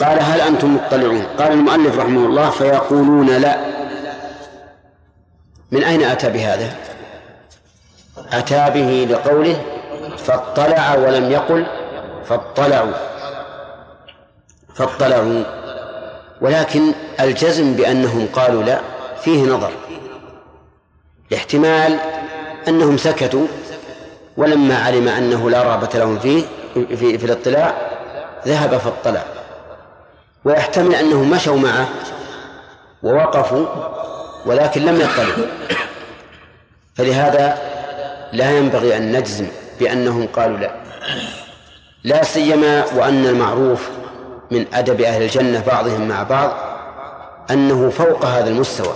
قال 0.00 0.22
هل 0.22 0.40
أنتم 0.40 0.74
مطلعون؟ 0.74 1.22
قال 1.38 1.52
المؤلف 1.52 1.98
رحمه 1.98 2.26
الله 2.26 2.50
فيقولون 2.50 3.26
لا. 3.26 3.60
من 5.70 5.84
أين 5.84 6.02
أتى 6.02 6.30
بهذا؟ 6.30 6.74
أتى 8.32 8.70
به 8.74 9.08
لقوله 9.10 9.62
فاطلع 10.18 10.94
ولم 10.94 11.30
يقل 11.30 11.66
فاطلعوا. 12.24 12.92
فاطلعوا. 14.74 15.44
ولكن 16.40 16.92
الجزم 17.20 17.74
بأنهم 17.74 18.28
قالوا 18.32 18.62
لا 18.62 18.80
فيه 19.22 19.44
نظر. 19.44 19.72
احتمال 21.34 21.98
أنهم 22.68 22.96
سكتوا 22.96 23.46
ولما 24.36 24.78
علم 24.78 25.08
أنه 25.08 25.50
لا 25.50 25.62
رغبة 25.62 25.88
لهم 25.94 26.18
فيه 26.18 26.44
في, 26.74 27.18
في 27.18 27.26
الاطلاع 27.26 27.74
ذهب 28.46 28.76
فاطلع 28.76 29.24
ويحتمل 30.44 30.94
أنهم 30.94 31.30
مشوا 31.30 31.56
معه 31.56 31.88
ووقفوا 33.02 33.66
ولكن 34.46 34.84
لم 34.84 35.00
يطلعوا. 35.00 35.46
فلهذا 36.94 37.58
لا 38.32 38.50
ينبغي 38.58 38.96
أن 38.96 39.16
نجزم 39.16 39.46
بأنهم 39.80 40.26
قالوا 40.26 40.58
لا. 40.58 40.70
لا 42.04 42.22
سيما 42.24 42.84
وأن 42.96 43.26
المعروف 43.26 43.88
من 44.50 44.66
أدب 44.74 45.00
أهل 45.00 45.22
الجنة 45.22 45.62
بعضهم 45.66 46.08
مع 46.08 46.22
بعض 46.22 46.52
أنه 47.50 47.90
فوق 47.90 48.24
هذا 48.24 48.48
المستوى 48.50 48.94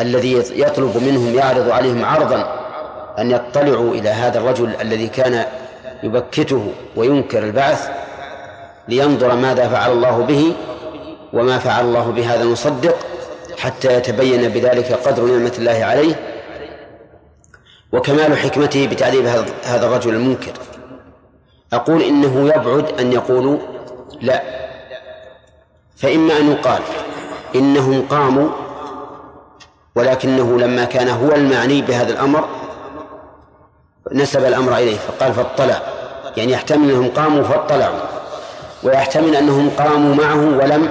الذي 0.00 0.32
يطلب 0.60 0.96
منهم 0.96 1.34
يعرض 1.34 1.70
عليهم 1.70 2.04
عرضا 2.04 2.61
أن 3.18 3.30
يطلعوا 3.30 3.94
إلى 3.94 4.08
هذا 4.08 4.38
الرجل 4.38 4.74
الذي 4.80 5.08
كان 5.08 5.44
يبكته 6.02 6.72
وينكر 6.96 7.42
البعث 7.42 7.88
لينظر 8.88 9.34
ماذا 9.34 9.68
فعل 9.68 9.92
الله 9.92 10.18
به 10.22 10.54
وما 11.32 11.58
فعل 11.58 11.84
الله 11.84 12.10
بهذا 12.10 12.42
المصدق 12.42 12.96
حتى 13.58 13.94
يتبين 13.94 14.48
بذلك 14.48 14.92
قدر 14.92 15.22
نعمة 15.22 15.52
الله 15.58 15.84
عليه 15.84 16.14
وكمال 17.92 18.38
حكمته 18.38 18.86
بتعذيب 18.86 19.26
هذا 19.64 19.86
الرجل 19.86 20.14
المنكر. 20.14 20.52
أقول 21.72 22.02
إنه 22.02 22.48
يبعد 22.48 23.00
أن 23.00 23.12
يقولوا 23.12 23.58
لا 24.20 24.42
فإما 25.96 26.38
أن 26.38 26.50
يقال 26.52 26.82
إنهم 27.54 28.06
قاموا 28.10 28.48
ولكنه 29.96 30.58
لما 30.58 30.84
كان 30.84 31.08
هو 31.08 31.32
المعني 31.32 31.82
بهذا 31.82 32.12
الأمر 32.12 32.48
نسب 34.12 34.44
الأمر 34.44 34.76
إليه 34.76 34.96
فقال 34.96 35.34
فاطلع. 35.34 35.82
يعني 36.36 36.52
يحتمل 36.52 36.90
أنهم 36.90 37.08
قاموا 37.08 37.42
فاطلعوا. 37.42 37.98
ويحتمل 38.82 39.36
أنهم 39.36 39.70
قاموا 39.70 40.14
معه 40.14 40.58
ولم 40.58 40.88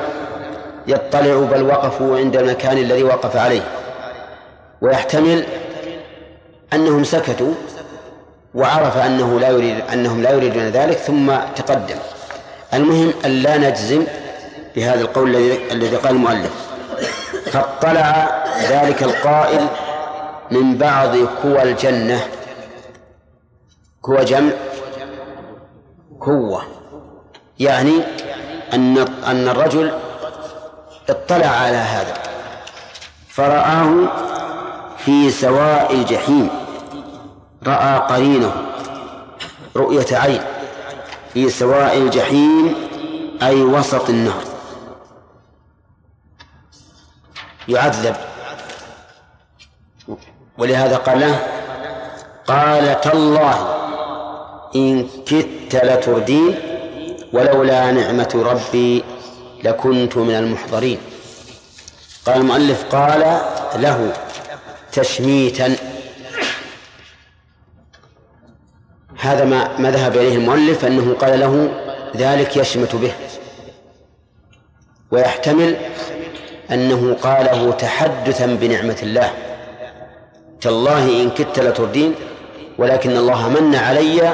يطلعوا 0.87 1.45
بل 1.45 1.63
وقفوا 1.63 2.17
عند 2.17 2.35
المكان 2.35 2.77
الذي 2.77 3.03
وقف 3.03 3.35
عليه. 3.35 3.61
ويحتمل 4.81 5.43
أنهم 6.73 7.03
سكتوا 7.03 7.53
وعرف 8.55 8.97
أنه 8.97 9.39
لا 9.39 9.49
يريد 9.49 9.75
أنهم 9.93 10.21
لا 10.21 10.31
يريدون 10.31 10.63
ذلك 10.69 10.97
ثم 10.97 11.31
تقدم. 11.55 11.95
المهم 12.73 13.13
أن 13.25 13.31
لا 13.31 13.57
نجزم 13.57 14.03
بهذا 14.75 15.01
القول 15.01 15.35
الذي 15.71 15.95
قال 15.95 16.11
المؤلف. 16.11 16.51
فاطلع 17.45 18.43
ذلك 18.69 19.03
القائل 19.03 19.67
من 20.51 20.77
بعض 20.77 21.15
كوى 21.41 21.63
الجنة. 21.63 22.21
كوى 24.01 24.25
جمع 24.25 24.51
كوة 26.19 26.63
يعني 27.59 28.03
أن 28.73 28.97
أن 28.97 29.47
الرجل 29.47 29.99
اطلع 31.09 31.47
على 31.47 31.77
هذا. 31.77 32.13
فرآه 33.29 34.07
في 34.97 35.31
سواء 35.31 35.93
الجحيم 35.93 36.49
رأى 37.67 37.99
قرينه. 37.99 38.53
رؤية 39.75 40.17
عين. 40.17 40.41
في 41.33 41.49
سواء 41.49 41.97
الجحيم 41.97 42.75
أي 43.43 43.61
وسط 43.61 44.09
النهر. 44.09 44.43
يعذب. 47.67 48.15
ولهذا 50.57 50.97
قال 50.97 51.19
له 51.19 51.39
قال 52.47 53.01
تالله. 53.01 53.80
إن 54.75 55.07
كدت 55.25 55.75
لتردين 55.75 56.55
ولولا 57.33 57.91
نعمة 57.91 58.43
ربي 58.45 59.03
لكنت 59.63 60.17
من 60.17 60.35
المحضرين. 60.35 60.97
قال 62.25 62.37
المؤلف 62.37 62.83
قال 62.95 63.19
له 63.75 64.13
تشميتا. 64.91 65.75
هذا 69.17 69.45
ما 69.45 69.77
ما 69.77 69.91
ذهب 69.91 70.17
إليه 70.17 70.35
المؤلف 70.35 70.85
أنه 70.85 71.13
قال 71.13 71.39
له 71.39 71.71
ذلك 72.15 72.57
يشمت 72.57 72.95
به. 72.95 73.11
ويحتمل 75.11 75.75
أنه 76.71 77.13
قاله 77.13 77.71
تحدثا 77.71 78.45
بنعمة 78.45 78.97
الله. 79.03 79.33
تالله 80.61 81.21
إن 81.23 81.29
كدت 81.29 81.59
لتردين 81.59 82.15
ولكن 82.77 83.17
الله 83.17 83.49
من 83.49 83.75
علي 83.75 84.33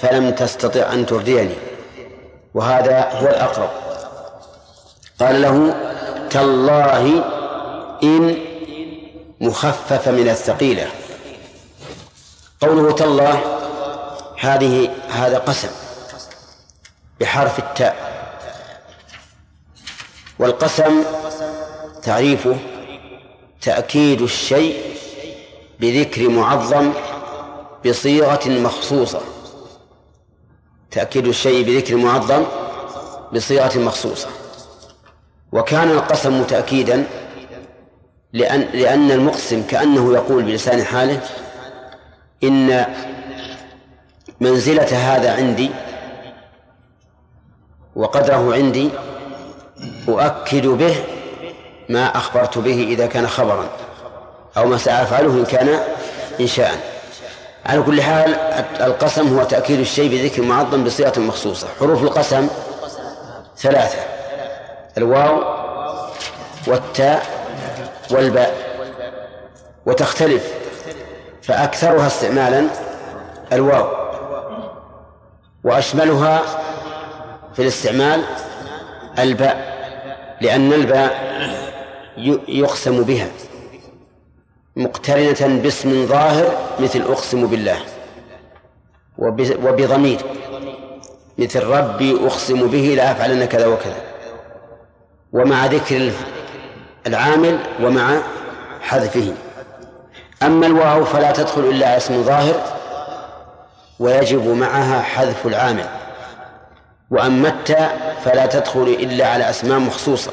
فلم 0.00 0.30
تستطع 0.30 0.92
أن 0.92 1.06
ترديني 1.06 1.54
وهذا 2.54 3.10
هو 3.12 3.26
الأقرب. 3.26 3.70
قال 5.20 5.42
له 5.42 5.74
تالله 6.30 7.24
إن 8.02 8.36
مخفف 9.40 10.08
من 10.08 10.28
الثقيلة. 10.28 10.90
قوله 12.60 12.92
تالله 12.92 13.40
هذه 14.38 14.90
هذا 15.08 15.38
قسم 15.38 15.70
بحرف 17.20 17.58
التاء 17.58 18.14
والقسم 20.38 21.04
تعريفه 22.02 22.56
تأكيد 23.62 24.22
الشيء 24.22 24.96
بذكر 25.80 26.28
معظم 26.28 26.92
بصيغة 27.86 28.48
مخصوصة. 28.48 29.20
تأكيد 30.94 31.26
الشيء 31.26 31.66
بذكر 31.66 31.96
معظم 31.96 32.44
بصيغة 33.32 33.78
مخصوصة. 33.78 34.28
وكان 35.52 35.90
القسم 35.90 36.42
تأكيدا 36.42 37.06
لأن 38.32 38.60
لأن 38.60 39.10
المقسم 39.10 39.62
كأنه 39.62 40.12
يقول 40.14 40.42
بلسان 40.42 40.84
حاله 40.84 41.20
إن 42.44 42.86
منزلة 44.40 45.14
هذا 45.14 45.36
عندي 45.36 45.70
وقدره 47.96 48.54
عندي 48.54 48.90
أؤكد 50.08 50.66
به 50.66 50.94
ما 51.88 52.16
أخبرت 52.16 52.58
به 52.58 52.86
إذا 52.88 53.06
كان 53.06 53.26
خبرا 53.26 53.68
أو 54.56 54.66
ما 54.66 54.78
سأفعله 54.78 55.30
إن 55.30 55.44
كان 55.44 55.80
إنشاء. 56.40 56.93
على 57.66 57.82
كل 57.82 58.02
حال 58.02 58.34
القسم 58.80 59.38
هو 59.38 59.44
تأكيد 59.44 59.80
الشيء 59.80 60.10
بذكر 60.10 60.42
معظم 60.42 60.84
بصيغة 60.84 61.20
مخصوصة. 61.20 61.68
حروف 61.80 62.02
القسم 62.02 62.48
ثلاثة. 63.58 63.98
الواو 64.98 65.42
والتاء 66.66 67.26
والباء. 68.10 68.54
وتختلف 69.86 70.52
فأكثرها 71.42 72.06
استعمالا 72.06 72.66
الواو. 73.52 73.88
وأشملها 75.64 76.42
في 77.54 77.62
الاستعمال 77.62 78.22
الباء 79.18 79.74
لأن 80.40 80.72
الباء 80.72 81.34
يقسم 82.48 83.02
بها. 83.02 83.28
مقترنة 84.76 85.60
باسم 85.62 86.06
ظاهر 86.06 86.54
مثل 86.80 87.02
أقسم 87.02 87.46
بالله 87.46 87.76
وبضمير 89.18 90.20
مثل 91.38 91.64
ربي 91.64 92.26
أقسم 92.26 92.66
به 92.66 92.94
لأفعلن 92.96 93.44
كذا 93.44 93.66
وكذا. 93.66 93.96
ومع 95.32 95.66
ذكر 95.66 96.12
العامل 97.06 97.58
ومع 97.82 98.18
حذفه. 98.80 99.34
أما 100.42 100.66
الواو 100.66 101.04
فلا 101.04 101.32
تدخل 101.32 101.60
إلا 101.60 101.96
اسم 101.96 102.22
ظاهر 102.22 102.54
ويجب 103.98 104.48
معها 104.48 105.00
حذف 105.00 105.46
العامل. 105.46 105.86
وأما 107.10 107.48
التاء 107.48 108.16
فلا 108.24 108.46
تدخل 108.46 108.82
إلا 108.82 109.28
على 109.28 109.50
أسماء 109.50 109.78
مخصوصة 109.78 110.30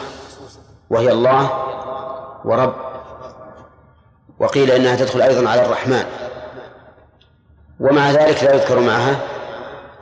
وهي 0.89 1.11
الله 1.11 1.49
ورب 2.45 2.90
وقيل 4.41 4.71
إنها 4.71 4.95
تدخل 4.95 5.21
أيضا 5.21 5.49
على 5.49 5.65
الرحمن. 5.65 6.03
ومع 7.79 8.11
ذلك 8.11 8.43
لا 8.43 8.53
يذكر 8.53 8.79
معها 8.79 9.19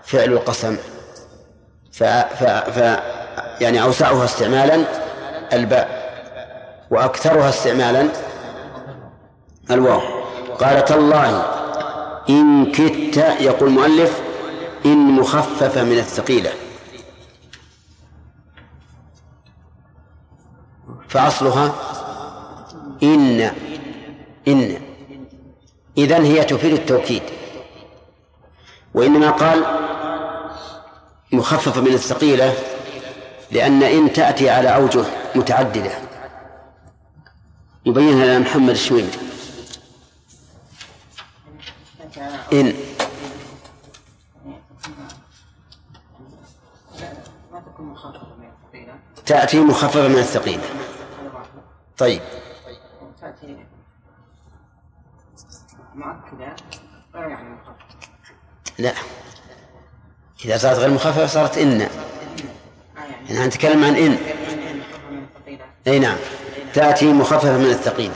فعل 0.04 0.34
القسم. 0.34 0.78
ف, 1.92 2.04
ف, 2.04 2.44
ف 2.44 3.00
يعني 3.62 3.84
أوسعها 3.84 4.26
استعمالا 4.26 4.86
الباء 5.54 6.00
وأكثرها 6.92 7.50
استعمالا 7.50 8.08
الواو. 9.72 10.02
قال 10.60 10.86
تالله 10.86 11.46
إن 12.30 12.72
كدت 12.72 13.18
يقول 13.18 13.70
المؤلف 13.70 14.22
إن 14.86 15.12
مخففة 15.12 15.84
من 15.84 15.98
الثقيلة. 15.98 16.52
فأصلها 21.10 21.72
إن 23.04 23.52
إن. 24.52 24.82
إذن 25.98 26.24
هي 26.26 26.44
تفيد 26.44 26.74
التوكيد. 26.74 27.24
وإنما 28.94 29.30
قال 29.32 29.66
مخففة 31.32 31.82
من 31.82 31.94
الثقيلة 31.94 32.54
لأن 33.52 33.84
إن 33.84 34.14
تأتي 34.14 34.50
على 34.50 34.76
أوجه 34.76 35.06
متعددة. 35.36 35.92
يبينها 37.86 38.26
لنا 38.26 38.40
محمد 38.40 38.70
الشويمي 38.70 39.12
إن. 42.54 42.74
تأتي 49.26 49.60
مخففة 49.60 50.08
من 50.08 50.18
الثقيلة. 50.18 50.64
طيب. 51.98 52.22
لا. 58.80 58.94
إذا 60.46 60.58
صارت 60.58 60.78
غير 60.78 60.90
مخففة 60.90 61.26
صارت 61.26 61.58
إن. 61.58 61.90
يعني 63.30 63.48
نتكلم 63.48 63.84
عن 63.84 63.96
إن. 63.96 64.18
أي 65.88 66.00
نعم. 66.00 66.18
تأتي 66.74 67.14
مخففة 67.14 67.58
من 67.58 67.66
الثقيلة. 67.66 68.16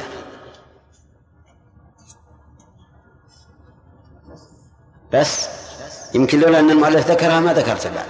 بس. 5.13 5.49
يمكن 6.15 6.39
لولا 6.39 6.59
أن 6.59 6.69
المؤلف 6.69 7.07
ذكرها 7.07 7.39
ما 7.39 7.53
ذكرت 7.53 7.87
بعد. 7.87 8.05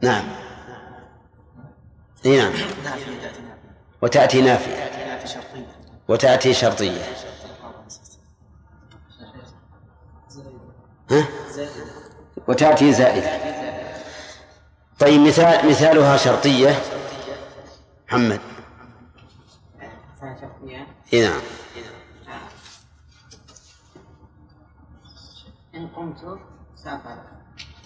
نعم. 0.00 0.24
أي 2.26 2.36
نعم. 2.36 2.52
وتأتي 4.02 4.42
نافية. 4.42 4.90
وتأتي 6.08 6.54
شرطية. 6.54 7.29
ها؟ 11.10 11.28
وتأتي 12.48 12.92
زائدة. 12.92 13.50
طيب 14.98 15.20
مثال 15.20 15.70
مثالها 15.70 16.16
شرطية. 16.16 16.82
محمد. 18.08 18.40
اي 21.12 21.28
نعم. 21.28 21.40
إن 25.74 25.88
قمت 25.88 26.38
سأفعل 26.76 27.18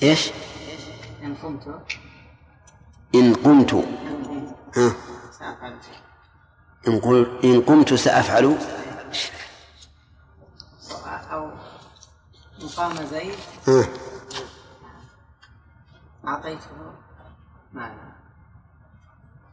إيش؟ 0.03 0.31
إن 1.23 1.35
قمت. 1.35 1.81
إن 3.15 3.35
قمت. 3.35 3.75
ها؟ 4.77 4.95
سأفعل 5.39 5.79
إن 6.89 7.01
قل 7.01 7.41
إن 7.45 7.61
قمت 7.61 7.95
سأفعل 7.95 8.59
أو 11.31 11.51
إن 12.65 12.69
قام 12.69 13.07
زيد؟ 13.07 13.35
ها 13.69 13.89
أعطيته. 16.29 16.95
مالا 17.73 18.15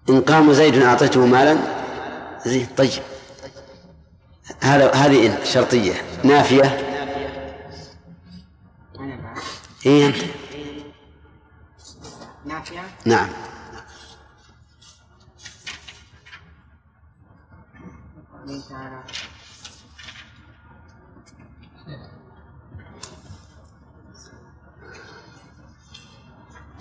إن 0.10 0.22
قام 0.22 0.54
زيد 0.54 0.82
أعطيته 0.82 1.26
مالا؟ 1.26 1.58
زين 2.46 2.66
طيب. 2.78 3.04
هذا 4.62 4.92
هذه 4.92 5.28
إن 5.28 5.46
شرطية. 5.46 5.94
نافية؟ 6.24 6.88
إيه 9.86 10.08
أنت؟ 10.08 10.18
نافية؟ 12.46 12.82
نعم. 13.06 13.30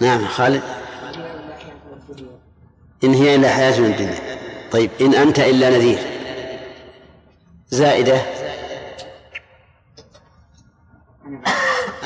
نعم 0.00 0.26
خالد. 0.26 0.62
إن 3.04 3.14
هي 3.14 3.34
إلا 3.34 3.48
حياتنا 3.48 3.86
الدنيا. 3.86 4.38
طيب 4.72 4.90
إن 5.00 5.14
أنت 5.14 5.38
إلا 5.38 5.70
نذير. 5.70 5.98
زائدة. 7.68 8.22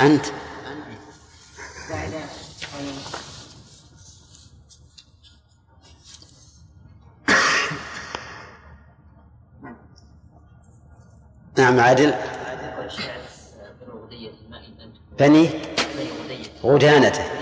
أنت. 0.00 0.26
نعم 11.58 11.80
عادل. 11.80 12.14
بني. 15.18 15.50
غدانته 16.64 17.33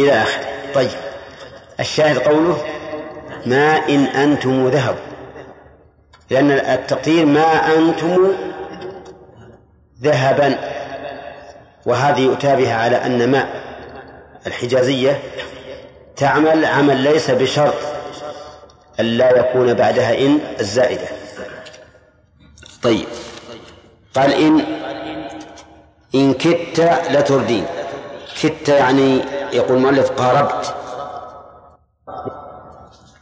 إلى 0.00 0.22
آخره 0.22 0.46
طيب. 0.74 0.90
الشاهد 1.80 2.18
قوله 2.18 2.64
ما 3.46 3.88
إن 3.88 4.04
أنتم 4.04 4.68
ذهب. 4.68 4.96
لأن 6.30 6.50
التقدير 6.50 7.26
ما 7.26 7.74
أنتم 7.76 8.32
ذهبا. 10.02 10.58
وهذه 11.86 12.20
يؤتى 12.20 12.56
بها 12.56 12.74
على 12.74 12.96
أن 12.96 13.30
ما 13.30 13.48
الحجازية 14.46 15.22
تعمل 16.16 16.64
عمل 16.64 16.96
ليس 16.96 17.30
بشرط 17.30 17.74
ألا 19.00 19.38
يكون 19.38 19.74
بعدها 19.74 20.18
إن 20.18 20.38
الزائدة. 20.60 21.08
طيب. 22.82 23.06
قال 24.14 24.32
إن 24.32 24.60
إن 26.14 26.34
كدت 26.34 26.80
لتردين. 27.10 27.64
كدت 28.42 28.68
يعني 28.68 29.20
يقول 29.52 29.76
المؤلف 29.76 30.10
قاربت. 30.10 30.74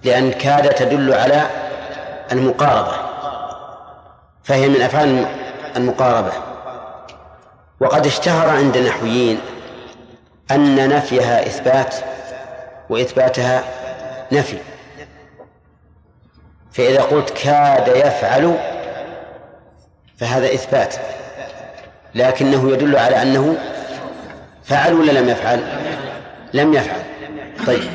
لأن 0.04 0.32
كاد 0.32 0.74
تدل 0.74 1.14
على 1.14 1.46
المقاربة. 2.32 2.96
فهي 4.44 4.68
من 4.68 4.82
أفعال 4.82 5.26
المقاربة. 5.76 6.32
وقد 7.80 8.06
اشتهر 8.06 8.48
عند 8.48 8.76
النحويين 8.76 9.40
أن 10.50 10.88
نفيها 10.88 11.46
إثبات 11.46 11.94
وإثباتها 12.90 13.64
نفي. 14.32 14.58
فإذا 16.72 17.02
قلت 17.02 17.30
كاد 17.30 17.88
يفعل 17.88 18.56
فهذا 20.18 20.46
إثبات. 20.46 20.94
لكنه 22.14 22.70
يدل 22.70 22.96
على 22.96 23.22
أنه 23.22 23.56
فعل 24.66 24.94
ولا 24.94 25.12
لم 25.12 25.28
يفعل؟ 25.28 25.60
لم 26.54 26.74
يفعل. 26.74 27.02
طيب. 27.66 27.90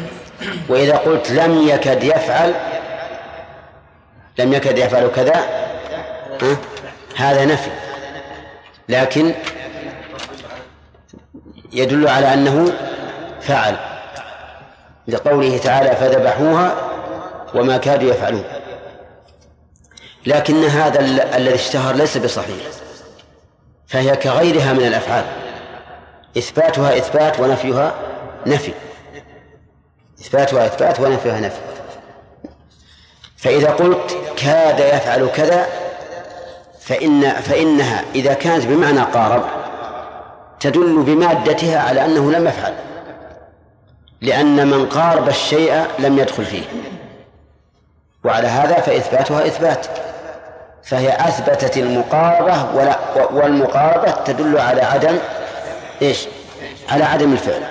وإذا 0.69 0.97
قلت 0.97 1.31
لم 1.31 1.67
يكد 1.67 2.03
يفعل 2.03 2.53
لم 4.39 4.53
يكد 4.53 4.77
يفعل 4.77 5.11
كذا 5.15 5.35
ها؟ 6.41 6.57
هذا 7.15 7.45
نفي. 7.45 7.69
لكن 8.89 9.33
يدل 11.71 12.07
على 12.07 12.33
أنه 12.33 12.73
فعل. 13.41 13.75
لقوله 15.07 15.57
تعالى 15.57 15.95
فذبحوها 15.95 16.75
وما 17.55 17.77
كادوا 17.77 18.09
يفعلون 18.09 18.43
لكن 20.25 20.63
هذا 20.63 20.99
الذي 21.37 21.55
اشتهر 21.55 21.95
ليس 21.95 22.17
بصحيح 22.17 22.65
فهي 23.87 24.15
كغيرها 24.15 24.73
من 24.73 24.85
الأفعال. 24.85 25.25
إثباتها 26.37 26.97
إثبات 26.97 27.39
ونفيها 27.39 27.93
نفي. 28.45 28.73
إثباتها 30.21 30.65
إثبات 30.65 30.99
ونفيها 30.99 31.39
نفي. 31.39 31.59
فإذا 33.37 33.69
قلت 33.69 34.17
كاد 34.37 34.79
يفعل 34.79 35.29
كذا 35.35 35.65
فإن 36.79 37.29
فإنها 37.29 38.03
إذا 38.15 38.33
كانت 38.33 38.65
بمعنى 38.65 39.01
قارب 39.01 39.43
تدل 40.59 41.03
بمادتها 41.03 41.79
على 41.79 42.05
أنه 42.05 42.31
لم 42.31 42.47
يفعل. 42.47 42.73
لأن 44.21 44.67
من 44.67 44.85
قارب 44.85 45.29
الشيء 45.29 45.85
لم 45.99 46.19
يدخل 46.19 46.45
فيه. 46.45 46.63
وعلى 48.23 48.47
هذا 48.47 48.81
فإثباتها 48.81 49.45
إثبات. 49.45 49.85
فهي 50.83 51.09
أثبتت 51.09 51.77
المقاربة 51.77 52.75
والمقاربة 53.31 54.11
تدل 54.11 54.57
على 54.57 54.81
عدم 54.81 55.17
إيش؟ 56.01 56.27
على 56.89 57.03
عدم 57.03 57.33
الفعل. 57.33 57.63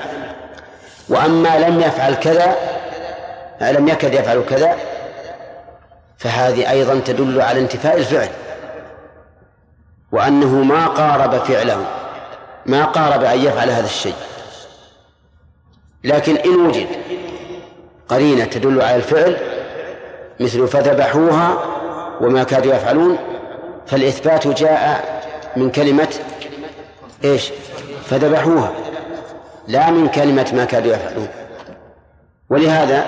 وأما 1.09 1.59
لم 1.59 1.81
يفعل 1.81 2.15
كذا 2.15 2.57
لم 3.61 3.89
يكد 3.89 4.15
يفعل 4.15 4.45
كذا 4.49 4.77
فهذه 6.19 6.71
أيضا 6.71 7.01
تدل 7.05 7.41
على 7.41 7.61
انتفاء 7.61 7.97
الفعل. 7.97 8.29
وأنه 10.13 10.49
ما 10.49 10.87
قارب 10.87 11.39
فعله 11.39 11.87
ما 12.67 12.85
قارب 12.85 13.25
أن 13.25 13.39
يفعل 13.39 13.71
هذا 13.71 13.87
الشيء. 13.87 14.15
لكن 16.05 16.37
إن 16.37 16.67
وجد 16.67 16.87
قرينة 18.09 18.45
تدل 18.45 18.83
على 18.83 18.97
الفعل 18.97 19.37
مثل 20.41 20.69
فذبحوها 20.69 21.65
وما 22.21 22.43
كادوا 22.45 22.75
يفعلون 22.75 23.19
فالإثبات 23.87 24.47
جاء 24.47 25.21
من 25.57 25.71
كلمة 25.71 26.09
إيش؟ 27.25 27.51
فذبحوها. 28.11 28.73
لا 29.69 29.91
من 29.91 30.09
كلمة 30.09 30.51
ما 30.55 30.65
كادوا 30.65 30.93
يفعلون. 30.93 31.29
ولهذا 32.51 33.05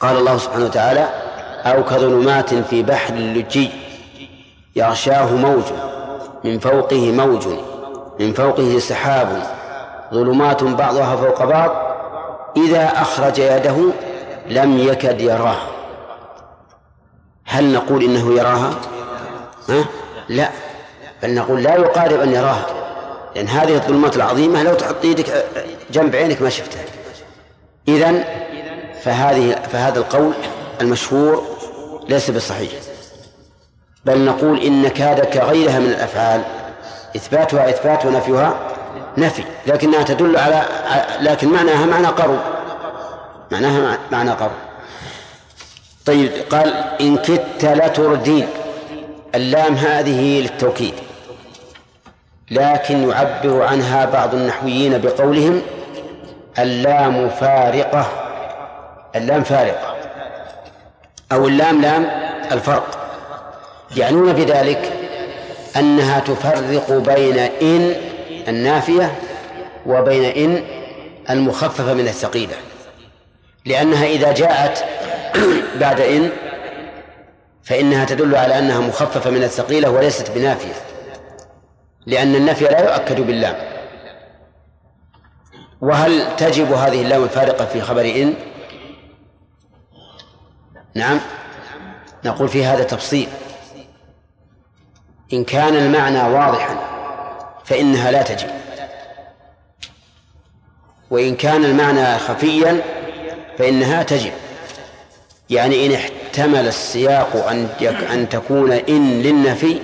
قال 0.00 0.16
الله 0.16 0.38
سبحانه 0.38 0.64
وتعالى 0.64 1.08
أو 1.64 1.84
كظلمات 1.84 2.54
في 2.54 2.82
بحر 2.82 3.14
اللجي 3.14 3.70
يغشاه 4.76 5.32
موج 5.32 5.62
من 6.44 6.58
فوقه 6.58 7.12
موج 7.12 7.46
من 8.20 8.32
فوقه 8.32 8.78
سحاب 8.78 9.42
ظلمات 10.14 10.64
بعضها 10.64 11.16
فوق 11.16 11.44
بعض. 11.44 11.70
إذا 12.56 12.86
أخرج 12.86 13.38
يده 13.38 13.76
لم 14.48 14.78
يكد 14.78 15.20
يراها 15.20 15.66
هل 17.44 17.72
نقول 17.72 18.02
إنه 18.02 18.32
يراها؟ 18.32 18.70
ها؟ 19.68 19.84
لا. 20.28 20.48
بل 21.22 21.34
نقول 21.34 21.62
لا 21.62 21.74
يقارب 21.74 22.20
أن 22.20 22.32
يراها. 22.32 22.75
لأن 23.36 23.48
هذه 23.48 23.74
الظلمات 23.74 24.16
العظيمة 24.16 24.62
لو 24.62 24.74
تحط 24.74 25.04
يدك 25.04 25.44
جنب 25.90 26.16
عينك 26.16 26.42
ما 26.42 26.48
شفتها. 26.48 26.84
إذن 27.88 28.24
فهذه 29.02 29.54
فهذا 29.72 29.98
القول 29.98 30.32
المشهور 30.80 31.42
ليس 32.08 32.30
بالصحيح 32.30 32.72
بل 34.04 34.24
نقول 34.24 34.60
إن 34.60 34.88
كاد 34.88 35.24
كغيرها 35.24 35.78
من 35.78 35.86
الأفعال 35.86 36.42
إثباتها 37.16 37.70
إثبات 37.70 38.06
ونفيها 38.06 38.58
نفي 39.18 39.44
لكنها 39.66 40.02
تدل 40.02 40.36
على 40.36 40.62
لكن 41.20 41.48
معناها 41.48 41.86
معنى 41.86 42.06
قرب 42.06 42.40
معناها 43.50 43.98
معنى 44.12 44.30
قرب 44.30 44.50
طيب 46.06 46.30
قال 46.50 46.74
إن 47.00 47.16
كدت 47.16 47.64
لتردين. 47.64 48.48
اللام 49.34 49.74
هذه 49.74 50.40
للتوكيد. 50.40 50.94
لكن 52.50 53.08
يعبر 53.08 53.62
عنها 53.62 54.04
بعض 54.04 54.34
النحويين 54.34 54.98
بقولهم 54.98 55.62
اللام 56.58 57.28
فارقة. 57.28 58.06
اللام 59.16 59.42
فارقة. 59.42 59.96
أو 61.32 61.48
اللام 61.48 61.82
لام 61.82 62.06
الفرق. 62.52 62.98
يعنون 63.96 64.32
بذلك 64.32 64.92
أنها 65.76 66.20
تفرق 66.20 66.92
بين 66.92 67.38
إن 67.38 67.94
النافية 68.48 69.14
وبين 69.86 70.24
إن 70.24 70.64
المخففة 71.30 71.94
من 71.94 72.08
الثقيلة. 72.08 72.54
لأنها 73.64 74.06
إذا 74.06 74.32
جاءت 74.32 74.84
بعد 75.80 76.00
إن 76.00 76.30
فإنها 77.64 78.04
تدل 78.04 78.36
على 78.36 78.58
أنها 78.58 78.80
مخففة 78.80 79.30
من 79.30 79.42
الثقيلة 79.42 79.90
وليست 79.90 80.30
بنافية. 80.30 80.95
لأن 82.06 82.34
النفي 82.34 82.64
لا 82.64 82.94
يؤكد 82.94 83.20
باللام. 83.20 83.56
وهل 85.80 86.36
تجب 86.36 86.72
هذه 86.72 87.02
اللام 87.02 87.24
الفارقة 87.24 87.64
في 87.64 87.80
خبر 87.80 88.04
إن؟ 88.04 88.34
نعم. 90.94 91.20
نقول 92.24 92.48
في 92.48 92.64
هذا 92.64 92.84
تفصيل. 92.84 93.28
إن 95.32 95.44
كان 95.44 95.76
المعنى 95.76 96.22
واضحا 96.22 96.78
فإنها 97.64 98.10
لا 98.10 98.22
تجب. 98.22 98.50
وإن 101.10 101.36
كان 101.36 101.64
المعنى 101.64 102.18
خفيا 102.18 102.82
فإنها 103.58 104.02
تجب. 104.02 104.32
يعني 105.50 105.86
إن 105.86 105.92
احتمل 105.92 106.68
السياق 106.68 107.48
أن 107.48 107.68
أن 108.12 108.28
تكون 108.28 108.72
إن 108.72 109.22
للنفي 109.22 109.80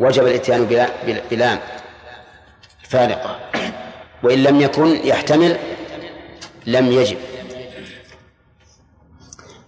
وجب 0.00 0.26
الاتيان 0.26 0.90
بلام 1.30 1.58
فارقة 2.88 3.38
وإن 4.22 4.42
لم 4.42 4.60
يكن 4.60 5.06
يحتمل 5.06 5.56
لم 6.66 6.92
يجب. 6.92 7.18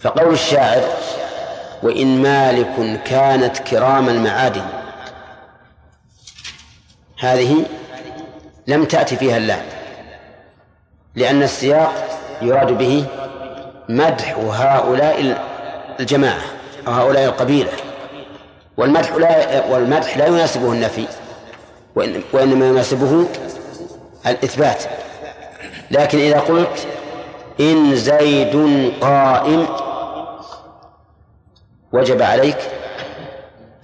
فقول 0.01 0.33
الشاعر 0.33 0.83
وإن 1.83 2.23
مالك 2.23 3.03
كانت 3.05 3.59
كرام 3.59 4.09
المعادن. 4.09 4.65
هذه 7.19 7.67
لم 8.67 8.85
تأتي 8.85 9.17
فيها 9.17 9.37
اللام 9.37 9.63
لأن 11.15 11.43
السياق 11.43 12.21
يراد 12.43 12.79
به 12.79 13.05
مدح 13.89 14.35
هؤلاء 14.39 15.37
الجماعة 16.01 16.43
أو 16.87 16.93
هؤلاء 16.93 17.25
القبيلة. 17.25 17.92
والمدح 18.77 19.15
لا 19.15 19.67
والمدح 19.67 20.17
لا 20.17 20.27
يناسبه 20.27 20.73
النفي 20.73 21.07
وإنما 22.33 22.69
يناسبه 22.69 23.27
الإثبات. 24.27 24.83
لكن 25.91 26.19
إذا 26.19 26.39
قلت 26.41 26.87
إن 27.61 27.97
زيد 27.97 28.55
قائم 29.01 29.67
وجب 31.93 32.23
عليك 32.23 32.59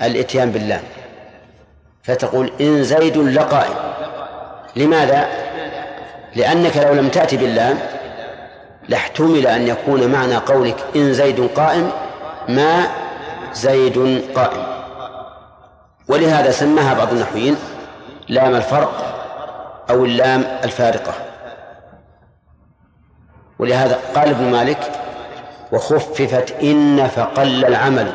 الإتيان 0.03 0.51
بالله 0.51 0.81
فتقول 2.03 2.53
إن 2.61 2.85
زيد 2.85 3.17
لقائم. 3.17 3.75
لماذا؟ 4.77 5.29
لأنك 6.37 6.77
لو 6.77 6.93
لم 6.93 7.09
تأتي 7.09 7.37
باللام 7.37 7.79
لاحتمل 8.89 9.47
أن 9.47 9.69
يكون 9.69 10.09
معنى 10.13 10.37
قولك 10.37 10.77
إن 10.97 11.13
زيد 11.13 11.49
قائم 11.57 11.91
ما 12.49 12.87
زيد 13.53 14.23
قائم. 14.35 14.78
ولهذا 16.09 16.51
سماها 16.51 16.95
بعض 16.95 17.13
النحويين 17.13 17.57
لام 18.29 18.55
الفرق 18.55 19.05
أو 19.91 20.05
اللام 20.05 20.45
الفارقة. 20.65 21.13
ولهذا 23.59 23.99
قال 24.15 24.29
ابن 24.29 24.45
مالك 24.51 24.93
وخففت 25.73 26.55
إن 26.63 27.09
فقل 27.09 27.65
العمل 27.65 28.13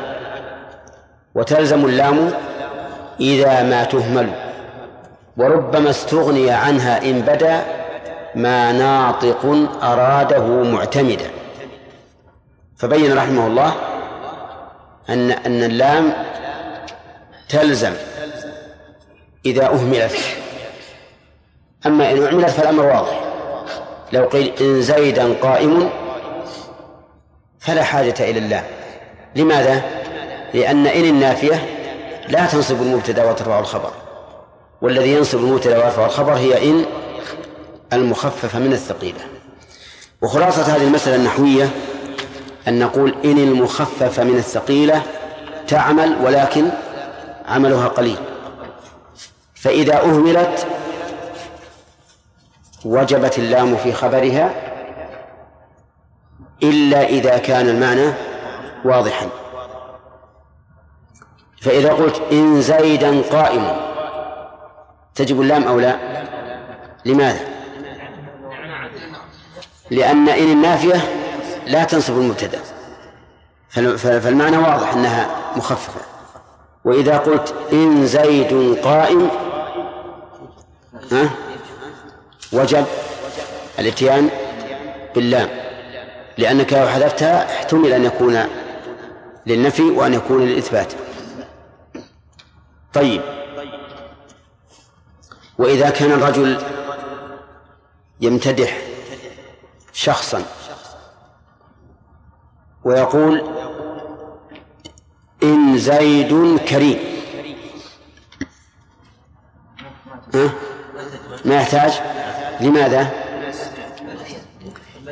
وتلزم 1.34 1.84
اللام 1.84 2.30
إذا 3.20 3.62
ما 3.62 3.84
تهمل 3.84 4.30
وربما 5.36 5.90
استغني 5.90 6.50
عنها 6.50 7.02
إن 7.02 7.20
بدا 7.20 7.62
ما 8.34 8.72
ناطق 8.72 9.68
أراده 9.82 10.46
معتمدا. 10.46 11.30
فبين 12.76 13.16
رحمه 13.16 13.46
الله 13.46 13.74
أن 15.08 15.30
أن 15.30 15.62
اللام 15.62 16.12
تلزم 17.48 17.92
إذا 19.46 19.66
أهملت. 19.66 20.16
أما 21.86 22.12
إن 22.12 22.24
أعملت 22.24 22.50
فالأمر 22.50 22.86
واضح. 22.86 23.20
لو 24.12 24.24
قيل 24.24 24.52
إن 24.60 24.82
زيدا 24.82 25.34
قائم 25.42 25.90
فلا 27.58 27.82
حاجة 27.82 28.14
إلى 28.20 28.38
اللام 28.38 28.64
لماذا؟ 29.36 29.82
لأن 30.54 30.86
إن 30.86 31.04
النافية 31.04 31.66
لا 32.28 32.46
تنصب 32.46 32.82
المبتدأ 32.82 33.30
وترفع 33.30 33.58
الخبر. 33.58 33.90
والذي 34.82 35.12
ينصب 35.12 35.38
المبتدأ 35.38 35.78
ويرفع 35.78 36.06
الخبر 36.06 36.32
هي 36.32 36.70
إن 36.70 36.84
المخففة 37.92 38.58
من 38.58 38.72
الثقيلة. 38.72 39.20
وخلاصة 40.22 40.62
هذه 40.62 40.84
المسألة 40.84 41.16
النحوية 41.16 41.70
أن 42.68 42.78
نقول 42.78 43.14
إن 43.24 43.38
المخففة 43.38 44.24
من 44.24 44.36
الثقيلة 44.36 45.02
تعمل 45.68 46.16
ولكن 46.24 46.70
عملها 47.44 47.88
قليل. 47.88 48.18
فإذا 49.54 50.00
أهملت 50.00 50.66
وجبت 52.84 53.38
اللام 53.38 53.76
في 53.76 53.92
خبرها 53.92 54.54
إلا 56.62 57.02
إذا 57.02 57.38
كان 57.38 57.68
المعنى 57.68 58.12
واضحا. 58.84 59.28
فإذا 61.62 61.92
قلت 61.92 62.22
إن 62.32 62.60
زيدا 62.62 63.22
قائم 63.22 63.76
تجب 65.14 65.40
اللام 65.40 65.64
أو 65.64 65.80
لا؟ 65.80 66.24
لماذا؟ 67.04 67.40
لأن 69.90 70.28
إن 70.28 70.52
النافية 70.52 71.00
لا 71.66 71.84
تنصب 71.84 72.18
المبتدأ. 72.18 72.60
فالمعنى 73.96 74.56
واضح 74.56 74.92
أنها 74.92 75.28
مخففة. 75.56 76.13
وإذا 76.84 77.18
قلت 77.18 77.54
إن 77.72 78.06
زيد 78.06 78.78
قائم 78.84 79.30
ها؟ 81.12 81.30
وجب 82.52 82.84
الاتيان 83.78 84.30
باللام 85.14 85.48
لأنك 86.38 86.72
لو 86.72 86.88
حذفتها 86.88 87.56
احتمل 87.56 87.92
أن 87.92 88.04
يكون 88.04 88.38
للنفي 89.46 89.82
وأن 89.82 90.14
يكون 90.14 90.46
للإثبات. 90.46 90.92
طيب. 92.94 93.22
وإذا 95.58 95.90
كان 95.90 96.12
الرجل 96.12 96.58
يمتدح 98.20 98.78
شخصا 99.92 100.42
ويقول 102.84 103.63
إن 105.44 105.78
زيد 105.78 106.58
كريم. 106.68 106.98
ما 111.44 111.54
يحتاج؟ 111.54 111.92
لماذا؟ 112.60 113.10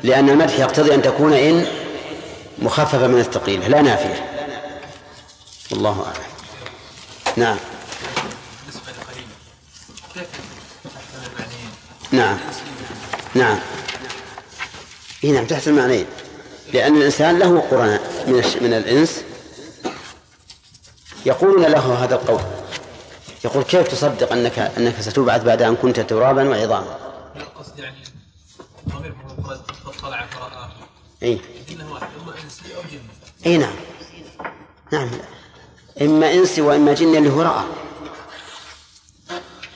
لأن 0.03 0.29
المدح 0.29 0.59
يقتضي 0.59 0.95
أن 0.95 1.03
تكون 1.03 1.33
إن 1.33 1.67
مخففة 2.59 3.07
من 3.07 3.19
الثقيلة 3.21 3.69
لا 3.69 3.83
نافية. 3.83 4.49
والله 5.71 6.07
أعلم. 6.07 6.27
نعم؟ 7.37 7.57
نعم. 12.13 12.39
نعم. 13.35 13.59
اي 15.25 15.31
نعم 15.31 15.47
تحت 15.47 15.69
المعنيين. 15.69 16.07
لأن 16.73 16.97
الإنسان 16.97 17.39
له 17.39 17.61
قرناء. 17.71 18.01
من 18.61 18.73
الإنس 18.73 19.25
يقولون 21.27 21.63
له 21.65 22.05
هذا 22.05 22.15
القول. 22.15 22.41
يقول 23.45 23.63
كيف 23.63 23.89
تصدق 23.89 24.33
أنك 24.33 24.59
أنك 24.59 25.01
ستبعث 25.01 25.43
بعد 25.43 25.63
أن 25.63 25.77
كنت 25.77 26.01
ترابا 26.01 26.49
وعظاما؟ 26.49 26.97
القصد 27.37 27.79
يعني 27.79 27.97
ضمير 28.89 29.15
فطلع 29.85 30.27
فرآه 30.27 30.71
اي 31.23 31.39
إنه 31.73 31.93
واحد 31.93 32.07
إما 32.23 32.33
إنسي 32.45 32.77
أو 32.77 32.83
جن. 32.93 33.01
اي 33.47 33.57
نعم. 33.57 33.75
نعم. 34.93 35.11
إما 36.03 36.33
إنسي 36.33 36.61
وإما 36.61 36.93
جن 36.93 37.17
اللي 37.17 37.31
هو 37.31 37.43
رأى. 37.43 37.65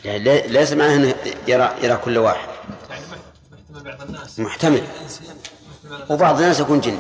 يعني 0.04 0.18
لي- 0.18 0.46
ليس 0.46 0.72
معناه 0.72 0.94
أنه 0.94 1.14
يرى 1.48 1.74
يرى 1.82 1.96
كل 1.96 2.18
واحد. 2.18 2.48
يعني 2.90 3.02
محتمل 3.72 3.96
بعض 3.96 4.02
الناس. 4.08 4.38
محتمل. 4.40 4.82
محتمل 4.82 6.06
وبعض 6.10 6.34
الناس 6.40 6.60
يكون 6.60 6.80
جن. 6.80 6.98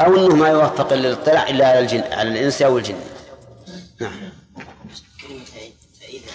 أو 0.00 0.16
أنه 0.16 0.34
ما 0.36 0.48
يوفق 0.48 0.92
للاطلاع 0.92 1.48
إلا 1.48 1.68
على 1.68 1.78
الجن 1.78 2.02
على 2.12 2.28
الإنس 2.28 2.62
أو 2.62 2.78
الجن. 2.78 2.94
نعم 2.94 3.17
كلمة 3.98 4.12
إذا 6.08 6.32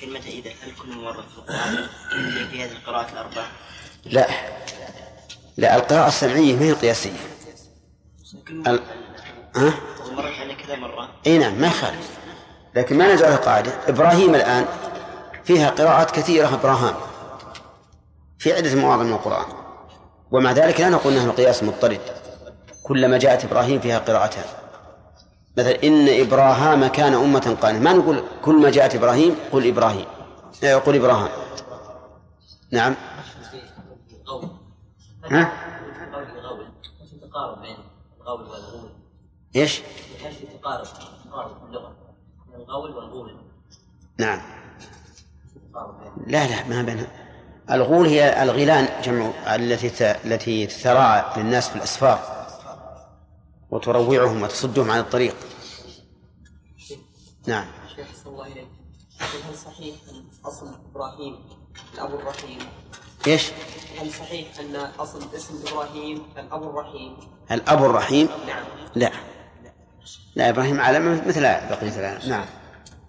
كلمة 0.00 0.20
إذا 0.26 0.50
هل 0.50 0.72
كل 0.82 0.96
مرة 0.96 1.22
في 1.22 1.38
القرآن؟ 1.38 1.88
في 2.50 2.64
هذه 2.64 2.72
القراءات 2.72 3.12
الأربع؟ 3.12 3.46
لا. 4.04 4.28
لا 5.56 5.76
القراءة 5.76 6.08
السمعية 6.08 6.56
ما 6.56 6.62
هي 6.62 6.70
القياسية. 6.70 7.20
ال... 8.48 8.80
ها؟ 9.56 9.74
ومرت 10.08 10.34
علينا 10.34 10.54
كذا 10.54 10.76
مرة. 10.76 11.10
إي 11.26 11.38
نعم 11.38 11.54
ما 11.54 11.66
يخالف. 11.66 12.10
لكن 12.74 12.98
ما 12.98 13.14
نجعلها 13.14 13.36
قاعدة. 13.36 13.72
إبراهيم 13.88 14.34
الآن 14.34 14.66
فيها 15.44 15.70
قراءات 15.70 16.10
كثيرة 16.10 16.54
إبراهام 16.54 16.94
في 18.38 18.52
عدة 18.52 18.74
مواضع 18.74 19.02
من 19.02 19.12
القرآن. 19.12 19.52
ومع 20.30 20.52
ذلك 20.52 20.80
لا 20.80 20.88
نقول 20.88 21.12
أنه 21.12 21.24
القياس 21.24 21.62
مضطرد. 21.62 22.00
كلما 22.82 23.18
جاءت 23.18 23.44
إبراهيم 23.44 23.80
فيها 23.80 23.98
قراءتان 23.98 24.44
مثلا 25.56 25.82
إن 25.84 26.08
إبراهام 26.08 26.86
كان 26.86 27.14
أمة 27.14 27.56
قانتا 27.62 27.72
ما 27.72 27.92
نقول 27.92 28.22
كل 28.42 28.54
ما 28.54 28.70
جاءت 28.70 28.94
إبراهيم 28.94 29.36
قل 29.52 29.68
إبراهيم. 29.68 30.06
آه، 30.64 30.74
قل 30.74 30.96
إبراهام 30.96 31.28
نعم. 32.70 32.94
ها؟ 35.30 35.52
تقارب 37.22 37.62
بين 37.62 37.76
الغول 38.20 38.40
والغول 38.40 38.90
في 39.52 39.82
تقارب 40.60 40.86
تقارب 41.24 41.70
بين 41.70 41.80
الغول 42.56 42.90
والغول 42.90 43.36
نعم. 44.18 44.40
لا 46.26 46.46
لا 46.46 46.68
ما 46.68 46.82
بين 46.82 47.06
الغول 47.70 48.06
هي 48.06 48.42
الغيلان 48.42 48.88
جمع 49.02 49.30
التي 49.54 50.14
التي 50.24 50.66
تتراعى 50.66 51.24
للناس 51.36 51.68
في 51.68 51.76
الأسفار. 51.76 52.37
وتروعهم 53.70 54.42
وتصدهم 54.42 54.90
عن 54.90 55.00
الطريق. 55.00 55.36
نعم. 57.46 57.66
شيخ 57.96 58.06
صلى 58.24 58.32
الله 58.32 58.46
إليك. 58.46 58.68
هل 59.20 59.58
صحيح 59.58 59.94
أن 60.10 60.24
أصل 60.44 60.66
إبراهيم 60.90 61.36
الأب 61.94 62.14
الرحيم؟ 62.14 62.58
إيش؟ 63.26 63.50
هل 63.98 64.12
صحيح 64.12 64.58
أن 64.58 64.76
أصل 64.76 65.34
اسم 65.36 65.62
إبراهيم 65.68 66.22
الأب 66.38 66.62
الرحيم؟ 66.62 67.16
الأب 67.50 67.84
الرحيم؟ 67.84 68.28
نعم. 68.46 68.64
لا. 68.94 69.12
لا 70.36 70.48
إبراهيم 70.48 70.80
عالم 70.80 71.28
مثل 71.28 71.40
بقية 71.40 71.98
العالم. 71.98 72.28
نعم. 72.28 72.46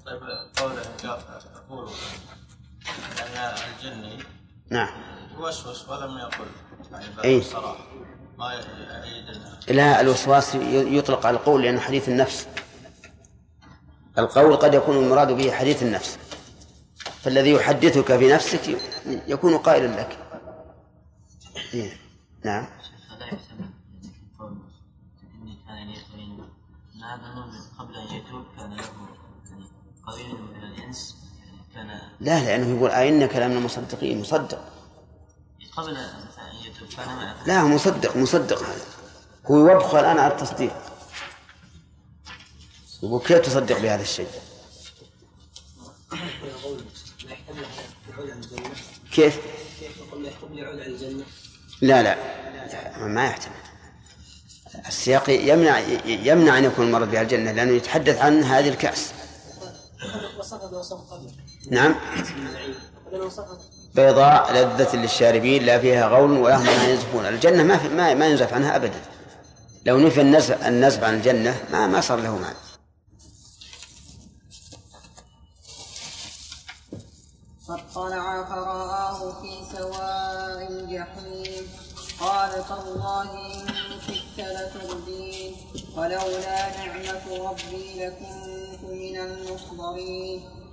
طيب 0.06 0.20
قوله 0.58 0.82
يقول 1.04 1.90
أن 3.20 3.54
الجني 3.78 4.24
نعم. 4.70 4.90
يوسوس 5.40 5.90
ولم 5.90 6.18
يقل. 6.18 6.46
يعني 6.92 7.06
إيه. 7.24 7.42
أنه 7.52 7.76
لا 9.70 10.02
الوسواس 10.02 10.56
يطلق 10.56 11.26
على 11.26 11.38
القول 11.38 11.64
لأنه 11.64 11.80
حديث 11.80 12.10
النفس. 12.10 12.48
القول 14.18 14.56
قد 14.56 14.74
يكون 14.74 14.98
المراد 14.98 15.32
به 15.32 15.52
حديث 15.52 15.84
النفس. 15.84 16.18
فالذي 17.22 17.52
يحدثك 17.52 18.18
في 18.18 18.34
نفسك 18.34 18.78
يكون 19.06 19.58
قائلا 19.58 20.02
لك. 20.02 20.18
إيه. 21.74 21.98
نعم. 22.46 22.68
يعني 25.68 25.94
يعني 31.76 32.02
لا 32.20 32.40
لأنه 32.40 32.78
يقول 32.78 32.90
أئنك 32.90 33.36
لمن 33.36 33.58
المصدقين. 33.58 34.22
مصدق. 34.22 34.62
قبل 35.78 35.98
لا 37.46 37.64
مصدق 37.64 38.18
مصدق 38.18 38.64
هذا. 38.64 38.86
هو 39.46 39.68
يبخل 39.68 40.00
الآن 40.00 40.20
على 40.20 40.34
التصديق. 40.34 40.74
يقول 43.04 43.22
كيف 43.22 43.38
تصدق 43.38 43.80
بهذا 43.80 44.02
الشيء؟ 44.02 44.28
كيف؟ 49.12 49.40
لا 51.82 52.04
لا 52.04 52.18
ما 52.98 53.26
يحتمل. 53.26 53.54
السياق 54.88 55.30
يمنع 55.30 55.80
يمنع 56.06 56.58
أن 56.58 56.64
يكون 56.64 56.86
المرض 56.86 57.12
بها 57.12 57.22
الجنة 57.22 57.52
لأنه 57.52 57.72
يتحدث 57.72 58.18
عن 58.18 58.44
هذه 58.44 58.70
قبل 61.10 61.32
نعم. 61.72 61.96
بيضاء 63.96 64.54
لذة 64.54 64.96
للشاربين 64.96 65.64
لا 65.64 65.80
فيها 65.80 66.08
غول 66.08 66.32
ولا 66.32 66.58
هم 66.58 66.70
عنها 66.70 66.88
ينزفون. 66.90 67.26
الجنة 67.26 67.64
ما 67.64 67.78
في 67.78 67.90
ما, 67.90 68.14
ما 68.14 68.26
ينزف 68.28 68.54
عنها 68.54 68.76
أبدا. 68.76 69.02
لو 69.86 69.98
نفي 69.98 70.22
النزف 70.22 70.68
النزف 70.68 71.04
عن 71.04 71.14
الجنة 71.14 71.56
ما 71.72 71.88
ما 71.88 72.02
صار 72.02 72.20
له 72.20 72.38
معنى 72.38 72.56
فاطلع 77.68 78.44
فرآه 78.44 79.42
في 79.42 79.78
سواء 79.78 80.68
الجحيم 80.72 81.68
قال 82.20 82.52
تالله 82.52 83.22
إن 83.22 83.68
كدت 84.38 84.76
لتردين 84.76 85.56
ولولا 85.98 86.78
نعمة 86.78 87.50
ربي 87.50 88.06
لكنت 88.06 88.84
من 88.84 89.20
المحضرين. 89.20 90.59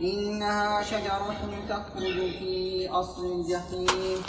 إنها 0.00 0.82
شجرة 0.82 1.40
تخرج 1.68 2.16
في 2.38 2.88
أصل 2.90 3.26
الجحيم. 3.32 4.22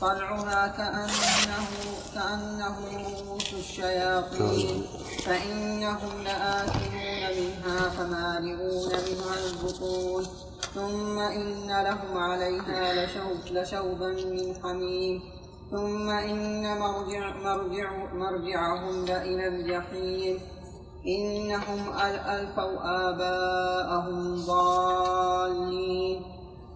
طلعها 0.00 0.66
كأنه 0.68 1.68
كأنه 2.14 2.76
رؤوس 3.08 3.54
الشياطين. 3.54 4.86
فإنهم 5.24 6.22
لآكلون 6.24 7.22
منها 7.38 7.88
فمالئون 7.88 8.92
منها 8.92 9.36
البطون. 9.46 10.26
ثم 10.74 11.18
إن 11.18 11.82
لهم 11.84 12.16
عليها 12.16 13.06
لشوب 13.06 13.40
لشوبا 13.50 14.08
من 14.08 14.54
حميم. 14.62 15.22
ثم 15.70 16.10
إن 16.10 16.78
مرجع 16.78 17.36
مرجع 17.36 17.90
مرجعهم 18.14 19.04
لإلى 19.04 19.46
الجحيم. 19.48 20.57
إنهم 21.06 21.92
أل- 21.98 22.28
ألفوا 22.28 22.78
آباءهم 23.10 24.44
ضالين. 24.46 26.22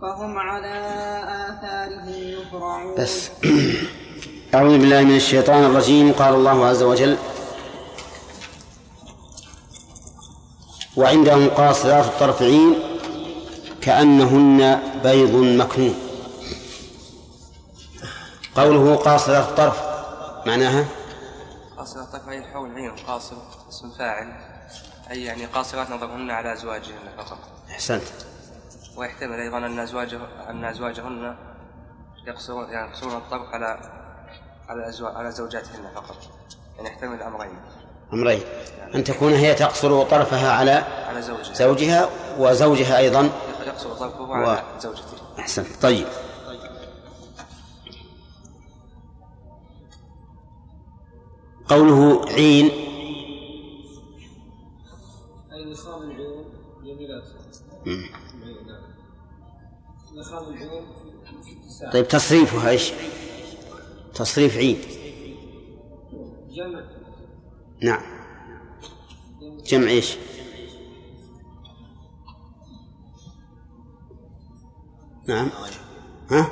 فهم 0.02 0.38
على 0.38 0.74
آثارهم 1.48 2.08
يهرعون. 2.08 2.94
بس. 2.98 3.30
أعوذ 4.54 4.78
بالله 4.78 5.00
من 5.02 5.16
الشيطان 5.16 5.64
الرجيم. 5.64 6.12
قال 6.12 6.34
الله 6.34 6.66
عز 6.66 6.82
وجل 6.82 7.16
وعندهم 10.96 11.48
قاصرات 11.48 12.04
الطرف 12.04 12.42
عين 12.42 12.74
كأنهن 13.80 14.82
بيض 15.04 15.34
مكنون. 15.34 15.94
قوله 18.56 18.94
قاصرات 18.94 19.48
الطرف 19.48 19.82
معناها 20.46 20.84
قاصرات 21.82 22.08
طرف 22.08 22.28
عين 22.28 22.44
حول 22.44 22.74
عين 22.74 22.90
قاصر 22.90 23.36
اسم 23.68 23.90
فاعل. 23.98 24.32
أي 25.10 25.24
يعني 25.24 25.44
قاصرات 25.46 25.90
نظرهن 25.90 26.30
على 26.30 26.52
أزواجهن 26.52 27.16
فقط. 27.18 27.38
أحسنت. 27.70 28.02
ويحتمل 28.96 29.40
أيضا 29.40 29.58
أن 29.58 29.78
أزواجه 29.78 30.18
أن 30.50 30.64
أزواجهن 30.64 31.36
يقصرون 32.26 32.70
يعني 32.70 32.90
يقصرون 32.90 33.16
الطرف 33.16 33.48
على 33.54 33.78
على 34.68 34.88
أزواج 34.88 35.16
على 35.16 35.30
زوجاتهن 35.30 35.90
فقط. 35.94 36.16
يعني 36.76 36.88
يحتمل 36.88 37.14
الأمرين 37.14 37.58
أمرين. 38.12 38.42
أن 38.94 39.04
تكون 39.04 39.32
هي 39.32 39.54
تقصر 39.54 40.02
طرفها 40.02 40.52
على 40.52 40.84
على 41.08 41.22
زوجها. 41.22 41.54
زوجها 41.54 42.08
وزوجها 42.38 42.98
أيضا 42.98 43.30
يقصر 43.66 43.94
طرفه 43.94 44.34
على 44.34 44.62
زوجته. 44.80 45.16
أحسنت. 45.38 45.82
طيب. 45.82 46.06
في 61.42 61.52
اتساع. 61.64 61.90
طيب 61.90 62.08
تصريفها 62.08 62.70
إيش؟ 62.70 62.92
تصريف 64.14 64.56
عين. 64.56 64.78
جمع. 66.50 66.84
نعم. 67.82 68.02
جمع. 69.64 69.88
إيش؟ 69.88 70.16
نعم. 75.28 75.50
ها؟ 76.30 76.50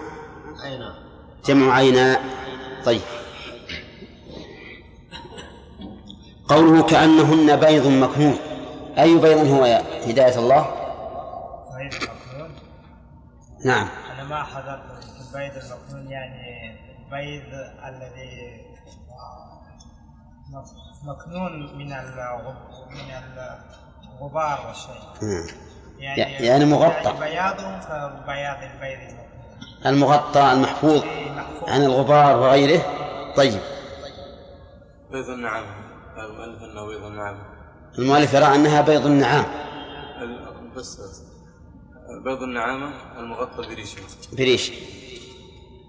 عينا 0.61 1.11
جمع 1.45 1.73
عيناء 1.73 2.25
طيب. 2.85 3.01
قوله 6.51 6.83
كأنهن 6.83 7.57
بيض 7.57 7.87
مكنون. 7.87 8.39
أي 8.99 9.19
بيض 9.19 9.47
هو 9.47 9.65
يا 9.65 9.83
هداية 10.11 10.39
الله؟ 10.39 10.63
بيض 11.77 11.95
المكنون 11.95 12.51
نعم. 13.65 13.89
أنا 14.15 14.25
ما 14.25 14.43
حضرت 14.43 14.81
البيض 15.21 15.65
المكنون 15.65 16.11
يعني 16.11 16.71
البيض 16.99 17.53
الذي 17.89 18.61
مكنون 21.05 21.79
من 21.79 21.93
من 22.91 23.13
الغبار 24.21 24.67
والشيء. 24.67 25.03
مم. 25.23 25.47
يعني 25.99 26.47
يعني 26.47 26.65
مغطى. 26.65 27.05
يعني 27.05 27.21
بياضه 27.21 27.79
كبياض 27.79 28.57
البيض 28.63 28.99
المكنون. 29.01 29.87
المغطى 29.87 30.53
المحفوظ 30.53 31.05
محفوظ. 31.37 31.69
عن 31.71 31.83
الغبار 31.83 32.37
وغيره. 32.37 32.83
طيب. 33.37 33.61
بيض 35.11 35.29
النعم 35.29 35.90
قال 36.21 36.31
المؤلف 36.31 36.63
أنه 36.63 36.87
بيض 36.87 37.05
النعم 37.05 37.39
المؤلف 37.99 38.35
يرى 38.35 38.45
أنها 38.55 38.81
بيض 38.81 39.07
النعام. 39.07 39.45
بس 40.77 40.99
بيض 42.25 42.43
النعامة 42.43 42.93
المغطى 43.21 43.69
بريشه 43.69 43.99
بريش. 44.33 44.73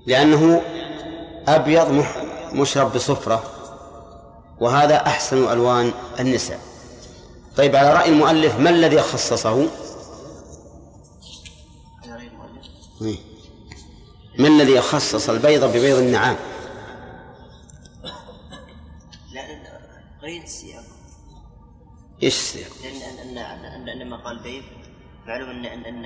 لأنه 0.08 0.62
أبيض 1.48 1.90
مح- 1.92 2.24
مشرب 2.54 2.94
بصفرة 2.94 3.44
وهذا 4.60 4.96
أحسن 4.96 5.52
ألوان 5.52 5.92
النساء. 6.20 6.60
طيب 7.58 7.76
على 7.76 7.94
رأي 7.94 8.10
المؤلف 8.10 8.60
ما 8.60 8.70
الذي 8.70 9.02
خصصه؟ 9.02 9.50
على 9.50 9.68
غير 12.18 12.32
المؤلف. 12.32 12.66
إيه. 13.02 13.18
ما 14.40 14.48
الذي 14.48 14.82
خصص 14.82 15.30
البيض 15.30 15.64
ببيض 15.66 15.98
النعام؟ 15.98 16.36
غير 20.22 20.44
السياق. 20.44 20.84
إيش 22.24 22.36
السياق؟ 22.36 22.72
لأن 22.84 23.02
أن 23.02 23.38
أن 23.38 23.66
أن, 23.66 23.90
أن 23.90 24.00
لما 24.00 24.18
قال 24.18 24.40
بيض 24.40 24.64
معلوم 25.26 25.50
أن 25.50 25.66
أن 25.66 25.86
أن 25.86 26.06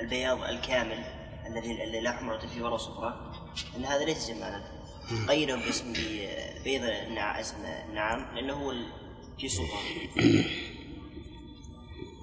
البياض 0.00 0.42
الكامل 0.42 1.04
الذي 1.46 1.84
الذي 1.84 2.00
لا 2.00 2.12
حمرة 2.12 2.38
فيه 2.38 2.62
ولا 2.62 2.76
صفرة 2.76 3.34
أن 3.76 3.84
هذا 3.84 4.04
ليس 4.04 4.30
جمالا. 4.30 4.62
قيده 5.28 5.56
باسم 5.56 5.92
بيض 6.64 6.82
اسم 7.18 7.56
النعام 7.88 8.34
لأنه 8.34 8.52
هو 8.52 8.74
في 9.38 9.48
صفرة 9.48 9.78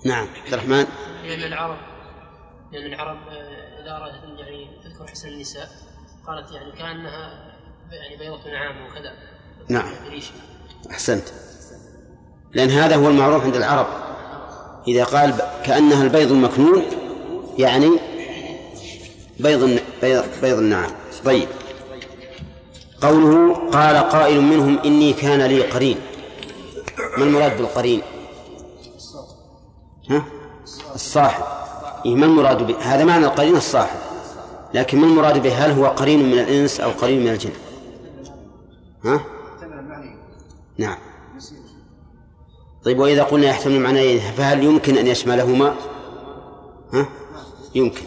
نعم 0.05 0.27
عبد 0.27 0.53
الرحمن. 0.53 0.85
لأن 1.23 1.43
العرب 1.43 1.77
لأن 2.71 2.93
العرب 2.93 3.27
آه، 3.27 3.81
إذا 3.81 3.97
أرادت 3.97 4.23
أن 4.23 4.39
يعني 4.39 4.81
تذكر 4.83 5.07
حسن 5.07 5.29
النساء 5.29 5.69
قالت 6.27 6.51
يعني 6.51 6.71
كأنها 6.71 7.55
يعني 7.91 8.17
بيضة 8.17 8.51
نعام 8.51 8.85
وكذا. 8.85 9.13
نعم. 9.69 9.93
أحسنت. 10.91 11.23
لأن 12.53 12.69
هذا 12.69 12.95
هو 12.95 13.07
المعروف 13.07 13.43
عند 13.43 13.55
العرب. 13.55 13.87
إذا 14.87 15.03
قال 15.03 15.33
كأنها 15.63 16.03
البيض 16.03 16.31
المكنون 16.31 16.83
يعني 17.57 17.89
بيض 19.39 19.79
بيض, 20.01 20.23
بيض 20.41 20.57
النعام. 20.57 20.91
طيب. 21.25 21.47
قوله 23.01 23.53
قال 23.69 23.97
قائل 23.97 24.41
منهم 24.41 24.79
إني 24.85 25.13
كان 25.13 25.41
لي 25.41 25.61
قرين. 25.61 25.97
ما 27.17 27.23
المراد 27.23 27.57
بالقرين؟ 27.57 28.01
ها؟ 30.09 30.25
الصاحب. 30.95 31.43
إيه 32.05 32.15
ما 32.15 32.25
المراد 32.25 32.67
به؟ 32.67 32.75
هذا 32.81 33.03
معنى 33.03 33.25
القرين 33.25 33.55
الصاحب. 33.55 33.97
لكن 34.73 34.97
ما 34.97 35.05
المراد 35.05 35.43
به؟ 35.43 35.65
هل 35.65 35.71
هو 35.71 35.85
قرين 35.85 36.31
من 36.31 36.39
الإنس 36.39 36.79
أو 36.79 36.89
قرين 36.89 37.21
من 37.21 37.27
الجن؟ 37.27 37.51
ها؟ 39.05 39.34
نعم. 40.77 40.97
طيب 42.85 42.99
وإذا 42.99 43.23
قلنا 43.23 43.47
يحتمل 43.47 43.79
معنيين 43.79 44.19
فهل 44.19 44.63
يمكن 44.63 44.97
أن 44.97 45.07
يشملهما؟ 45.07 45.75
ها؟ 46.93 47.09
يمكن. 47.75 48.05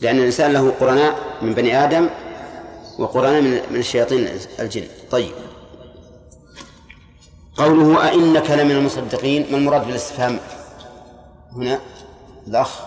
لأن 0.00 0.18
الإنسان 0.18 0.52
له 0.52 0.70
قرناء 0.70 1.38
من 1.42 1.54
بني 1.54 1.84
آدم 1.84 2.08
وقرناء 2.98 3.40
من 3.40 3.50
من 3.70 3.76
الشياطين 3.76 4.28
الجن. 4.60 4.84
طيب. 5.10 5.32
قوله 7.56 8.08
أئنك 8.08 8.50
لمن 8.50 8.70
المصدقين 8.70 9.52
ما 9.52 9.58
المراد 9.58 9.86
بالاستفهام 9.86 10.38
هنا؟ 11.52 11.80
الأخ. 12.46 12.80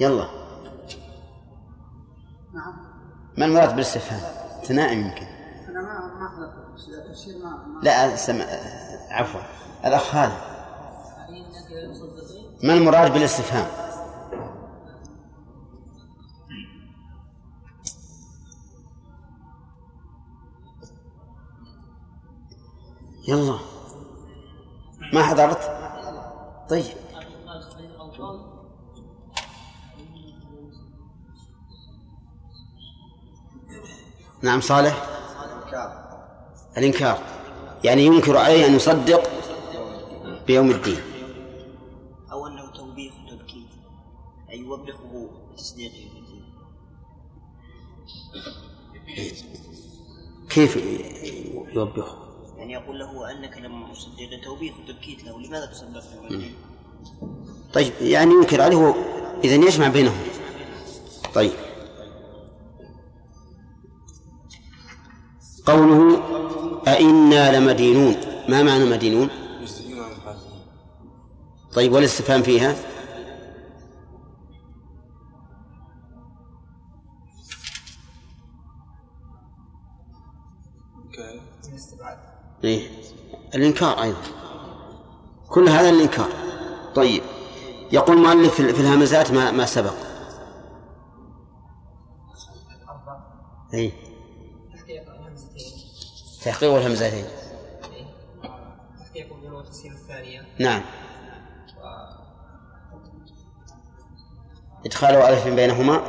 يلا. 0.00 0.28
ما 3.36 3.44
المراد 3.44 3.70
بالاستفهام؟ 3.70 4.45
أنت 4.66 4.72
نائم 4.72 5.00
يمكن. 5.00 5.26
أنا 5.68 5.80
ما 5.82 6.60
ما 7.66 7.80
لا 7.82 8.16
سمع 8.16 8.44
عفوا. 9.10 9.40
الأخ 9.84 10.14
هذا 10.14 10.36
ما 12.62 12.74
المراد 12.74 13.12
بالاستفهام؟ 13.12 13.66
يلا. 23.28 23.58
ما 25.12 25.22
حضرت؟ 25.22 25.70
طيب. 26.70 27.05
نعم 34.46 34.60
صالح. 34.60 35.06
الإنكار. 36.78 37.18
يعني 37.84 38.04
ينكر 38.04 38.36
عليه 38.36 38.66
أن 38.66 38.74
يصدق 38.74 39.22
بيوم 40.46 40.70
الدين. 40.70 41.00
أو 42.32 42.46
أنه 42.46 42.72
توبيخ 42.72 43.12
وتبكيت 43.14 43.68
أي 44.50 44.58
يوبخه 44.58 45.30
بتصديقه 45.52 45.92
في 45.92 46.18
الدين. 46.18 46.44
كيف 50.48 50.76
يوبخه؟ 51.74 52.16
يعني 52.56 52.72
يقول 52.72 52.98
له 52.98 53.30
أنك 53.30 53.58
لم 53.58 53.92
تصدق 53.92 54.44
توبيخ 54.44 54.74
وتبكيت 54.78 55.24
له 55.24 55.40
لماذا 55.40 55.66
تصدق 55.66 56.00
في 56.00 56.34
الدين؟ 56.34 56.54
طيب 57.72 57.92
يعني 58.00 58.34
ينكر 58.34 58.62
عليه 58.62 58.94
إذا 59.44 59.54
يجمع 59.54 59.88
بينهم. 59.88 60.18
طيب. 61.34 61.52
قوله 65.66 66.22
أئنا 66.88 67.58
لمدينون 67.58 68.16
ما 68.48 68.62
معنى 68.62 68.84
مدينون؟ 68.84 69.28
طيب 71.74 71.92
والاستفهام 71.92 72.42
فيها؟ 72.42 72.76
إيه؟ 82.64 82.88
الإنكار 83.54 84.02
أيضا. 84.02 84.18
كل 85.48 85.68
هذا 85.68 85.90
الإنكار. 85.90 86.28
طيب. 86.94 87.22
يقول 87.92 88.16
المؤلف 88.16 88.54
في 88.54 88.80
الهمزات 88.80 89.30
ما 89.30 89.50
ما 89.50 89.66
سبق. 89.66 89.94
الهمزتين 93.74 94.05
تحقيق 96.46 96.74
الهمزتين 96.74 97.24
تحقيق 98.98 99.34
البنوة 99.34 99.60
التسهيل 99.60 99.92
الثانية 99.92 100.42
نعم. 100.58 100.82
إدخال 104.86 105.16
ألف 105.16 105.48
بينهما. 105.48 106.02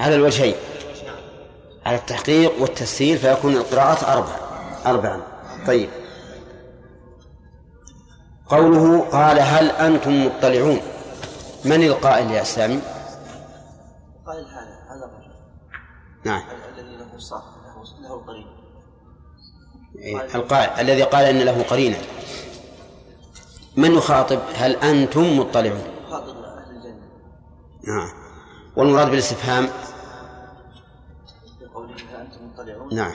على 0.00 0.14
الوجهين. 0.14 0.54
على 1.86 1.96
التحقيق 1.96 2.62
والتسهيل 2.62 3.18
فيكون 3.18 3.56
القراءات 3.56 4.04
أربع 4.04 4.36
أربعا. 4.86 5.22
طيب. 5.66 5.90
قوله 8.48 9.10
قال 9.10 9.40
هل 9.40 9.70
أنتم 9.70 10.26
مطلعون؟ 10.26 10.80
من 11.64 11.82
القائل 11.82 12.30
يا 12.30 12.42
سامي؟ 12.42 12.80
قال 14.26 14.46
هذا 14.46 14.76
هذا 14.90 15.04
الرجل. 15.04 15.30
نعم. 16.24 16.42
الذي 16.78 16.96
له 16.96 17.18
صاحب. 17.18 17.55
له 18.16 18.22
له 18.22 18.26
قرين 18.26 18.46
إيه، 19.98 20.34
القائل 20.34 20.80
الذي 20.80 21.02
قال 21.02 21.24
إن 21.24 21.38
له 21.38 21.62
قرينا 21.62 21.96
من 23.76 23.94
يخاطب؟ 23.94 24.40
هل 24.54 24.76
أنتم 24.76 25.38
مطلعون؟ 25.38 25.82
خاطب 26.10 26.36
أهل 26.36 26.76
الجنة. 26.76 27.00
نعم. 27.88 28.08
والمراد 28.76 29.10
بالاستفهام؟ 29.10 29.68
بقوله 31.60 32.22
أنتم 32.22 32.46
مطلعون؟ 32.46 32.94
نعم. 32.94 33.14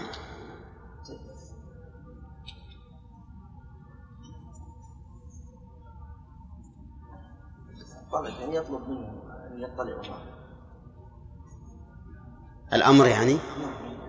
يعني 8.52 8.56
يطلب 8.56 8.90
منه 8.90 9.24
أن 9.30 9.64
يطلعوا 9.64 10.02
معه 10.10 10.22
الأمر 12.74 13.08
يعني؟ 13.08 13.38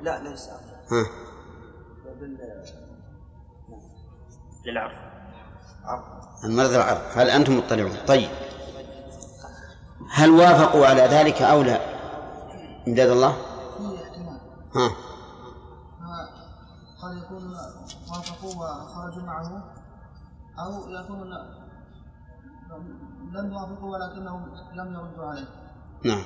لا 0.02 0.22
ليس 0.22 0.48
ها. 0.92 1.06
للعرض 4.66 4.92
المرض 6.44 6.70
العرض؟ 6.72 7.00
هل 7.14 7.30
أنتم 7.30 7.58
مطلعون؟ 7.58 7.96
طيب. 8.06 8.28
هل 10.10 10.30
وافقوا 10.30 10.86
على 10.86 11.02
ذلك 11.02 11.42
أو 11.42 11.62
لا؟ 11.62 11.80
إمداد 12.88 13.08
الله. 13.10 13.36
ها. 14.74 14.90
قد 17.02 17.16
يكون 17.16 17.54
وافقوا 18.10 18.50
وخرجوا 18.50 19.22
معه 19.22 19.74
أو 20.58 20.90
يكون 20.90 21.30
لم 23.32 23.52
يوافقوا 23.52 23.92
ولكنهم 23.92 24.54
لم 24.74 24.94
يردوا 24.94 25.24
عليه. 25.24 25.48
نعم. 26.04 26.22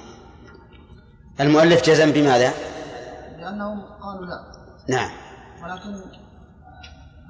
المؤلف 1.40 1.82
جزم 1.82 2.12
بماذا؟ 2.12 2.52
لأنهم 3.46 3.82
قالوا 4.02 4.26
لا. 4.26 4.44
نعم. 4.88 5.10
ولكن 5.62 5.94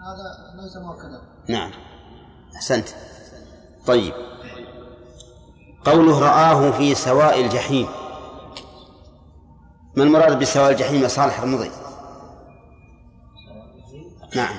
هذا 0.06 0.62
ليس 0.62 0.76
مؤكدا. 0.76 1.22
نعم. 1.48 1.70
أحسنت. 2.56 2.88
طيب. 3.86 4.14
قوله 5.84 6.20
رآه 6.20 6.70
في 6.70 6.94
سواء 6.94 7.40
الجحيم. 7.40 7.88
ما 9.96 10.02
المراد 10.02 10.38
بسواء 10.38 10.70
الجحيم 10.70 11.02
يا 11.02 11.08
صالح 11.08 11.40
رمضي 11.40 11.70
نعم. 14.36 14.58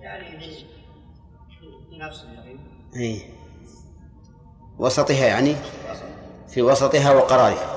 يعني 0.00 0.40
في 0.40 1.98
نفس 1.98 2.24
الجحيم. 2.24 2.58
أي 2.96 3.34
وسطها 4.78 5.26
يعني؟ 5.26 5.56
في 6.48 6.62
وسطها 6.62 7.12
وقرارها. 7.12 7.75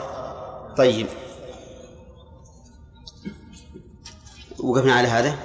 طيب. 0.80 1.08
وقفنا 4.60 4.94
على 4.94 5.08
هذا. 5.08 5.36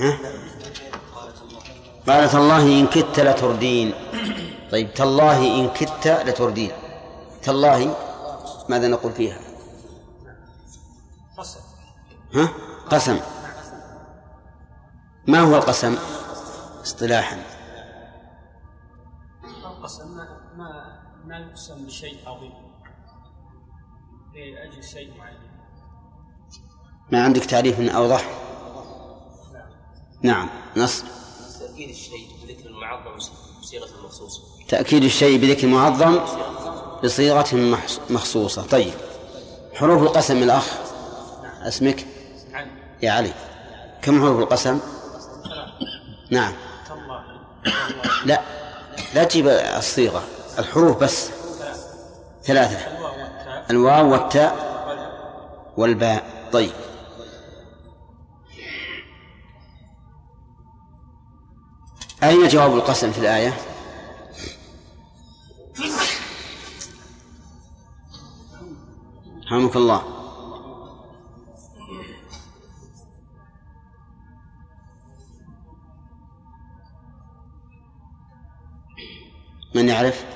ها؟ 0.00 0.18
قال 2.06 2.28
تالله 2.30 2.80
إن 2.80 2.86
كدت 2.86 3.20
لتردين. 3.20 3.94
طيب 4.72 4.94
تالله 4.94 5.38
إن 5.60 5.68
كدت 5.68 6.08
لتردين. 6.08 6.72
تالله 7.42 7.96
ماذا 8.68 8.88
نقول 8.88 9.12
فيها؟ 9.12 9.40
قسم. 11.38 11.60
ها؟ 12.34 12.48
قسم. 12.90 13.20
ما 15.26 15.40
هو 15.40 15.56
القسم؟ 15.56 15.96
اصطلاحا. 16.82 17.42
القسم 19.44 20.16
ما 20.16 20.24
ما 20.56 20.68
ما 21.24 21.38
يقسم 21.38 21.86
بشيء 21.86 22.16
عظيم. 22.26 22.65
لأجل 24.36 24.84
شيء 24.84 25.10
معين. 25.18 25.36
ما 27.12 27.24
عندك 27.24 27.44
تعريف 27.44 27.80
أوضح؟ 27.80 28.24
نعم 30.22 30.48
نص. 30.76 31.04
تأكيد 31.60 31.88
الشيء 31.90 32.28
بذكر 32.42 32.66
المعظم 32.66 33.16
بصيغة 33.60 33.88
المخصوصة 33.98 34.42
تأكيد 34.68 35.04
الشيء 35.04 35.38
بذكر 35.40 35.66
معظم 35.66 36.20
بصيغة 37.04 37.78
مخصوصة. 38.10 38.62
طيب 38.62 38.94
حروف 39.74 40.02
القسم 40.02 40.42
الأخ. 40.42 40.66
اسمك؟ 41.62 42.06
عن 42.52 42.70
يا 43.02 43.10
علي. 43.10 43.32
كم 44.02 44.20
حروف 44.20 44.38
القسم؟ 44.38 44.80
نعم. 46.30 46.52
لا 48.24 48.42
لا 49.14 49.24
تجيب 49.24 49.48
الصيغة. 49.48 50.24
الحروف 50.58 50.96
بس. 50.96 51.30
ثلاثة. 52.42 53.05
الواو 53.70 54.12
والتاء 54.12 54.66
والباء 55.76 56.48
طيب 56.52 56.72
أين 62.22 62.48
جواب 62.48 62.74
القسم 62.74 63.12
في 63.12 63.18
الآية؟ 63.18 63.52
رحمك 69.46 69.76
الله 69.76 70.02
من 79.74 79.88
يعرف؟ 79.88 80.35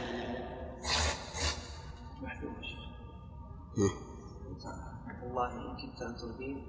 والله 5.23 5.53
إن 5.53 5.77
كنت 5.77 6.03
أن 6.03 6.17
تردين 6.17 6.67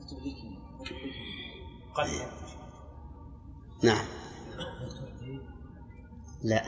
فتهلكني 0.00 0.58
قد 1.94 2.06
نعم. 3.82 4.04
لا. 6.42 6.62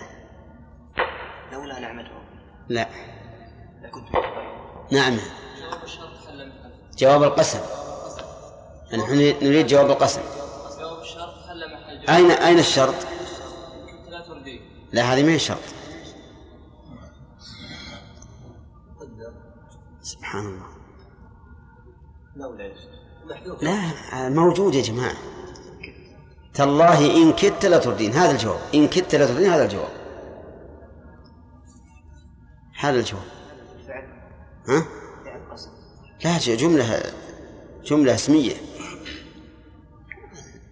لولا 1.53 1.79
نعمته 1.81 2.11
لا. 2.69 2.89
لكنت 3.83 4.09
نعم. 4.93 5.17
جواب 5.61 5.85
الشرط 5.85 6.27
حل 6.27 6.49
محل 6.49 6.73
جواب 6.97 7.23
القسم. 7.23 7.61
نحن 8.99 9.13
نريد 9.43 9.67
جواب 9.67 9.91
القسم. 9.91 10.23
جواب 10.81 11.01
الشرط 11.01 11.49
حل 11.49 11.73
محل 11.73 12.07
جواب. 12.07 12.11
أين 12.11 12.31
أين 12.31 12.59
الشرط؟ 12.59 12.95
كنت 12.95 14.09
لا 14.09 14.21
تردين 14.21 14.61
لا 14.93 15.03
هذه 15.03 15.23
ما 15.23 15.33
هي 15.33 15.39
شرط. 15.39 15.80
سبحان 20.12 20.47
الله. 20.47 20.69
لا 23.62 24.28
موجود 24.28 24.74
يا 24.74 24.82
جماعة. 24.82 25.16
تالله 26.55 27.23
إن 27.23 27.32
كدت 27.32 27.66
لتردين 27.66 28.12
هذا 28.12 28.31
الجواب. 28.31 28.61
إن 28.74 28.89
كدت 28.89 29.15
لتردين 29.15 29.51
هذا 29.51 29.65
الجواب. 29.65 29.93
هذا 32.78 32.99
الجواب. 32.99 33.23
ها؟ 34.69 34.85
لا 36.24 36.39
جملة 36.39 37.03
جملة 37.85 38.15
اسمية. 38.15 38.57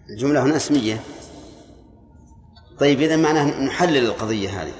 الجملة 0.09 0.43
هنا 0.43 0.55
اسمية. 0.55 1.03
طيب 2.79 3.01
إذا 3.01 3.15
معناه 3.15 3.61
نحلل 3.61 4.05
القضية 4.05 4.61
هذه. 4.61 4.73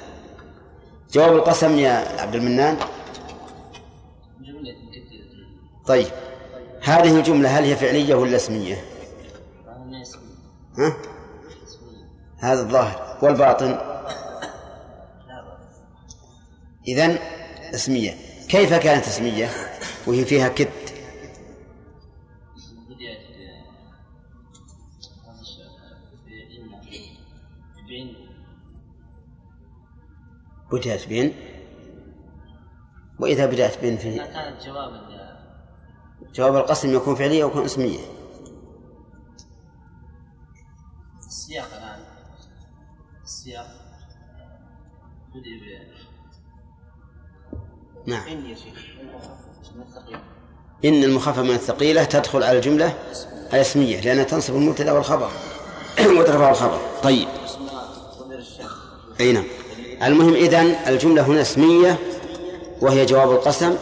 جواب 1.11 1.35
القسم 1.35 1.79
يا 1.79 2.21
عبد 2.21 2.35
المنان. 2.35 2.77
طيب. 5.89 6.07
هذه 6.81 7.17
الجملة 7.17 7.59
هل 7.59 7.63
هي 7.63 7.75
فعلية 7.75 8.15
ولا 8.15 8.35
اسمية؟ 8.35 8.85
ها؟ 10.77 10.97
هذا 12.37 12.61
الظاهر 12.61 13.17
والباطن. 13.21 13.77
إذن 16.87 17.17
اسمية. 17.75 18.15
كيف 18.49 18.73
كانت 18.73 19.07
اسمية؟ 19.07 19.49
وهي 20.07 20.25
فيها 20.25 20.47
كد. 20.47 20.69
بدأت 30.71 31.07
بين. 31.07 31.33
وإذا 33.19 33.45
بدأت 33.45 33.81
بين 33.81 33.97
في 33.97 34.17
كانت 34.17 34.65
جوابا 34.65 35.18
جواب 36.35 36.55
القسم 36.55 36.95
يكون 36.95 37.15
فعلية 37.15 37.43
أو 37.43 37.49
يكون 37.49 37.65
اسمية. 37.65 37.99
السياق 41.27 41.67
الآن. 41.73 41.99
السياق. 43.23 43.79
نعم. 48.05 48.27
إن 48.27 48.45
يا 48.45 48.55
شيخ 48.55 48.85
إن 50.85 51.03
المخفف 51.03 51.39
من 51.39 51.55
الثقيلة 51.55 52.03
تدخل 52.03 52.43
على 52.43 52.57
الجملة 52.57 52.93
الاسمية 53.53 54.01
لأنها 54.01 54.23
تنصب 54.23 54.55
المبتدأ 54.55 54.91
والخبر. 54.91 55.29
وترفع 56.19 56.49
الخبر. 56.49 56.79
طيب. 57.03 57.27
أي 59.19 59.31
نعم. 59.31 59.45
المهم 60.03 60.33
إذن 60.33 60.75
الجملة 60.87 61.21
هنا 61.21 61.41
اسمية 61.41 61.99
وهي 62.81 63.05
جواب 63.05 63.31
القسم. 63.31 63.75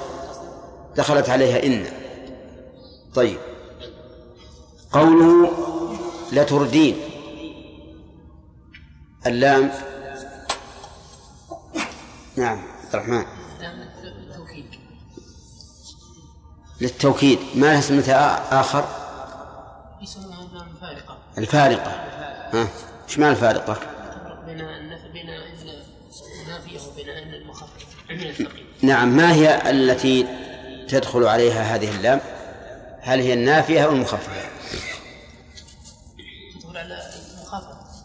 دخلت 0.95 1.29
عليها 1.29 1.65
إن. 1.65 2.06
طيب. 3.17 3.37
قوله 4.91 5.51
لتردين 6.31 6.95
اللام. 9.27 9.71
نعم 12.37 12.59
عبد 12.83 12.95
الرحمن. 12.95 13.25
للتوكيد. 16.81 17.39
ما 17.55 17.65
لها 17.65 17.79
اسم 17.79 17.99
آخر؟ 18.51 18.85
يسمونها 20.01 20.41
اللام 20.41 20.67
فارقة 20.81 21.17
الفارقة. 21.37 21.91
ها 22.53 22.67
إيش 23.07 23.19
معنى 23.19 23.31
الفارقة؟ 23.31 23.73
تفرق 23.73 24.45
بين 24.45 24.61
بين 25.13 25.29
النافية 26.43 26.79
وبين 26.91 27.09
نعم 28.81 29.17
ما 29.17 29.33
هي 29.33 29.69
التي 29.69 30.27
تدخل 30.89 31.23
عليها 31.23 31.75
هذه 31.75 31.95
اللام؟ 31.97 32.21
هل 33.07 33.19
هي 33.19 33.33
النافية 33.33 33.85
أو 33.85 33.91
المخففة؟ 33.91 34.31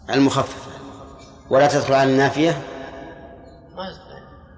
المخففة. 0.09 0.71
ولا 1.49 1.67
تدخل 1.67 1.93
على 1.93 2.11
النافية. 2.11 2.61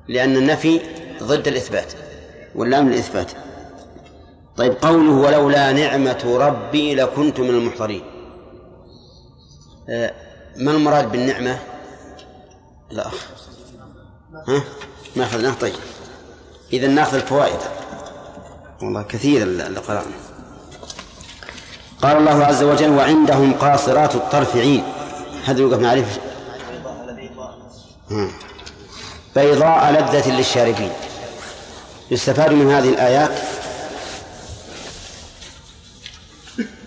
لأن 0.08 0.38
النفي 0.38 0.82
ضد 1.24 1.48
الإثبات 1.48 1.94
واللام 2.56 2.90
للإثبات 2.90 3.32
طيب 4.58 4.74
قوله 4.82 5.12
ولولا 5.12 5.72
نعمة 5.72 6.38
ربي 6.40 6.96
لكنت 6.96 7.40
من 7.40 7.50
المحضرين. 7.50 8.04
آه، 9.90 10.14
ما 10.58 10.72
المراد 10.72 11.12
بالنعمة؟ 11.12 11.60
لا 12.92 13.08
أخ. 13.08 13.28
ها؟ 14.48 14.64
ما 15.16 15.24
أخذناه؟ 15.24 15.54
طيب. 15.54 15.76
إذا 16.74 16.88
نأخذ 16.88 17.16
الفوائد. 17.16 17.60
والله 18.82 19.04
كثير 19.04 19.44
اللي 19.44 19.80
قرأنا 19.80 20.25
قال 22.02 22.18
الله 22.18 22.46
عز 22.46 22.64
وجل 22.64 22.98
وعندهم 22.98 23.54
قاصرات 23.54 24.16
الطرف 24.16 24.56
عين 24.56 24.84
هذا 25.46 25.60
يوقف 25.62 25.80
نعرف. 25.80 26.20
بيضاء 29.36 29.92
لذة 29.92 30.32
للشاربين. 30.32 30.92
يستفاد 32.12 32.52
من 32.52 32.72
هذه 32.72 32.90
الآيات 32.90 33.32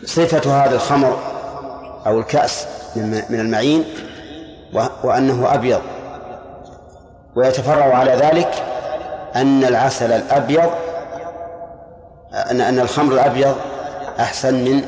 صفة 0.04 0.64
هذا 0.64 0.74
الخمر 0.74 1.18
أو 2.06 2.20
الكأس 2.20 2.66
من 2.96 3.40
المعين 3.40 3.84
وأنه 5.04 5.54
أبيض. 5.54 5.82
ويتفرع 7.36 7.94
على 7.96 8.12
ذلك 8.12 8.64
أن 9.36 9.64
العسل 9.64 10.12
الأبيض 10.12 10.70
أن 12.32 12.78
الخمر 12.78 13.12
الأبيض 13.12 13.56
أحسن 14.20 14.54
من 14.54 14.82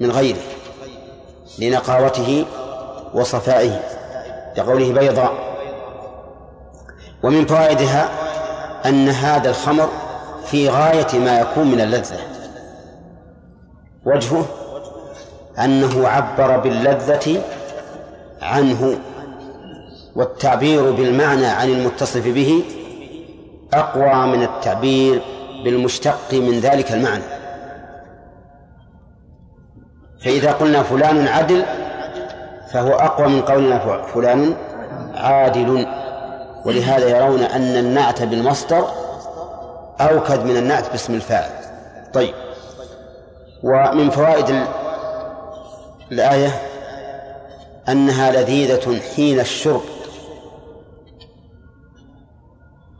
من 0.00 0.10
غيره 0.10 0.42
لنقاوته 1.58 2.44
وصفائه 3.14 3.80
لقوله 4.58 4.92
بيضاء. 4.92 5.32
ومن 7.22 7.46
فوائدها 7.46 8.08
أن 8.86 9.08
هذا 9.08 9.50
الخمر 9.50 9.88
في 10.46 10.68
غاية 10.68 11.18
ما 11.18 11.40
يكون 11.40 11.66
من 11.66 11.80
اللذة. 11.80 12.18
وجهه 14.04 14.46
أنه 15.58 16.08
عبر 16.08 16.56
باللذة 16.56 17.42
عنه 18.42 18.98
والتعبير 20.16 20.90
بالمعنى 20.90 21.46
عن 21.46 21.68
المتصف 21.68 22.28
به 22.28 22.62
أقوى 23.74 24.26
من 24.26 24.42
التعبير 24.42 25.22
بالمشتق 25.64 26.32
من 26.32 26.60
ذلك 26.60 26.92
المعنى. 26.92 27.41
فإذا 30.24 30.52
قلنا 30.52 30.82
فلان 30.82 31.28
عدل 31.28 31.64
فهو 32.72 32.92
أقوى 32.92 33.28
من 33.28 33.42
قولنا 33.42 34.02
فلان 34.14 34.56
عادل. 35.14 35.86
ولهذا 36.64 37.08
يرون 37.08 37.42
أن 37.42 37.76
النعت 37.76 38.22
بالمصدر 38.22 38.88
أوكد 40.00 40.44
من 40.44 40.56
النعت 40.56 40.90
باسم 40.90 41.14
الفاعل. 41.14 41.50
طيب. 42.14 42.34
ومن 43.62 44.10
فوائد 44.10 44.48
ال- 44.50 44.66
الآية 46.12 46.62
أنها 47.88 48.32
لذيذة 48.32 49.00
حين 49.16 49.40
الشرب. 49.40 49.82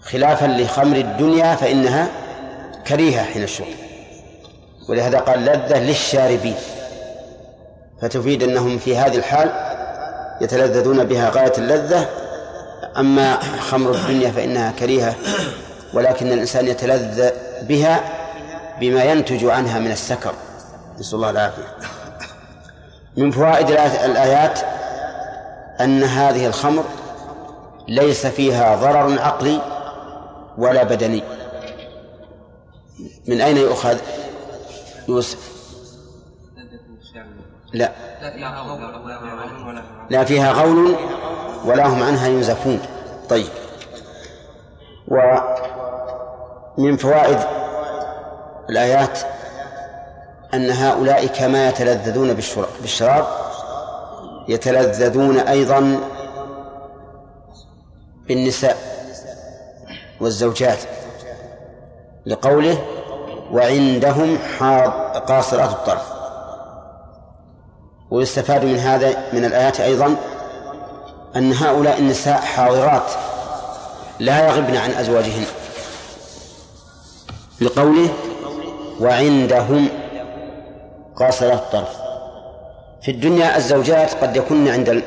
خلافا 0.01 0.47
لخمر 0.47 0.97
الدنيا 0.97 1.55
فإنها 1.55 2.09
كريهة 2.87 3.25
حين 3.25 3.43
الشرب. 3.43 3.67
ولهذا 4.89 5.19
قال 5.19 5.45
لذة 5.45 5.79
للشاربين. 5.79 6.55
فتفيد 8.03 8.43
أنهم 8.43 8.79
في 8.79 8.97
هذه 8.97 9.17
الحال 9.17 9.53
يتلذذون 10.41 11.05
بها 11.05 11.31
غاية 11.31 11.53
اللذة. 11.59 12.09
أما 12.99 13.39
خمر 13.41 13.91
الدنيا 13.91 14.31
فإنها 14.31 14.73
كريهة 14.73 15.15
ولكن 15.95 16.33
الإنسان 16.33 16.69
يتلذذ 16.69 17.31
بها 17.63 18.01
بما 18.81 19.05
ينتج 19.05 19.45
عنها 19.45 19.79
من 19.79 19.93
السكر. 19.93 20.33
نسأل 20.99 21.15
الله 21.15 21.31
العافية. 21.31 21.63
من 23.17 23.31
فوائد 23.31 23.71
الآيات- 23.71 24.65
أن 25.81 26.03
هذه 26.03 26.47
الخمر 26.47 26.85
ليس 27.89 28.27
فيها 28.27 28.77
ضرر 28.77 29.21
عقلي 29.21 29.61
ولا 30.59 30.83
بدني. 30.83 31.23
من 33.29 33.41
أين 33.41 33.57
يؤخذ؟ 33.57 33.99
يوسف 35.09 35.52
لا. 37.73 37.93
لا 40.11 40.25
فيها 40.25 40.53
غول 40.53 40.97
ولا 41.65 41.87
هم 41.87 42.03
عنها 42.03 42.29
ينزفون 42.29 42.81
طيب. 43.29 43.49
ومن 46.79 46.97
فوائد 46.97 47.39
الآيات 48.71 49.19
أن 50.55 50.71
هؤلاء 50.71 51.27
كما 51.27 51.69
يتلذذون 51.69 52.35
بالشراب, 52.83 53.27
يتلذذون 54.49 55.39
أيضا 55.39 56.01
بالنساء 58.29 58.77
والزوجات 60.21 60.79
لقوله 62.27 62.79
وعندهم 63.53 64.39
حاض 64.59 64.91
قاصرات 65.17 65.71
الطرف. 65.71 66.12
ويستفاد 68.13 68.65
من 68.65 68.79
هذا 68.79 69.25
من 69.33 69.45
الآيات 69.45 69.81
أيضا 69.81 70.17
أن 71.37 71.53
هؤلاء 71.53 71.99
النساء 71.99 72.41
حاضرات 72.41 73.11
لا 74.21 74.49
يغبن 74.49 74.77
عن 74.77 74.91
أزواجهن 74.91 75.45
لقوله 77.61 78.09
وعندهم 79.01 79.89
قاصرات 81.17 81.59
الطرف. 81.59 81.97
في 83.03 83.11
الدنيا 83.11 83.57
الزوجات 83.57 84.15
قد 84.15 84.37
يكن 84.37 84.69
عند 84.69 85.03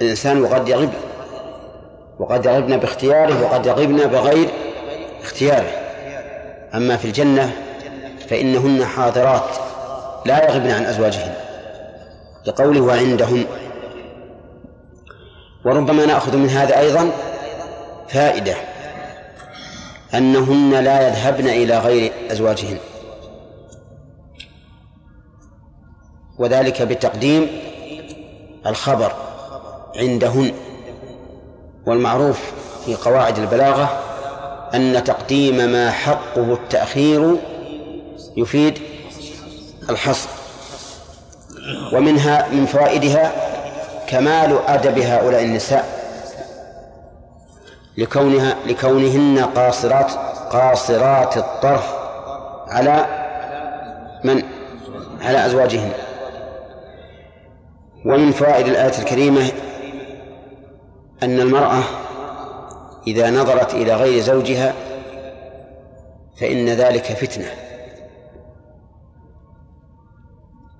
الإنسان 0.00 0.42
وقد 0.42 0.68
يغب 0.68 0.90
وقد 2.18 2.46
يغبن 2.46 2.76
باختياره 2.76 3.44
وقد 3.44 3.66
يغبن 3.66 4.06
بغير 4.06 4.48
اختياره. 5.22 5.70
أما 6.74 6.96
في 6.96 7.04
الجنة 7.04 7.52
فإنهن 8.28 8.84
حاضرات 8.84 9.50
لا 10.26 10.50
يغبن 10.50 10.70
عن 10.70 10.84
أزواجهن. 10.84 11.34
لقوله 12.46 12.80
وعندهم. 12.80 13.44
وربما 15.64 16.06
نأخذ 16.06 16.36
من 16.36 16.48
هذا 16.48 16.78
أيضا 16.78 17.10
فائدة 18.08 18.54
أنهن 20.14 20.74
لا 20.84 21.08
يذهبن 21.08 21.48
إلى 21.48 21.78
غير 21.78 22.12
أزواجهن. 22.30 22.78
وذلك 26.38 26.82
بتقديم 26.82 27.48
الخبر 28.66 29.12
عندهن. 29.96 30.52
والمعروف 31.86 32.52
في 32.86 32.94
قواعد 32.94 33.38
البلاغة 33.38 34.02
أن 34.74 35.04
تقديم 35.04 35.56
ما 35.56 35.90
حقه 35.90 36.52
التأخير 36.52 37.36
يفيد 38.36 38.78
الحصر. 39.90 40.35
ومنها 41.92 42.48
من 42.52 42.66
فوائدها 42.66 43.32
كمال 44.06 44.58
أدب 44.66 44.98
هؤلاء 44.98 45.44
النساء 45.44 45.84
لكونها 47.98 48.56
لكونهن 48.66 49.44
قاصرات 49.44 50.10
قاصرات 50.50 51.36
الطرف 51.36 51.94
على 52.68 53.06
من؟ 54.24 54.42
على 55.20 55.46
أزواجهن. 55.46 55.90
ومن 58.06 58.32
فوائد 58.32 58.66
الآية 58.66 58.98
الكريمة 58.98 59.52
أن 61.22 61.40
المرأة 61.40 61.82
إذا 63.06 63.30
نظرت 63.30 63.74
إلى 63.74 63.94
غير 63.94 64.22
زوجها 64.22 64.74
فإن 66.40 66.68
ذلك 66.68 67.04
فتنة. 67.04 67.65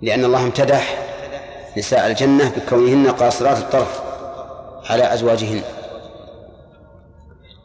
لأن 0.02 0.24
الله 0.24 0.43
امتدح 0.43 0.98
نساء 1.77 2.06
الجنة 2.06 2.52
بكونهن 2.56 3.10
قاصرات 3.10 3.59
الطرف 3.59 4.01
على 4.90 5.14
أزواجهن. 5.14 5.62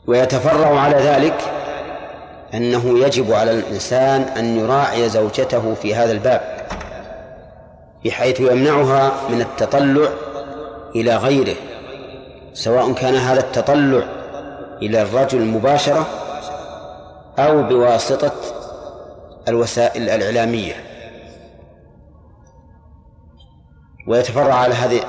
ويتفرع 0.07 0.79
على 0.79 0.97
ذلك 0.97 1.37
أنه 2.53 2.99
يجب 2.99 3.33
على 3.33 3.51
الإنسان 3.51 4.21
أن 4.21 4.59
يراعي 4.59 5.09
زوجته 5.09 5.73
في 5.73 5.95
هذا 5.95 6.11
الباب 6.11 6.41
بحيث 8.05 8.39
يمنعها 8.39 9.11
من 9.29 9.41
التطلع 9.41 10.09
إلى 10.95 11.15
غيره 11.15 11.55
سواء 12.53 12.93
كان 12.93 13.15
هذا 13.15 13.39
التطلع 13.39 14.03
إلى 14.81 15.01
الرجل 15.01 15.45
مباشرة 15.45 16.07
أو 17.39 17.63
بواسطة 17.63 18.31
الوسائل 19.47 20.09
الإعلامية. 20.09 20.90
ويتفرع 24.07 24.53
على 24.53 24.73
هذه 24.73 25.01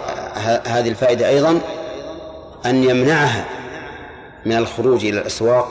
هذه 0.67 0.89
الفائدة 0.89 1.29
أيضا 1.29 1.61
أن 2.67 2.85
يمنعها 2.85 3.45
من 4.47 4.57
الخروج 4.57 5.05
إلى 5.05 5.21
الأسواق 5.21 5.67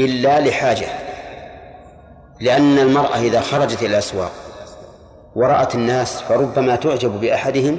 إلا 0.00 0.40
لحاجة 0.40 0.86
لأن 2.40 2.78
المرأة 2.78 3.18
إذا 3.18 3.40
خرجت 3.40 3.82
إلى 3.82 3.88
الأسواق 3.88 4.32
ورأت 5.36 5.74
الناس 5.74 6.22
فربما 6.22 6.76
تعجب 6.76 7.20
بأحدهم 7.20 7.78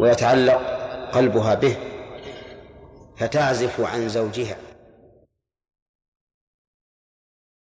ويتعلق 0.00 0.60
قلبها 1.12 1.54
به 1.54 1.76
فتعزف 3.18 3.80
عن 3.80 4.08
زوجها. 4.08 4.56